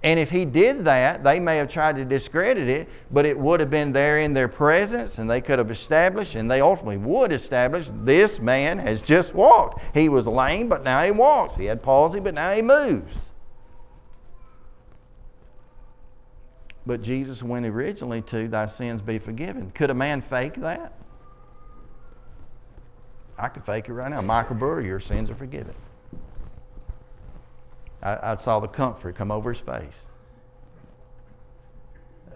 And 0.03 0.19
if 0.19 0.29
he 0.29 0.43
did 0.43 0.83
that, 0.83 1.23
they 1.23 1.39
may 1.39 1.55
have 1.55 1.69
tried 1.69 1.95
to 1.95 2.03
discredit 2.03 2.67
it, 2.67 2.89
but 3.09 3.25
it 3.25 3.39
would 3.39 3.61
have 3.61 3.69
been 3.69 3.93
there 3.93 4.19
in 4.19 4.33
their 4.33 4.49
presence, 4.49 5.17
and 5.17 5.29
they 5.31 5.39
could 5.39 5.59
have 5.59 5.71
established, 5.71 6.35
and 6.35 6.51
they 6.51 6.59
ultimately 6.59 6.97
would 6.97 7.31
establish 7.31 7.89
this 8.01 8.41
man 8.41 8.79
has 8.79 9.01
just 9.01 9.33
walked. 9.33 9.81
He 9.93 10.09
was 10.09 10.27
lame, 10.27 10.67
but 10.67 10.83
now 10.83 11.05
he 11.05 11.11
walks. 11.11 11.55
He 11.55 11.65
had 11.65 11.81
palsy, 11.81 12.19
but 12.19 12.33
now 12.33 12.51
he 12.51 12.61
moves. 12.61 13.31
But 16.85 17.01
Jesus 17.01 17.41
went 17.41 17.65
originally 17.65 18.21
to, 18.23 18.47
Thy 18.47 18.67
sins 18.67 19.01
be 19.01 19.19
forgiven. 19.19 19.71
Could 19.71 19.89
a 19.89 19.93
man 19.93 20.21
fake 20.21 20.55
that? 20.55 20.93
I 23.37 23.47
could 23.47 23.65
fake 23.65 23.87
it 23.89 23.93
right 23.93 24.11
now. 24.11 24.21
Michael 24.21 24.55
Brewer, 24.55 24.81
your 24.81 24.99
sins 24.99 25.29
are 25.29 25.35
forgiven. 25.35 25.73
I, 28.01 28.33
I 28.33 28.35
saw 28.35 28.59
the 28.59 28.67
comfort 28.67 29.15
come 29.15 29.31
over 29.31 29.53
his 29.53 29.61
face. 29.61 30.07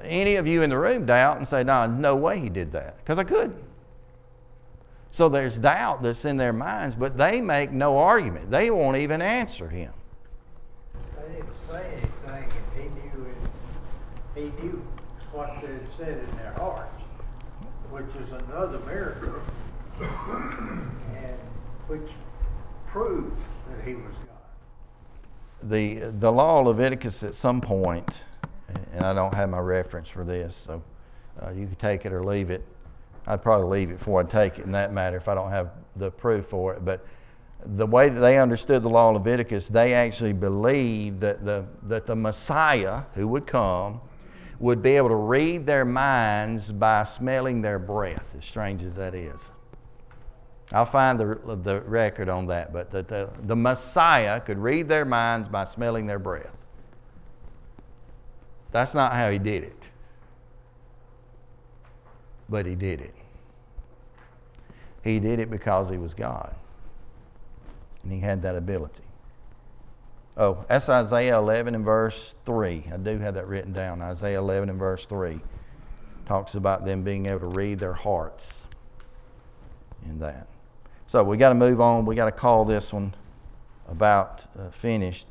Any 0.02 0.36
of 0.36 0.48
you 0.48 0.62
in 0.62 0.70
the 0.70 0.78
room 0.78 1.06
doubt 1.06 1.38
and 1.38 1.48
say, 1.48 1.64
No, 1.64 1.86
no 1.88 2.16
way 2.16 2.40
he 2.40 2.50
did 2.50 2.72
that, 2.72 2.98
because 3.00 3.20
I 3.20 3.24
couldn't. 3.24 3.64
So 5.12 5.30
there's 5.30 5.58
doubt 5.58 6.04
that's 6.04 6.26
in 6.26 6.38
their 6.38 6.54
minds, 6.54 6.96
but 6.96 7.18
they 7.18 7.42
make 7.42 7.72
no 7.72 7.98
argument. 7.98 8.52
They 8.52 8.70
won't 8.70 8.98
even 8.98 9.22
answer 9.22 9.68
him. 9.68 9.92
They 11.16 11.36
didn't 11.36 11.50
say 11.70 11.92
anything, 11.94 12.52
and 12.76 12.82
he 12.82 12.84
knew 12.84 13.26
it 13.26 13.36
he 14.38 14.52
knew 14.62 14.82
what 15.32 15.60
they 15.62 15.68
had 15.68 15.88
said 15.98 16.20
in 16.30 16.38
their 16.38 16.54
hearts, 16.54 17.02
which 17.90 18.06
is 18.24 18.32
another 18.44 18.80
miracle, 18.80 19.42
and 20.00 21.38
which 21.88 22.10
proves 22.86 23.42
that 23.70 23.88
he 23.88 23.96
was 23.96 24.14
God. 24.26 25.70
The, 25.70 26.12
the 26.20 26.32
law 26.32 26.60
of 26.60 26.68
Leviticus 26.68 27.24
at 27.24 27.34
some 27.34 27.62
point, 27.62 28.22
and 28.94 29.04
I 29.04 29.14
don't 29.14 29.34
have 29.34 29.50
my 29.50 29.60
reference 29.60 30.08
for 30.08 30.24
this, 30.24 30.56
so 30.56 30.84
uh, 31.42 31.50
you 31.50 31.66
can 31.66 31.76
take 31.76 32.06
it 32.06 32.14
or 32.14 32.24
leave 32.24 32.52
it. 32.52 32.64
I'd 33.26 33.42
probably 33.42 33.80
leave 33.80 33.90
it 33.90 33.98
before 33.98 34.22
I 34.22 34.24
take 34.24 34.60
it 34.60 34.66
in 34.66 34.72
that 34.74 34.94
matter 34.94 35.18
if 35.18 35.28
I 35.28 35.36
don't 35.36 35.52
have 35.52 35.72
the 35.96 36.12
proof 36.12 36.46
for 36.46 36.76
it. 36.76 36.86
But 36.86 37.06
the 37.66 37.88
way 37.88 38.08
that 38.08 38.20
they 38.20 38.38
understood 38.38 38.84
the 38.84 38.90
law 38.90 39.10
of 39.10 39.16
Leviticus, 39.16 39.68
they 39.68 39.94
actually 39.94 40.32
believed 40.32 41.20
that 41.22 41.44
the, 41.44 41.66
that 41.84 42.06
the 42.06 42.16
Messiah 42.16 43.02
who 43.16 43.28
would 43.28 43.48
come 43.48 44.00
would 44.60 44.82
be 44.82 44.92
able 44.92 45.10
to 45.10 45.16
read 45.16 45.66
their 45.66 45.86
minds 45.86 46.72
by 46.72 47.04
smelling 47.04 47.62
their 47.62 47.80
breath, 47.80 48.24
as 48.38 48.44
strange 48.44 48.82
as 48.84 48.94
that 48.96 49.14
is. 49.14 49.50
I'll 50.72 50.86
find 50.86 51.20
the, 51.20 51.60
the 51.64 51.82
record 51.82 52.28
on 52.28 52.48
that, 52.48 52.74
but 52.74 52.92
that 52.92 53.08
the, 53.08 53.30
the 53.44 53.56
Messiah 53.56 54.42
could 54.42 54.58
read 54.58 54.90
their 54.90 55.06
minds 55.06 55.48
by 55.48 55.64
smelling 55.64 56.08
their 56.08 56.20
breath. 56.20 56.52
That's 58.72 58.94
not 58.94 59.14
how 59.14 59.32
he 59.32 59.40
did 59.40 59.64
it. 59.64 59.84
But 62.50 62.66
he 62.66 62.76
did 62.76 63.02
it. 63.02 63.14
He 65.04 65.20
did 65.20 65.40
it 65.40 65.50
because 65.50 65.90
he 65.90 65.98
was 65.98 66.14
God. 66.14 66.54
And 68.04 68.12
he 68.12 68.20
had 68.20 68.42
that 68.42 68.56
ability. 68.56 69.04
Oh, 70.40 70.64
that's 70.70 70.88
Isaiah 70.88 71.40
11 71.40 71.74
and 71.74 71.84
verse 71.84 72.34
3. 72.46 72.84
I 72.94 72.98
do 72.98 73.18
have 73.18 73.34
that 73.34 73.48
written 73.48 73.74
down. 73.74 74.04
Isaiah 74.04 74.38
11 74.38 74.70
and 74.70 74.78
verse 74.78 75.04
3 75.06 75.40
talks 76.28 76.54
about 76.54 76.86
them 76.86 77.02
being 77.02 77.26
able 77.26 77.40
to 77.40 77.48
read 77.48 77.80
their 77.80 77.94
hearts 77.94 78.46
in 80.06 80.20
that. 80.20 80.48
So 81.08 81.24
we 81.24 81.38
got 81.38 81.50
to 81.50 81.56
move 81.56 81.82
on. 81.82 82.06
We 82.06 82.16
got 82.16 82.26
to 82.26 82.32
call 82.32 82.66
this 82.66 82.94
one 82.94 83.16
about 83.88 84.44
uh, 84.60 84.70
finished. 84.70 85.26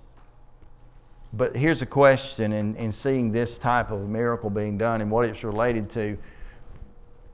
But 1.33 1.55
here's 1.55 1.83
a 1.83 1.87
question 1.87 2.53
in, 2.53 2.75
in 2.77 2.91
seeing 2.91 3.31
this 3.31 3.59
type 3.59 3.93
of 3.93 4.09
miracle 4.09 4.51
being 4.51 4.77
done 4.77 5.03
and 5.03 5.11
what 5.11 5.29
it's 5.29 5.45
related 5.45 5.89
to. 5.91 6.19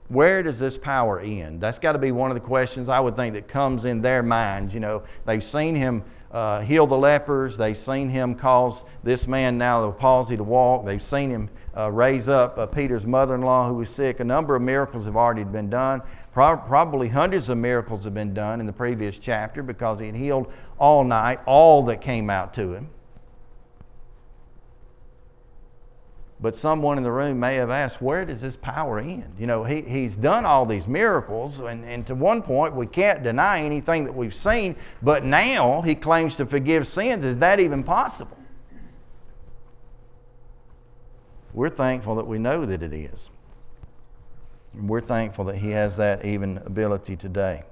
Where 0.08 0.42
does 0.42 0.58
this 0.58 0.76
power 0.76 1.20
end? 1.20 1.62
That's 1.62 1.78
got 1.78 1.92
to 1.92 1.98
be 1.98 2.12
one 2.12 2.30
of 2.30 2.34
the 2.34 2.46
questions 2.46 2.90
I 2.90 3.00
would 3.00 3.16
think 3.16 3.32
that 3.32 3.48
comes 3.48 3.86
in 3.86 4.02
their 4.02 4.22
minds. 4.22 4.74
You 4.74 4.80
know, 4.80 5.04
they've 5.24 5.42
seen 5.42 5.74
him 5.74 6.02
uh, 6.32 6.60
heal 6.60 6.86
the 6.86 6.96
lepers. 6.96 7.56
They've 7.56 7.76
seen 7.76 8.08
him 8.08 8.34
cause 8.34 8.84
this 9.02 9.26
man 9.26 9.58
now 9.58 9.86
the 9.86 9.92
palsy 9.92 10.36
to 10.36 10.44
walk. 10.44 10.84
They've 10.84 11.02
seen 11.02 11.30
him 11.30 11.50
uh, 11.76 11.90
raise 11.90 12.28
up 12.28 12.58
uh, 12.58 12.66
Peter's 12.66 13.06
mother 13.06 13.34
in 13.34 13.42
law 13.42 13.68
who 13.68 13.74
was 13.74 13.90
sick. 13.90 14.20
A 14.20 14.24
number 14.24 14.56
of 14.56 14.62
miracles 14.62 15.04
have 15.04 15.16
already 15.16 15.44
been 15.44 15.68
done. 15.68 16.02
Pro- 16.32 16.56
probably 16.56 17.08
hundreds 17.08 17.48
of 17.48 17.58
miracles 17.58 18.04
have 18.04 18.14
been 18.14 18.32
done 18.32 18.60
in 18.60 18.66
the 18.66 18.72
previous 18.72 19.18
chapter 19.18 19.62
because 19.62 20.00
he 20.00 20.06
had 20.06 20.14
healed 20.14 20.50
all 20.78 21.04
night 21.04 21.40
all 21.46 21.84
that 21.86 22.00
came 22.00 22.30
out 22.30 22.54
to 22.54 22.72
him. 22.72 22.88
But 26.42 26.56
someone 26.56 26.98
in 26.98 27.04
the 27.04 27.12
room 27.12 27.38
may 27.38 27.54
have 27.54 27.70
asked, 27.70 28.02
where 28.02 28.24
does 28.24 28.40
this 28.40 28.56
power 28.56 28.98
end? 28.98 29.36
You 29.38 29.46
know, 29.46 29.62
he, 29.62 29.82
he's 29.82 30.16
done 30.16 30.44
all 30.44 30.66
these 30.66 30.88
miracles, 30.88 31.60
and, 31.60 31.84
and 31.84 32.04
to 32.08 32.16
one 32.16 32.42
point, 32.42 32.74
we 32.74 32.88
can't 32.88 33.22
deny 33.22 33.60
anything 33.62 34.02
that 34.04 34.12
we've 34.12 34.34
seen, 34.34 34.74
but 35.02 35.24
now 35.24 35.82
he 35.82 35.94
claims 35.94 36.34
to 36.36 36.46
forgive 36.46 36.88
sins. 36.88 37.24
Is 37.24 37.38
that 37.38 37.60
even 37.60 37.84
possible? 37.84 38.36
We're 41.54 41.70
thankful 41.70 42.16
that 42.16 42.26
we 42.26 42.40
know 42.40 42.64
that 42.64 42.82
it 42.82 42.92
is. 42.92 43.30
And 44.72 44.88
we're 44.88 45.00
thankful 45.00 45.44
that 45.44 45.56
he 45.56 45.70
has 45.70 45.96
that 45.98 46.24
even 46.24 46.58
ability 46.58 47.14
today. 47.14 47.62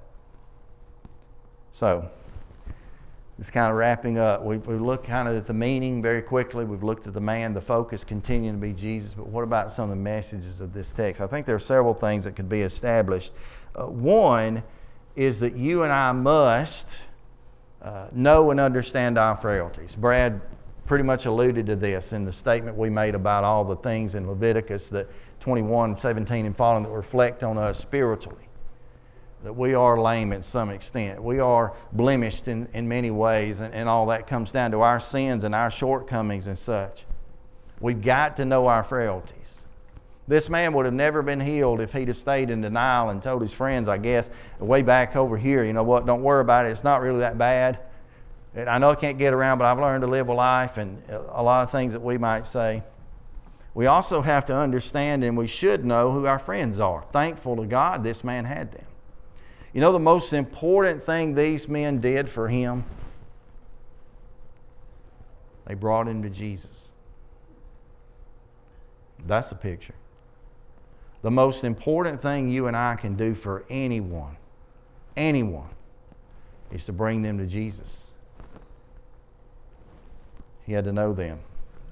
So, 1.73 2.09
it's 3.41 3.49
kind 3.49 3.71
of 3.71 3.75
wrapping 3.75 4.19
up. 4.19 4.43
We, 4.43 4.57
we 4.57 4.75
looked 4.75 5.07
kind 5.07 5.27
of 5.27 5.35
at 5.35 5.47
the 5.47 5.53
meaning 5.53 5.99
very 5.99 6.21
quickly. 6.21 6.63
We've 6.63 6.83
looked 6.83 7.07
at 7.07 7.15
the 7.15 7.21
man, 7.21 7.55
the 7.55 7.61
focus 7.61 8.03
continuing 8.03 8.53
to 8.53 8.61
be 8.61 8.71
Jesus. 8.71 9.15
But 9.15 9.29
what 9.29 9.43
about 9.43 9.71
some 9.71 9.85
of 9.85 9.89
the 9.89 10.01
messages 10.01 10.61
of 10.61 10.73
this 10.73 10.93
text? 10.95 11.21
I 11.21 11.25
think 11.25 11.47
there 11.47 11.55
are 11.55 11.59
several 11.59 11.95
things 11.95 12.23
that 12.25 12.35
could 12.35 12.47
be 12.47 12.61
established. 12.61 13.31
Uh, 13.75 13.87
one 13.87 14.61
is 15.15 15.39
that 15.39 15.55
you 15.57 15.81
and 15.81 15.91
I 15.91 16.11
must 16.11 16.87
uh, 17.81 18.09
know 18.11 18.51
and 18.51 18.59
understand 18.59 19.17
our 19.17 19.35
frailties. 19.35 19.95
Brad 19.95 20.39
pretty 20.85 21.03
much 21.03 21.25
alluded 21.25 21.65
to 21.65 21.75
this 21.75 22.13
in 22.13 22.25
the 22.25 22.33
statement 22.33 22.77
we 22.77 22.91
made 22.91 23.15
about 23.15 23.43
all 23.43 23.65
the 23.65 23.77
things 23.77 24.13
in 24.13 24.27
Leviticus 24.27 24.89
that 24.89 25.07
21, 25.39 25.99
17, 25.99 26.45
and 26.45 26.55
following 26.55 26.83
that 26.83 26.91
reflect 26.91 27.41
on 27.41 27.57
us 27.57 27.79
spiritually 27.79 28.43
that 29.43 29.53
we 29.53 29.73
are 29.73 29.99
lame 29.99 30.33
at 30.33 30.45
some 30.45 30.69
extent. 30.69 31.21
We 31.21 31.39
are 31.39 31.73
blemished 31.91 32.47
in, 32.47 32.67
in 32.73 32.87
many 32.87 33.11
ways, 33.11 33.59
and, 33.59 33.73
and 33.73 33.89
all 33.89 34.05
that 34.07 34.27
comes 34.27 34.51
down 34.51 34.71
to 34.71 34.81
our 34.81 34.99
sins 34.99 35.43
and 35.43 35.55
our 35.55 35.71
shortcomings 35.71 36.47
and 36.47 36.57
such. 36.57 37.05
We've 37.79 38.01
got 38.01 38.37
to 38.37 38.45
know 38.45 38.67
our 38.67 38.83
frailties. 38.83 39.35
This 40.27 40.47
man 40.47 40.73
would 40.73 40.85
have 40.85 40.93
never 40.93 41.23
been 41.23 41.39
healed 41.39 41.81
if 41.81 41.91
he'd 41.91 42.07
have 42.07 42.17
stayed 42.17 42.51
in 42.51 42.61
denial 42.61 43.09
and 43.09 43.21
told 43.21 43.41
his 43.41 43.51
friends, 43.51 43.87
I 43.87 43.97
guess, 43.97 44.29
way 44.59 44.83
back 44.83 45.15
over 45.15 45.35
here, 45.37 45.63
you 45.63 45.73
know 45.73 45.83
what, 45.83 46.05
don't 46.05 46.21
worry 46.21 46.41
about 46.41 46.65
it, 46.65 46.69
it's 46.69 46.83
not 46.83 47.01
really 47.01 47.19
that 47.19 47.37
bad. 47.37 47.79
I 48.55 48.77
know 48.77 48.91
I 48.91 48.95
can't 48.95 49.17
get 49.17 49.33
around, 49.33 49.57
but 49.57 49.65
I've 49.65 49.79
learned 49.79 50.01
to 50.01 50.07
live 50.07 50.27
a 50.27 50.33
life, 50.33 50.77
and 50.77 51.01
a 51.09 51.41
lot 51.41 51.63
of 51.63 51.71
things 51.71 51.93
that 51.93 52.01
we 52.01 52.17
might 52.17 52.45
say. 52.45 52.83
We 53.73 53.85
also 53.85 54.21
have 54.21 54.45
to 54.47 54.55
understand 54.55 55.23
and 55.23 55.37
we 55.37 55.47
should 55.47 55.85
know 55.85 56.11
who 56.11 56.25
our 56.25 56.39
friends 56.39 56.79
are. 56.79 57.05
Thankful 57.13 57.55
to 57.55 57.65
God, 57.65 58.03
this 58.03 58.23
man 58.23 58.43
had 58.43 58.73
them. 58.73 58.85
You 59.73 59.79
know 59.81 59.93
the 59.93 59.99
most 59.99 60.33
important 60.33 61.01
thing 61.01 61.33
these 61.33 61.67
men 61.67 62.01
did 62.01 62.29
for 62.29 62.49
him? 62.49 62.83
They 65.65 65.75
brought 65.75 66.07
him 66.07 66.23
to 66.23 66.29
Jesus. 66.29 66.91
That's 69.25 69.49
the 69.49 69.55
picture. 69.55 69.95
The 71.21 71.31
most 71.31 71.63
important 71.63 72.21
thing 72.21 72.49
you 72.49 72.67
and 72.67 72.75
I 72.75 72.95
can 72.95 73.15
do 73.15 73.35
for 73.35 73.63
anyone, 73.69 74.37
anyone, 75.15 75.69
is 76.71 76.85
to 76.85 76.91
bring 76.91 77.21
them 77.21 77.37
to 77.37 77.45
Jesus. 77.45 78.07
He 80.65 80.73
had 80.73 80.85
to 80.85 80.91
know 80.91 81.13
them. 81.13 81.39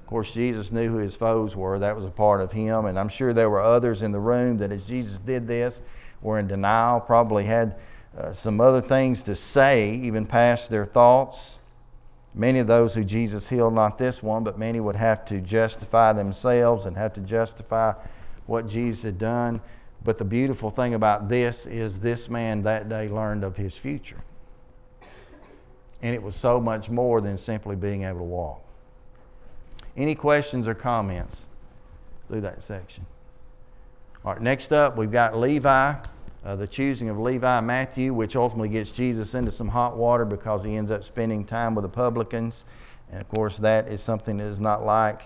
Of 0.01 0.07
course, 0.07 0.33
Jesus 0.33 0.71
knew 0.71 0.89
who 0.89 0.97
his 0.97 1.13
foes 1.13 1.55
were. 1.55 1.77
That 1.77 1.95
was 1.95 2.05
a 2.05 2.09
part 2.09 2.41
of 2.41 2.51
him. 2.51 2.85
And 2.85 2.97
I'm 2.97 3.09
sure 3.09 3.33
there 3.33 3.49
were 3.49 3.61
others 3.61 4.01
in 4.01 4.11
the 4.11 4.19
room 4.19 4.57
that 4.57 4.71
as 4.71 4.83
Jesus 4.85 5.19
did 5.19 5.47
this, 5.47 5.81
were 6.21 6.39
in 6.39 6.47
denial, 6.47 6.99
probably 6.99 7.45
had 7.45 7.75
uh, 8.17 8.33
some 8.33 8.59
other 8.59 8.81
things 8.81 9.23
to 9.23 9.35
say, 9.35 9.91
even 9.93 10.25
past 10.25 10.69
their 10.69 10.85
thoughts. 10.85 11.59
Many 12.33 12.59
of 12.59 12.67
those 12.67 12.93
who 12.93 13.03
Jesus 13.03 13.47
healed, 13.47 13.73
not 13.73 13.97
this 13.97 14.21
one, 14.21 14.43
but 14.43 14.57
many 14.57 14.79
would 14.79 14.95
have 14.95 15.25
to 15.25 15.41
justify 15.41 16.13
themselves 16.13 16.85
and 16.85 16.95
have 16.97 17.13
to 17.13 17.21
justify 17.21 17.93
what 18.45 18.67
Jesus 18.67 19.03
had 19.03 19.17
done. 19.17 19.61
But 20.03 20.17
the 20.17 20.25
beautiful 20.25 20.71
thing 20.71 20.93
about 20.93 21.27
this 21.27 21.65
is 21.65 21.99
this 21.99 22.29
man 22.29 22.63
that 22.63 22.87
day 22.89 23.09
learned 23.09 23.43
of 23.43 23.57
his 23.57 23.75
future. 23.75 24.21
And 26.01 26.15
it 26.15 26.23
was 26.23 26.35
so 26.35 26.59
much 26.59 26.89
more 26.89 27.19
than 27.19 27.37
simply 27.37 27.75
being 27.75 28.03
able 28.03 28.19
to 28.19 28.23
walk. 28.23 28.61
Any 29.97 30.15
questions 30.15 30.67
or 30.67 30.73
comments 30.73 31.45
through 32.27 32.41
that 32.41 32.63
section? 32.63 33.05
All 34.25 34.33
right, 34.33 34.41
next 34.41 34.73
up, 34.73 34.97
we've 34.97 35.13
got 35.13 35.37
Levi, 35.37 35.93
uh, 36.43 36.55
the 36.57 36.67
choosing 36.67 37.07
of 37.07 37.17
Levi 37.17 37.61
Matthew, 37.61 38.13
which 38.13 38.35
ultimately 38.35 38.67
gets 38.67 38.91
Jesus 38.91 39.33
into 39.33 39.49
some 39.49 39.69
hot 39.69 39.95
water 39.95 40.25
because 40.25 40.61
he 40.61 40.75
ends 40.75 40.91
up 40.91 41.05
spending 41.05 41.45
time 41.45 41.73
with 41.73 41.83
the 41.83 41.89
publicans. 41.89 42.65
And 43.13 43.21
of 43.21 43.29
course, 43.29 43.57
that 43.59 43.87
is 43.87 44.01
something 44.01 44.35
that 44.37 44.43
is 44.43 44.59
not 44.59 44.85
like. 44.85 45.21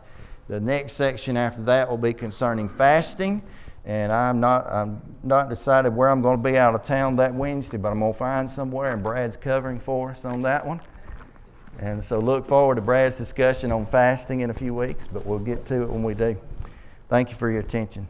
The 0.47 0.59
next 0.59 0.93
section 0.93 1.37
after 1.37 1.63
that 1.63 1.89
will 1.89 1.97
be 1.97 2.13
concerning 2.13 2.69
fasting. 2.69 3.41
And 3.83 4.11
I'm 4.11 4.39
not, 4.39 4.67
I'm 4.67 5.01
not 5.23 5.49
decided 5.49 5.95
where 5.95 6.09
I'm 6.09 6.21
going 6.21 6.37
to 6.37 6.43
be 6.43 6.55
out 6.55 6.75
of 6.75 6.83
town 6.83 7.15
that 7.15 7.33
Wednesday, 7.33 7.77
but 7.77 7.89
I'm 7.89 7.99
going 7.99 8.13
to 8.13 8.19
find 8.19 8.47
somewhere, 8.47 8.93
and 8.93 9.01
Brad's 9.01 9.35
covering 9.35 9.79
for 9.79 10.11
us 10.11 10.23
on 10.23 10.39
that 10.41 10.63
one. 10.63 10.79
And 11.79 12.03
so 12.03 12.19
look 12.19 12.45
forward 12.45 12.75
to 12.75 12.81
Brad's 12.81 13.17
discussion 13.17 13.71
on 13.71 13.87
fasting 13.87 14.41
in 14.41 14.51
a 14.51 14.53
few 14.53 14.75
weeks, 14.75 15.07
but 15.11 15.25
we'll 15.25 15.39
get 15.39 15.65
to 15.65 15.81
it 15.81 15.89
when 15.89 16.03
we 16.03 16.13
do. 16.13 16.37
Thank 17.09 17.31
you 17.31 17.35
for 17.35 17.49
your 17.49 17.61
attention. 17.61 18.07